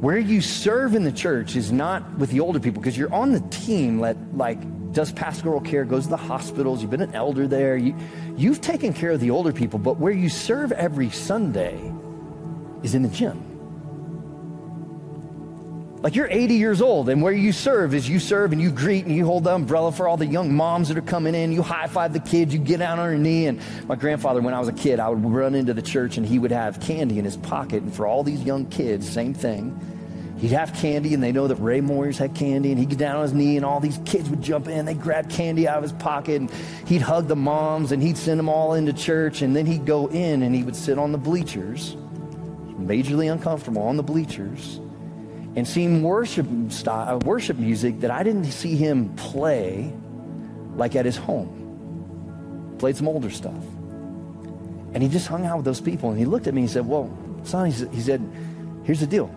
Where 0.01 0.17
you 0.17 0.41
serve 0.41 0.95
in 0.95 1.03
the 1.03 1.11
church 1.11 1.55
is 1.55 1.71
not 1.71 2.17
with 2.17 2.31
the 2.31 2.39
older 2.39 2.59
people 2.59 2.81
because 2.81 2.97
you're 2.97 3.13
on 3.13 3.33
the 3.33 3.39
team 3.51 3.99
that 3.99 4.17
like 4.35 4.57
does 4.93 5.11
pastoral 5.11 5.61
care, 5.61 5.85
goes 5.85 6.05
to 6.05 6.09
the 6.09 6.17
hospitals, 6.17 6.81
you've 6.81 6.89
been 6.89 7.01
an 7.01 7.13
elder 7.13 7.47
there, 7.47 7.77
you, 7.77 7.95
you've 8.35 8.61
taken 8.61 8.93
care 8.93 9.11
of 9.11 9.19
the 9.19 9.29
older 9.29 9.53
people, 9.53 9.77
but 9.77 9.99
where 9.99 10.11
you 10.11 10.27
serve 10.27 10.71
every 10.71 11.11
Sunday 11.11 11.79
is 12.81 12.95
in 12.95 13.03
the 13.03 13.09
gym. 13.09 13.50
Like 16.01 16.15
you're 16.15 16.27
80 16.31 16.55
years 16.55 16.81
old, 16.81 17.09
and 17.09 17.21
where 17.21 17.31
you 17.31 17.51
serve 17.51 17.93
is 17.93 18.09
you 18.09 18.19
serve 18.19 18.53
and 18.53 18.61
you 18.61 18.71
greet 18.71 19.05
and 19.05 19.15
you 19.15 19.23
hold 19.23 19.43
the 19.43 19.53
umbrella 19.53 19.91
for 19.91 20.07
all 20.07 20.17
the 20.17 20.25
young 20.25 20.51
moms 20.51 20.87
that 20.87 20.97
are 20.97 21.03
coming 21.03 21.35
in. 21.35 21.51
You 21.51 21.61
high 21.61 21.85
five 21.85 22.11
the 22.11 22.19
kids, 22.19 22.51
you 22.51 22.59
get 22.59 22.79
down 22.79 22.97
on 22.97 23.07
your 23.07 23.19
knee. 23.19 23.45
And 23.45 23.61
my 23.87 23.95
grandfather, 23.95 24.41
when 24.41 24.55
I 24.55 24.59
was 24.59 24.67
a 24.67 24.73
kid, 24.73 24.99
I 24.99 25.09
would 25.09 25.23
run 25.23 25.53
into 25.53 25.75
the 25.75 25.81
church 25.83 26.17
and 26.17 26.25
he 26.25 26.39
would 26.39 26.49
have 26.49 26.79
candy 26.79 27.19
in 27.19 27.25
his 27.25 27.37
pocket. 27.37 27.83
And 27.83 27.93
for 27.93 28.07
all 28.07 28.23
these 28.23 28.41
young 28.41 28.65
kids, 28.65 29.07
same 29.07 29.35
thing. 29.35 29.79
He'd 30.39 30.53
have 30.53 30.73
candy, 30.73 31.13
and 31.13 31.21
they 31.21 31.31
know 31.31 31.47
that 31.47 31.57
Ray 31.57 31.81
Moyers 31.81 32.17
had 32.17 32.33
candy, 32.33 32.71
and 32.71 32.79
he'd 32.79 32.89
get 32.89 32.97
down 32.97 33.17
on 33.17 33.21
his 33.21 33.33
knee, 33.33 33.57
and 33.57 33.63
all 33.63 33.79
these 33.79 33.99
kids 34.05 34.27
would 34.27 34.41
jump 34.41 34.67
in. 34.67 34.85
They'd 34.85 34.99
grab 34.99 35.29
candy 35.29 35.67
out 35.67 35.77
of 35.77 35.83
his 35.83 35.91
pocket, 35.91 36.41
and 36.41 36.51
he'd 36.87 37.03
hug 37.03 37.27
the 37.27 37.35
moms, 37.35 37.91
and 37.91 38.01
he'd 38.01 38.17
send 38.17 38.39
them 38.39 38.49
all 38.49 38.73
into 38.73 38.91
church, 38.91 39.43
and 39.43 39.55
then 39.55 39.67
he'd 39.67 39.85
go 39.85 40.07
in 40.07 40.41
and 40.41 40.55
he 40.55 40.63
would 40.63 40.75
sit 40.75 40.97
on 40.97 41.11
the 41.11 41.19
bleachers, 41.19 41.95
majorly 42.79 43.31
uncomfortable 43.31 43.83
on 43.83 43.97
the 43.97 44.03
bleachers, 44.03 44.79
and 45.55 45.67
sing 45.67 46.01
worship, 46.01 46.47
style, 46.69 47.15
uh, 47.15 47.19
worship 47.19 47.57
music 47.57 47.99
that 48.01 48.11
I 48.11 48.23
didn't 48.23 48.45
see 48.45 48.75
him 48.75 49.13
play 49.15 49.93
like 50.75 50.95
at 50.95 51.05
his 51.05 51.17
home. 51.17 52.75
Played 52.79 52.97
some 52.97 53.07
older 53.07 53.29
stuff. 53.29 53.63
And 54.93 55.03
he 55.03 55.09
just 55.09 55.27
hung 55.27 55.45
out 55.45 55.57
with 55.57 55.65
those 55.65 55.81
people, 55.81 56.09
and 56.09 56.19
he 56.19 56.25
looked 56.25 56.47
at 56.47 56.53
me 56.53 56.61
and 56.61 56.69
he 56.69 56.73
said, 56.73 56.85
Well, 56.85 57.15
son, 57.43 57.71
he 57.71 58.01
said, 58.01 58.21
here's 58.83 58.99
the 58.99 59.07
deal. 59.07 59.33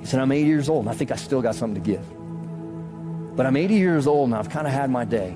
He 0.00 0.06
said, 0.06 0.20
I'm 0.20 0.32
80 0.32 0.46
years 0.46 0.68
old 0.68 0.84
and 0.84 0.90
I 0.90 0.94
think 0.94 1.10
I 1.10 1.16
still 1.16 1.40
got 1.40 1.54
something 1.54 1.82
to 1.82 1.90
give. 1.90 3.36
But 3.36 3.46
I'm 3.46 3.56
80 3.56 3.74
years 3.74 4.06
old 4.06 4.28
and 4.28 4.36
I've 4.36 4.50
kind 4.50 4.66
of 4.66 4.72
had 4.72 4.90
my 4.90 5.04
day. 5.04 5.30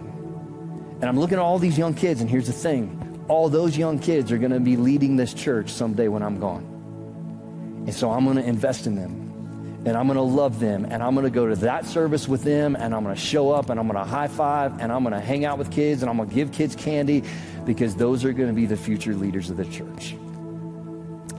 And 1.00 1.04
I'm 1.04 1.18
looking 1.18 1.38
at 1.38 1.42
all 1.42 1.58
these 1.58 1.78
young 1.78 1.94
kids, 1.94 2.20
and 2.20 2.28
here's 2.28 2.46
the 2.46 2.52
thing 2.52 3.24
all 3.28 3.48
those 3.48 3.76
young 3.76 3.98
kids 3.98 4.32
are 4.32 4.38
going 4.38 4.52
to 4.52 4.61
be 4.61 4.76
leading 4.76 5.16
this 5.16 5.34
church 5.34 5.70
someday 5.70 6.08
when 6.08 6.22
I'm 6.22 6.40
gone. 6.40 6.64
And 7.87 7.94
so 7.94 8.11
I'm 8.11 8.24
going 8.24 8.37
to 8.37 8.44
invest 8.44 8.87
in 8.87 8.94
them. 8.94 9.27
And 9.84 9.96
I'm 9.96 10.06
going 10.06 10.16
to 10.16 10.22
love 10.22 10.60
them. 10.60 10.84
And 10.84 11.02
I'm 11.02 11.14
going 11.14 11.24
to 11.24 11.30
go 11.30 11.46
to 11.46 11.56
that 11.56 11.86
service 11.86 12.28
with 12.28 12.42
them. 12.42 12.76
And 12.76 12.94
I'm 12.94 13.04
going 13.04 13.14
to 13.14 13.20
show 13.20 13.50
up 13.50 13.70
and 13.70 13.78
I'm 13.78 13.86
going 13.86 13.98
to 14.02 14.08
high 14.08 14.28
five. 14.28 14.80
And 14.80 14.92
I'm 14.92 15.02
going 15.02 15.14
to 15.14 15.20
hang 15.20 15.44
out 15.44 15.58
with 15.58 15.70
kids. 15.70 16.02
And 16.02 16.10
I'm 16.10 16.16
going 16.16 16.28
to 16.28 16.34
give 16.34 16.52
kids 16.52 16.74
candy 16.74 17.22
because 17.64 17.94
those 17.94 18.24
are 18.24 18.32
going 18.32 18.48
to 18.48 18.54
be 18.54 18.66
the 18.66 18.76
future 18.76 19.14
leaders 19.14 19.50
of 19.50 19.56
the 19.56 19.64
church. 19.64 20.16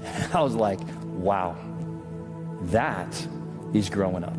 I 0.34 0.42
was 0.42 0.56
like, 0.56 0.80
wow. 1.04 1.56
That 2.64 3.28
is 3.74 3.90
growing 3.90 4.24
up. 4.24 4.36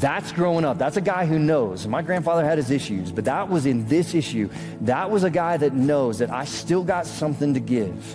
That's 0.00 0.32
growing 0.32 0.64
up. 0.64 0.76
That's 0.76 0.96
a 0.96 1.00
guy 1.00 1.24
who 1.24 1.38
knows. 1.38 1.86
My 1.86 2.02
grandfather 2.02 2.44
had 2.44 2.58
his 2.58 2.72
issues, 2.72 3.12
but 3.12 3.26
that 3.26 3.48
was 3.48 3.64
in 3.64 3.86
this 3.86 4.12
issue. 4.12 4.48
That 4.80 5.08
was 5.08 5.22
a 5.22 5.30
guy 5.30 5.56
that 5.56 5.72
knows 5.72 6.18
that 6.18 6.30
I 6.30 6.46
still 6.46 6.82
got 6.82 7.06
something 7.06 7.54
to 7.54 7.60
give. 7.60 8.14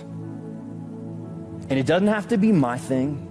And 1.70 1.78
it 1.78 1.86
doesn't 1.86 2.08
have 2.08 2.28
to 2.28 2.36
be 2.36 2.52
my 2.52 2.76
thing, 2.76 3.29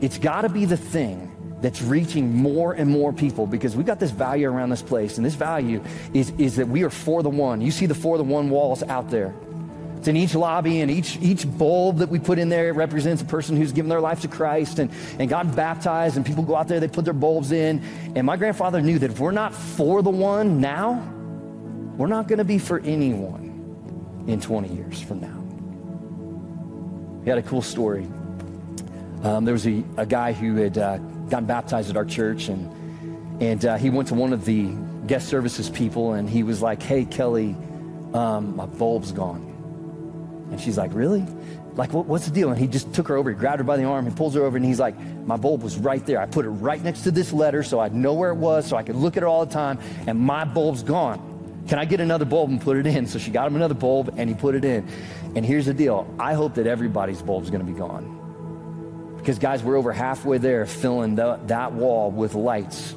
it's 0.00 0.18
got 0.18 0.42
to 0.42 0.48
be 0.48 0.64
the 0.64 0.76
thing 0.76 1.34
that's 1.60 1.82
reaching 1.82 2.34
more 2.34 2.72
and 2.72 2.88
more 2.88 3.12
people 3.12 3.46
because 3.46 3.76
we 3.76 3.82
got 3.82 3.98
this 3.98 4.10
value 4.10 4.48
around 4.48 4.70
this 4.70 4.82
place. 4.82 5.16
And 5.16 5.26
this 5.26 5.34
value 5.34 5.82
is, 6.14 6.32
is 6.38 6.56
that 6.56 6.68
we 6.68 6.84
are 6.84 6.90
for 6.90 7.22
the 7.22 7.30
one. 7.30 7.60
You 7.60 7.70
see 7.70 7.86
the 7.86 7.94
for 7.94 8.16
the 8.16 8.24
one 8.24 8.48
walls 8.50 8.82
out 8.84 9.10
there. 9.10 9.34
It's 9.96 10.06
in 10.06 10.16
each 10.16 10.36
lobby 10.36 10.80
and 10.80 10.90
each, 10.92 11.18
each 11.20 11.44
bulb 11.58 11.98
that 11.98 12.08
we 12.08 12.20
put 12.20 12.38
in 12.38 12.48
there 12.48 12.72
represents 12.72 13.20
a 13.20 13.24
person 13.24 13.56
who's 13.56 13.72
given 13.72 13.88
their 13.88 14.00
life 14.00 14.20
to 14.20 14.28
Christ 14.28 14.78
and, 14.78 14.92
and 15.18 15.28
got 15.28 15.56
baptized. 15.56 16.16
And 16.16 16.24
people 16.24 16.44
go 16.44 16.54
out 16.54 16.68
there, 16.68 16.78
they 16.78 16.86
put 16.86 17.04
their 17.04 17.14
bulbs 17.14 17.50
in. 17.50 17.82
And 18.14 18.24
my 18.24 18.36
grandfather 18.36 18.80
knew 18.80 19.00
that 19.00 19.10
if 19.10 19.18
we're 19.18 19.32
not 19.32 19.52
for 19.52 20.02
the 20.02 20.10
one 20.10 20.60
now, 20.60 21.12
we're 21.96 22.06
not 22.06 22.28
going 22.28 22.38
to 22.38 22.44
be 22.44 22.58
for 22.58 22.78
anyone 22.80 24.24
in 24.28 24.40
20 24.40 24.68
years 24.72 25.00
from 25.00 25.20
now. 25.20 25.34
He 27.24 27.30
had 27.30 27.38
a 27.38 27.42
cool 27.42 27.62
story. 27.62 28.06
Um, 29.22 29.44
there 29.44 29.52
was 29.52 29.66
a, 29.66 29.82
a, 29.96 30.06
guy 30.06 30.32
who 30.32 30.56
had 30.56 30.78
uh, 30.78 30.98
gotten 31.28 31.46
baptized 31.46 31.90
at 31.90 31.96
our 31.96 32.04
church, 32.04 32.48
and, 32.48 33.42
and 33.42 33.64
uh, 33.64 33.76
he 33.76 33.90
went 33.90 34.08
to 34.08 34.14
one 34.14 34.32
of 34.32 34.44
the 34.44 34.68
guest 35.06 35.28
services 35.28 35.68
people, 35.68 36.12
and 36.12 36.30
he 36.30 36.44
was 36.44 36.62
like, 36.62 36.80
Hey, 36.80 37.04
Kelly, 37.04 37.56
um, 38.14 38.54
my 38.54 38.66
bulb's 38.66 39.10
gone. 39.10 39.44
And 40.50 40.60
she's 40.60 40.78
like, 40.78 40.94
Really? 40.94 41.26
Like, 41.74 41.92
what, 41.92 42.06
what's 42.06 42.26
the 42.26 42.32
deal? 42.32 42.50
And 42.50 42.58
he 42.58 42.66
just 42.66 42.92
took 42.94 43.08
her 43.08 43.16
over, 43.16 43.30
he 43.30 43.36
grabbed 43.36 43.58
her 43.58 43.64
by 43.64 43.76
the 43.76 43.84
arm, 43.84 44.04
he 44.04 44.14
pulls 44.14 44.34
her 44.34 44.44
over, 44.44 44.56
and 44.56 44.64
he's 44.64 44.78
like, 44.78 44.96
My 45.26 45.36
bulb 45.36 45.62
was 45.64 45.76
right 45.76 46.04
there. 46.06 46.20
I 46.20 46.26
put 46.26 46.44
it 46.44 46.50
right 46.50 46.82
next 46.82 47.02
to 47.02 47.10
this 47.10 47.32
letter 47.32 47.64
so 47.64 47.80
I'd 47.80 47.94
know 47.94 48.14
where 48.14 48.30
it 48.30 48.36
was, 48.36 48.66
so 48.66 48.76
I 48.76 48.84
could 48.84 48.96
look 48.96 49.16
at 49.16 49.24
it 49.24 49.26
all 49.26 49.44
the 49.44 49.52
time, 49.52 49.80
and 50.06 50.18
my 50.18 50.44
bulb's 50.44 50.84
gone. 50.84 51.64
Can 51.66 51.78
I 51.78 51.84
get 51.84 52.00
another 52.00 52.24
bulb 52.24 52.50
and 52.50 52.60
put 52.60 52.76
it 52.76 52.86
in? 52.86 53.06
So 53.06 53.18
she 53.18 53.30
got 53.30 53.48
him 53.48 53.56
another 53.56 53.74
bulb, 53.74 54.14
and 54.16 54.30
he 54.30 54.34
put 54.34 54.54
it 54.54 54.64
in. 54.64 54.88
And 55.34 55.44
here's 55.44 55.66
the 55.66 55.74
deal 55.74 56.08
I 56.20 56.34
hope 56.34 56.54
that 56.54 56.68
everybody's 56.68 57.20
bulb's 57.20 57.50
gonna 57.50 57.64
be 57.64 57.72
gone. 57.72 58.17
Because, 59.28 59.38
guys, 59.38 59.62
we're 59.62 59.76
over 59.76 59.92
halfway 59.92 60.38
there 60.38 60.64
filling 60.64 61.14
the, 61.14 61.38
that 61.48 61.74
wall 61.74 62.10
with 62.10 62.34
lights. 62.34 62.94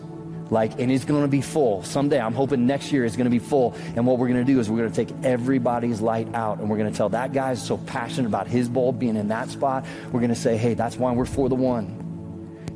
Like 0.50 0.80
and 0.80 0.90
it's 0.90 1.04
to 1.24 1.28
be 1.28 1.42
full. 1.42 1.84
Someday 1.84 2.22
i'm 2.22 2.34
hoping 2.34 2.66
next 2.66 2.94
year 2.94 3.04
it's 3.04 3.18
going 3.18 3.26
to 3.26 3.32
be 3.32 3.40
full. 3.40 3.76
And 3.98 4.08
what 4.08 4.18
we're 4.18 4.28
to 4.46 4.54
do 4.54 4.58
is 4.62 4.70
we're 4.70 4.78
to 4.92 4.96
take 4.96 5.14
everybody's 5.26 6.00
light 6.00 6.34
out 6.34 6.60
and 6.60 6.70
we're 6.70 6.78
to 6.92 6.96
tell 6.96 7.10
that 7.10 7.34
guy's 7.34 7.62
so 7.62 7.78
passionate 7.78 8.28
about 8.28 8.48
his 8.48 8.70
bulb 8.70 8.98
being 8.98 9.18
in 9.18 9.28
that 9.28 9.50
spot. 9.50 9.86
We're 10.06 10.22
to 10.30 10.36
say 10.36 10.56
hey 10.56 10.74
that's 10.74 10.96
why 10.96 11.12
we're 11.12 11.26
for 11.26 11.50
the 11.50 11.56
one 11.56 12.01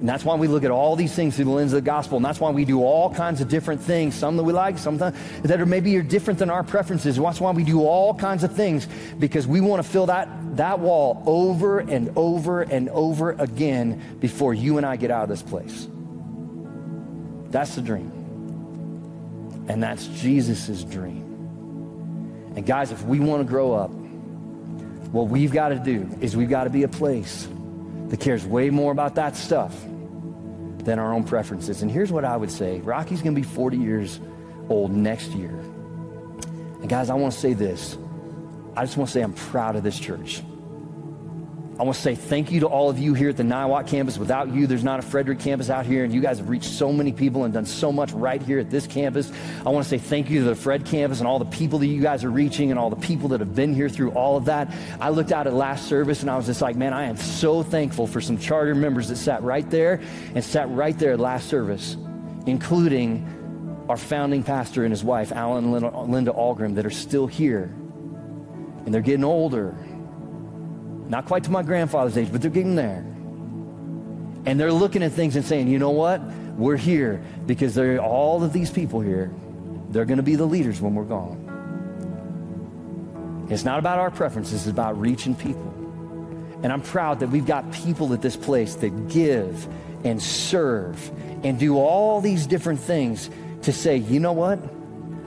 and 0.06 0.10
that's 0.12 0.24
why 0.24 0.36
we 0.36 0.48
look 0.48 0.64
at 0.64 0.70
all 0.70 0.96
these 0.96 1.16
things 1.16 1.36
through 1.36 1.46
the 1.46 1.52
lens 1.52 1.74
of 1.74 1.78
the 1.78 1.82
gospel. 1.82 2.18
And 2.18 2.24
that's 2.24 2.40
why 2.40 2.52
we 2.52 2.64
do 2.64 2.84
all 2.84 3.12
kinds 3.12 3.42
of 3.42 3.48
different 3.48 3.82
things, 3.82 4.14
some 4.14 4.38
that 4.38 4.44
we 4.44 4.54
like, 4.54 4.78
some 4.78 5.00
that 5.00 5.16
are 5.50 5.66
maybe 5.66 5.98
are 5.98 6.04
different 6.04 6.38
than 6.38 6.52
our 6.52 6.62
preferences. 6.64 7.16
That's 7.16 7.42
why 7.42 7.50
we 7.50 7.64
do 7.64 7.82
all 7.82 8.14
kinds 8.14 8.44
of 8.44 8.56
things 8.56 8.88
because 9.18 9.48
we 9.48 9.62
want 9.62 9.84
to 9.84 9.90
fill 9.90 10.06
that, 10.06 10.30
that 10.58 10.78
wall 10.78 11.24
over 11.26 11.80
and 11.80 12.12
over 12.16 12.62
and 12.62 12.88
over 12.90 13.32
again 13.32 14.20
before 14.20 14.54
you 14.54 14.78
and 14.78 14.86
I 14.86 14.96
get 14.96 15.10
out 15.10 15.24
of 15.24 15.30
this 15.30 15.42
place. 15.42 15.88
That's 17.50 17.74
the 17.74 17.82
dream. 17.82 18.12
And 19.70 19.82
that's 19.82 20.06
Jesus' 20.06 20.84
dream. 20.84 21.24
And 22.56 22.64
guys, 22.64 22.92
if 22.92 23.04
we 23.06 23.20
want 23.20 23.42
to 23.42 23.50
grow 23.50 23.74
up, 23.74 23.90
what 23.90 25.30
we've 25.30 25.52
got 25.52 25.70
to 25.70 25.80
do 25.80 26.08
is 26.22 26.38
we've 26.38 26.48
got 26.48 26.66
to 26.66 26.70
be 26.70 26.84
a 26.84 26.88
place 26.88 27.48
that 28.10 28.20
cares 28.20 28.46
way 28.46 28.70
more 28.70 28.92
about 28.92 29.16
that 29.16 29.36
stuff 29.36 29.76
than 30.86 31.00
our 31.00 31.14
own 31.14 31.24
preferences. 31.24 31.82
And 31.82 31.92
here's 31.92 32.12
what 32.12 32.24
I 32.24 32.38
would 32.38 32.52
say 32.52 32.80
Rocky's 32.82 33.22
going 33.22 33.36
to 33.36 33.42
be 33.42 33.48
40 33.48 33.78
years 33.78 34.20
old 34.70 34.92
next 34.92 35.32
year. 35.32 35.50
And 35.50 36.90
guys, 36.90 37.10
I 37.10 37.16
want 37.16 37.34
to 37.34 37.40
say 37.40 37.54
this. 37.54 37.98
I 38.76 38.86
just 38.86 38.98
want 38.98 39.10
to 39.10 39.14
say 39.14 39.22
I'm 39.22 39.34
proud 39.34 39.76
of 39.76 39.84
this 39.84 40.00
church. 40.00 40.42
I 41.78 41.84
want 41.84 41.98
to 41.98 42.02
say 42.02 42.16
thank 42.16 42.54
you 42.54 42.62
to 42.62 42.68
all 42.68 42.90
of 42.90 42.98
you 43.00 43.14
here 43.14 43.28
at 43.28 43.36
the 43.36 43.44
Niwot 43.44 43.86
campus. 43.86 44.18
Without 44.18 44.54
you, 44.54 44.66
there's 44.66 44.84
not 44.84 45.00
a 45.00 45.02
Frederick 45.02 45.40
campus 45.40 45.70
out 45.70 45.86
here, 45.86 46.06
and 46.06 46.14
you 46.14 46.22
guys 46.22 46.38
have 46.38 46.48
reached 46.48 46.70
so 46.70 46.94
many 46.94 47.12
people 47.12 47.44
and 47.44 47.54
done 47.54 47.66
so 47.66 47.92
much 47.92 48.14
right 48.14 48.42
here 48.42 48.60
at 48.60 48.70
this 48.70 48.88
campus. 48.88 49.30
I 49.66 49.70
want 49.70 49.84
to 49.84 49.90
say 49.90 49.98
thank 49.98 50.30
you 50.30 50.40
to 50.40 50.46
the 50.46 50.56
Fred 50.56 50.86
campus 50.86 51.20
and 51.20 51.28
all 51.28 51.38
the 51.38 51.44
people 51.44 51.80
that 51.80 51.88
you 51.88 52.02
guys 52.02 52.24
are 52.24 52.32
reaching 52.32 52.72
and 52.72 52.80
all 52.80 52.90
the 52.90 52.96
people 52.96 53.28
that 53.30 53.42
have 53.42 53.54
been 53.54 53.74
here 53.74 53.90
through 53.90 54.12
all 54.12 54.38
of 54.38 54.46
that. 54.46 54.74
I 55.02 55.10
looked 55.10 55.34
out 55.34 55.48
at 55.48 55.54
last 55.54 55.90
service 55.90 56.22
and 56.22 56.32
I 56.32 56.38
was 56.38 56.46
just 56.46 56.62
like, 56.62 56.78
man, 56.78 56.94
I 56.94 57.06
am 57.06 57.18
so 57.18 57.62
thankful 57.62 58.08
for 58.08 58.22
some 58.22 58.38
charter 58.38 58.74
members 58.74 59.10
that 59.10 59.18
sat 59.18 59.44
right 59.44 59.70
there 59.70 60.00
and 60.34 60.42
sat 60.42 60.70
right 60.70 60.98
there 60.98 61.12
at 61.12 61.20
last 61.20 61.50
service, 61.50 61.98
including 62.46 63.84
our 63.90 63.98
founding 63.98 64.44
pastor 64.44 64.86
and 64.86 64.94
his 64.94 65.04
wife, 65.04 65.34
Alan 65.34 65.74
and 65.74 66.10
Linda 66.10 66.32
Ahlgrim, 66.32 66.76
that 66.76 66.86
are 66.86 66.90
still 66.90 67.28
here. 67.28 67.64
And 68.86 68.94
they're 68.94 69.02
getting 69.02 69.26
older 69.26 69.76
not 71.08 71.26
quite 71.26 71.44
to 71.46 71.52
my 71.52 71.64
grandfather's 71.64 72.18
age, 72.18 72.32
but 72.32 72.42
they're 72.42 72.52
getting 72.52 72.76
there. 72.76 73.06
And 74.46 74.60
they're 74.60 74.72
looking 74.72 75.04
at 75.04 75.12
things 75.12 75.36
and 75.36 75.44
saying, 75.46 75.68
you 75.68 75.80
know 75.80 75.92
what? 75.92 76.22
We're 76.58 76.78
here 76.78 77.22
because 77.46 77.76
there 77.76 77.96
are 77.96 78.00
all 78.00 78.44
of 78.44 78.54
these 78.54 78.70
people 78.70 79.02
here. 79.02 79.32
They're 79.90 80.06
going 80.06 80.18
to 80.18 80.24
be 80.24 80.36
the 80.36 80.46
leaders 80.46 80.82
when 80.82 80.96
we're 80.96 81.04
gone. 81.04 81.42
It's 83.50 83.64
not 83.64 83.80
about 83.80 84.00
our 84.00 84.10
preferences, 84.12 84.62
it's 84.62 84.72
about 84.72 85.00
reaching 85.00 85.36
people. 85.36 85.72
And 86.64 86.74
I'm 86.74 86.82
proud 86.82 87.20
that 87.20 87.30
we've 87.30 87.46
got 87.46 87.72
people 87.72 88.14
at 88.14 88.22
this 88.22 88.36
place 88.36 88.76
that 88.76 89.08
give 89.10 89.68
and 90.04 90.22
serve 90.22 91.12
and 91.44 91.60
do 91.60 91.78
all 91.78 92.22
these 92.22 92.48
different 92.48 92.80
things 92.80 93.30
to 93.64 93.74
say, 93.74 93.98
you 93.98 94.20
know 94.20 94.34
what? 94.34 94.60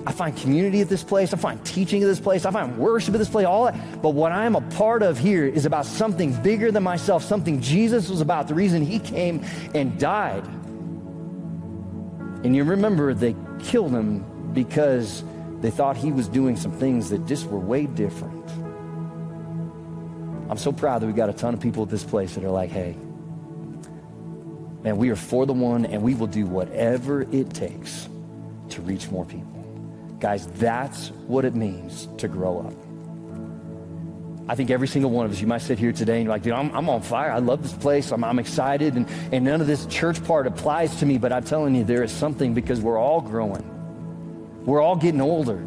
I 0.07 0.13
find 0.13 0.37
community 0.37 0.81
at 0.81 0.89
this 0.89 1.03
place. 1.03 1.35
I 1.35 1.37
find 1.37 1.63
teaching 1.65 2.03
at 2.03 2.07
this 2.07 2.21
place. 2.21 2.45
I 2.47 2.51
find 2.51 2.79
worship 2.79 3.15
at 3.15 3.19
this 3.19 3.29
place, 3.29 3.47
all 3.47 3.65
that. 3.67 4.03
But 4.03 4.11
what 4.11 4.33
I'm 4.33 4.57
a 4.57 4.61
part 4.61 5.03
of 5.03 5.19
here 5.19 5.45
is 5.45 5.67
about 5.67 5.87
something 5.87 6.33
bigger 6.43 6.71
than 6.71 6.83
myself, 6.83 7.23
something 7.23 7.61
Jesus 7.61 8.09
was 8.09 8.21
about, 8.21 8.49
the 8.49 8.55
reason 8.55 8.83
he 8.83 8.99
came 8.99 9.45
and 9.75 9.99
died. 9.99 10.47
And 12.45 12.55
you 12.55 12.65
remember 12.65 13.13
they 13.15 13.35
killed 13.59 13.91
him 13.91 14.53
because 14.55 15.25
they 15.61 15.71
thought 15.71 15.97
he 15.97 16.13
was 16.13 16.29
doing 16.29 16.57
some 16.57 16.73
things 16.73 17.11
that 17.11 17.27
just 17.27 17.47
were 17.47 17.59
way 17.59 17.87
different. 17.87 18.49
I'm 20.49 20.57
so 20.57 20.73
proud 20.73 21.03
that 21.03 21.07
we 21.07 21.13
got 21.13 21.29
a 21.29 21.33
ton 21.35 21.53
of 21.53 21.61
people 21.61 21.83
at 21.83 21.91
this 21.91 22.05
place 22.05 22.35
that 22.37 22.45
are 22.45 22.51
like, 22.51 22.71
hey, 22.71 22.97
man, 24.83 24.97
we 24.97 25.11
are 25.11 25.17
for 25.17 25.45
the 25.45 25.53
one 25.53 25.85
and 25.85 26.01
we 26.03 26.15
will 26.15 26.29
do 26.29 26.47
whatever 26.47 27.23
it 27.23 27.53
takes 27.53 28.09
to 28.71 28.81
reach 28.81 29.11
more 29.11 29.25
people. 29.25 29.58
Guys, 30.21 30.47
that's 30.55 31.09
what 31.27 31.45
it 31.45 31.55
means 31.55 32.09
to 32.19 32.27
grow 32.27 32.59
up. 32.61 32.75
I 34.51 34.55
think 34.55 34.71
every 34.71 34.89
single 34.89 35.11
one 35.11 35.27
of 35.27 35.33
us, 35.33 35.41
you 35.41 35.47
might 35.47 35.61
sit 35.61 35.79
here 35.79 35.93
today 35.93 36.17
and 36.17 36.25
you're 36.25 36.33
like, 36.33 36.43
dude, 36.43 36.55
I'm, 36.55 36.75
I'm 36.75 36.89
on 36.89 37.03
fire. 37.03 37.31
I 37.31 37.39
love 37.39 37.63
this 37.63 37.75
place. 37.75 38.11
I'm, 38.11 38.25
I'm 38.25 38.39
excited. 38.39 38.95
And, 38.95 39.07
and 39.31 39.45
none 39.45 39.61
of 39.61 39.67
this 39.67 39.85
church 39.87 40.25
part 40.25 40.47
applies 40.47 40.97
to 40.97 41.07
me, 41.07 41.19
but 41.19 41.33
I'm 41.33 41.45
telling 41.45 41.75
you, 41.75 41.85
there 41.85 42.03
is 42.03 42.11
something 42.11 42.55
because 42.55 42.81
we're 42.81 42.99
all 42.99 43.21
growing. 43.21 43.63
We're 44.65 44.81
all 44.81 44.97
getting 44.97 45.21
older. 45.21 45.59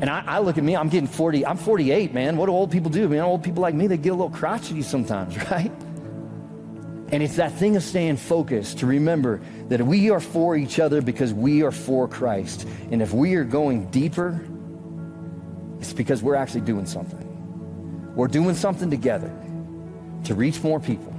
And 0.00 0.10
I, 0.10 0.24
I, 0.26 0.38
look 0.40 0.58
at 0.58 0.64
me, 0.64 0.76
I'm 0.76 0.88
getting 0.88 1.08
40, 1.08 1.46
I'm 1.46 1.56
48, 1.56 2.12
man. 2.12 2.36
What 2.36 2.46
do 2.46 2.52
old 2.52 2.70
people 2.70 2.90
do? 2.90 3.08
Man, 3.08 3.20
old 3.20 3.42
people 3.42 3.62
like 3.62 3.74
me, 3.74 3.86
they 3.86 3.96
get 3.96 4.10
a 4.10 4.14
little 4.14 4.30
crotchety 4.30 4.82
sometimes, 4.82 5.36
right? 5.50 5.72
And 7.10 7.22
it's 7.22 7.36
that 7.36 7.52
thing 7.52 7.76
of 7.76 7.82
staying 7.82 8.18
focused 8.18 8.80
to 8.80 8.86
remember 8.86 9.40
that 9.68 9.80
we 9.80 10.10
are 10.10 10.20
for 10.20 10.56
each 10.56 10.78
other 10.78 11.00
because 11.00 11.32
we 11.32 11.62
are 11.62 11.72
for 11.72 12.06
Christ. 12.06 12.66
And 12.90 13.00
if 13.00 13.12
we 13.12 13.34
are 13.36 13.44
going 13.44 13.90
deeper, 13.90 14.44
it's 15.80 15.92
because 15.92 16.22
we're 16.22 16.34
actually 16.34 16.62
doing 16.62 16.86
something. 16.86 17.24
We're 18.14 18.28
doing 18.28 18.54
something 18.54 18.90
together 18.90 19.32
to 20.24 20.34
reach 20.34 20.62
more 20.62 20.80
people 20.80 21.17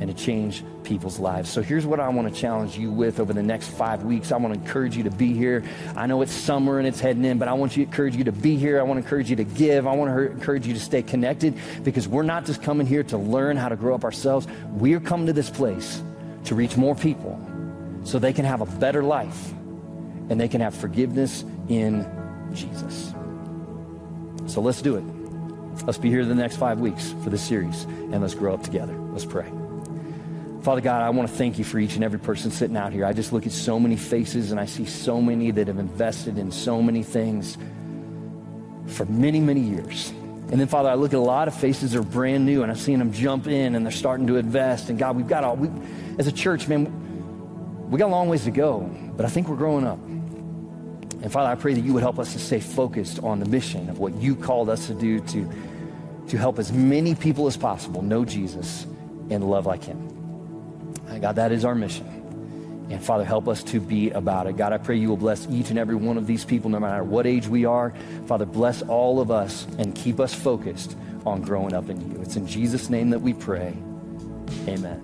and 0.00 0.08
to 0.08 0.14
change 0.14 0.64
people's 0.84 1.18
lives. 1.18 1.50
So 1.50 1.60
here's 1.60 1.84
what 1.84 2.00
I 2.00 2.08
want 2.08 2.32
to 2.32 2.40
challenge 2.40 2.78
you 2.78 2.90
with 2.90 3.20
over 3.20 3.32
the 3.32 3.42
next 3.42 3.68
five 3.68 4.04
weeks. 4.04 4.32
I 4.32 4.36
want 4.36 4.54
to 4.54 4.60
encourage 4.60 4.96
you 4.96 5.02
to 5.04 5.10
be 5.10 5.32
here. 5.34 5.64
I 5.96 6.06
know 6.06 6.22
it's 6.22 6.32
summer 6.32 6.78
and 6.78 6.86
it's 6.86 7.00
heading 7.00 7.24
in, 7.24 7.38
but 7.38 7.48
I 7.48 7.52
want 7.52 7.72
to 7.72 7.82
encourage 7.82 8.16
you 8.16 8.24
to 8.24 8.32
be 8.32 8.56
here. 8.56 8.78
I 8.80 8.82
want 8.82 8.98
to 8.98 9.04
encourage 9.04 9.28
you 9.28 9.36
to 9.36 9.44
give. 9.44 9.86
I 9.86 9.94
want 9.94 10.14
to 10.14 10.30
encourage 10.30 10.66
you 10.66 10.74
to 10.74 10.80
stay 10.80 11.02
connected 11.02 11.54
because 11.82 12.06
we're 12.08 12.22
not 12.22 12.46
just 12.46 12.62
coming 12.62 12.86
here 12.86 13.02
to 13.04 13.18
learn 13.18 13.56
how 13.56 13.68
to 13.68 13.76
grow 13.76 13.94
up 13.94 14.04
ourselves. 14.04 14.46
We're 14.72 15.00
coming 15.00 15.26
to 15.26 15.32
this 15.32 15.50
place 15.50 16.02
to 16.44 16.54
reach 16.54 16.76
more 16.76 16.94
people 16.94 17.38
so 18.04 18.18
they 18.18 18.32
can 18.32 18.44
have 18.44 18.60
a 18.60 18.66
better 18.78 19.02
life 19.02 19.52
and 20.30 20.40
they 20.40 20.48
can 20.48 20.60
have 20.60 20.74
forgiveness 20.74 21.44
in 21.68 22.06
Jesus. 22.54 23.12
So 24.46 24.60
let's 24.60 24.80
do 24.80 24.96
it. 24.96 25.04
Let's 25.84 25.98
be 25.98 26.08
here 26.08 26.24
the 26.24 26.34
next 26.34 26.56
five 26.56 26.80
weeks 26.80 27.14
for 27.22 27.30
this 27.30 27.42
series 27.42 27.84
and 27.84 28.20
let's 28.20 28.34
grow 28.34 28.54
up 28.54 28.62
together. 28.62 28.96
Let's 29.12 29.24
pray. 29.24 29.50
Father 30.68 30.82
God, 30.82 31.00
I 31.00 31.08
want 31.08 31.30
to 31.30 31.34
thank 31.34 31.56
you 31.56 31.64
for 31.64 31.78
each 31.78 31.94
and 31.94 32.04
every 32.04 32.18
person 32.18 32.50
sitting 32.50 32.76
out 32.76 32.92
here. 32.92 33.06
I 33.06 33.14
just 33.14 33.32
look 33.32 33.46
at 33.46 33.52
so 33.52 33.80
many 33.80 33.96
faces 33.96 34.50
and 34.50 34.60
I 34.60 34.66
see 34.66 34.84
so 34.84 35.18
many 35.18 35.50
that 35.50 35.66
have 35.66 35.78
invested 35.78 36.36
in 36.36 36.52
so 36.52 36.82
many 36.82 37.02
things 37.02 37.56
for 38.88 39.06
many, 39.06 39.40
many 39.40 39.60
years. 39.60 40.10
And 40.10 40.60
then, 40.60 40.66
Father, 40.66 40.90
I 40.90 40.94
look 40.94 41.14
at 41.14 41.16
a 41.16 41.20
lot 41.20 41.48
of 41.48 41.54
faces 41.54 41.92
that 41.92 41.98
are 42.00 42.02
brand 42.02 42.44
new 42.44 42.62
and 42.62 42.70
I've 42.70 42.78
seen 42.78 42.98
them 42.98 43.14
jump 43.14 43.46
in 43.46 43.76
and 43.76 43.86
they're 43.86 43.90
starting 43.90 44.26
to 44.26 44.36
invest. 44.36 44.90
And 44.90 44.98
God, 44.98 45.16
we've 45.16 45.26
got 45.26 45.42
all, 45.42 45.56
we, 45.56 45.70
as 46.18 46.26
a 46.26 46.32
church, 46.32 46.68
man, 46.68 47.88
we 47.90 47.98
got 47.98 48.08
a 48.08 48.12
long 48.12 48.28
ways 48.28 48.44
to 48.44 48.50
go, 48.50 48.80
but 49.16 49.24
I 49.24 49.30
think 49.30 49.48
we're 49.48 49.56
growing 49.56 49.86
up. 49.86 49.98
And 50.04 51.32
Father, 51.32 51.50
I 51.50 51.54
pray 51.54 51.72
that 51.72 51.80
you 51.80 51.94
would 51.94 52.02
help 52.02 52.18
us 52.18 52.34
to 52.34 52.38
stay 52.38 52.60
focused 52.60 53.20
on 53.20 53.40
the 53.40 53.46
mission 53.46 53.88
of 53.88 54.00
what 54.00 54.14
you 54.16 54.36
called 54.36 54.68
us 54.68 54.88
to 54.88 54.92
do 54.92 55.20
to, 55.20 55.50
to 56.28 56.36
help 56.36 56.58
as 56.58 56.70
many 56.72 57.14
people 57.14 57.46
as 57.46 57.56
possible 57.56 58.02
know 58.02 58.26
Jesus 58.26 58.84
and 59.30 59.42
love 59.48 59.64
like 59.64 59.82
him. 59.82 60.07
And 61.08 61.20
God, 61.20 61.36
that 61.36 61.52
is 61.52 61.64
our 61.64 61.74
mission. 61.74 62.06
And 62.90 63.02
Father, 63.02 63.24
help 63.24 63.48
us 63.48 63.62
to 63.64 63.80
be 63.80 64.10
about 64.10 64.46
it. 64.46 64.56
God, 64.56 64.72
I 64.72 64.78
pray 64.78 64.96
you 64.96 65.08
will 65.08 65.16
bless 65.16 65.46
each 65.48 65.70
and 65.70 65.78
every 65.78 65.94
one 65.94 66.16
of 66.16 66.26
these 66.26 66.44
people, 66.44 66.70
no 66.70 66.80
matter 66.80 67.04
what 67.04 67.26
age 67.26 67.46
we 67.46 67.64
are. 67.64 67.92
Father, 68.26 68.46
bless 68.46 68.82
all 68.82 69.20
of 69.20 69.30
us 69.30 69.66
and 69.78 69.94
keep 69.94 70.20
us 70.20 70.34
focused 70.34 70.96
on 71.26 71.42
growing 71.42 71.74
up 71.74 71.90
in 71.90 72.00
you. 72.10 72.22
It's 72.22 72.36
in 72.36 72.46
Jesus' 72.46 72.88
name 72.88 73.10
that 73.10 73.20
we 73.20 73.34
pray. 73.34 73.76
Amen. 74.66 75.02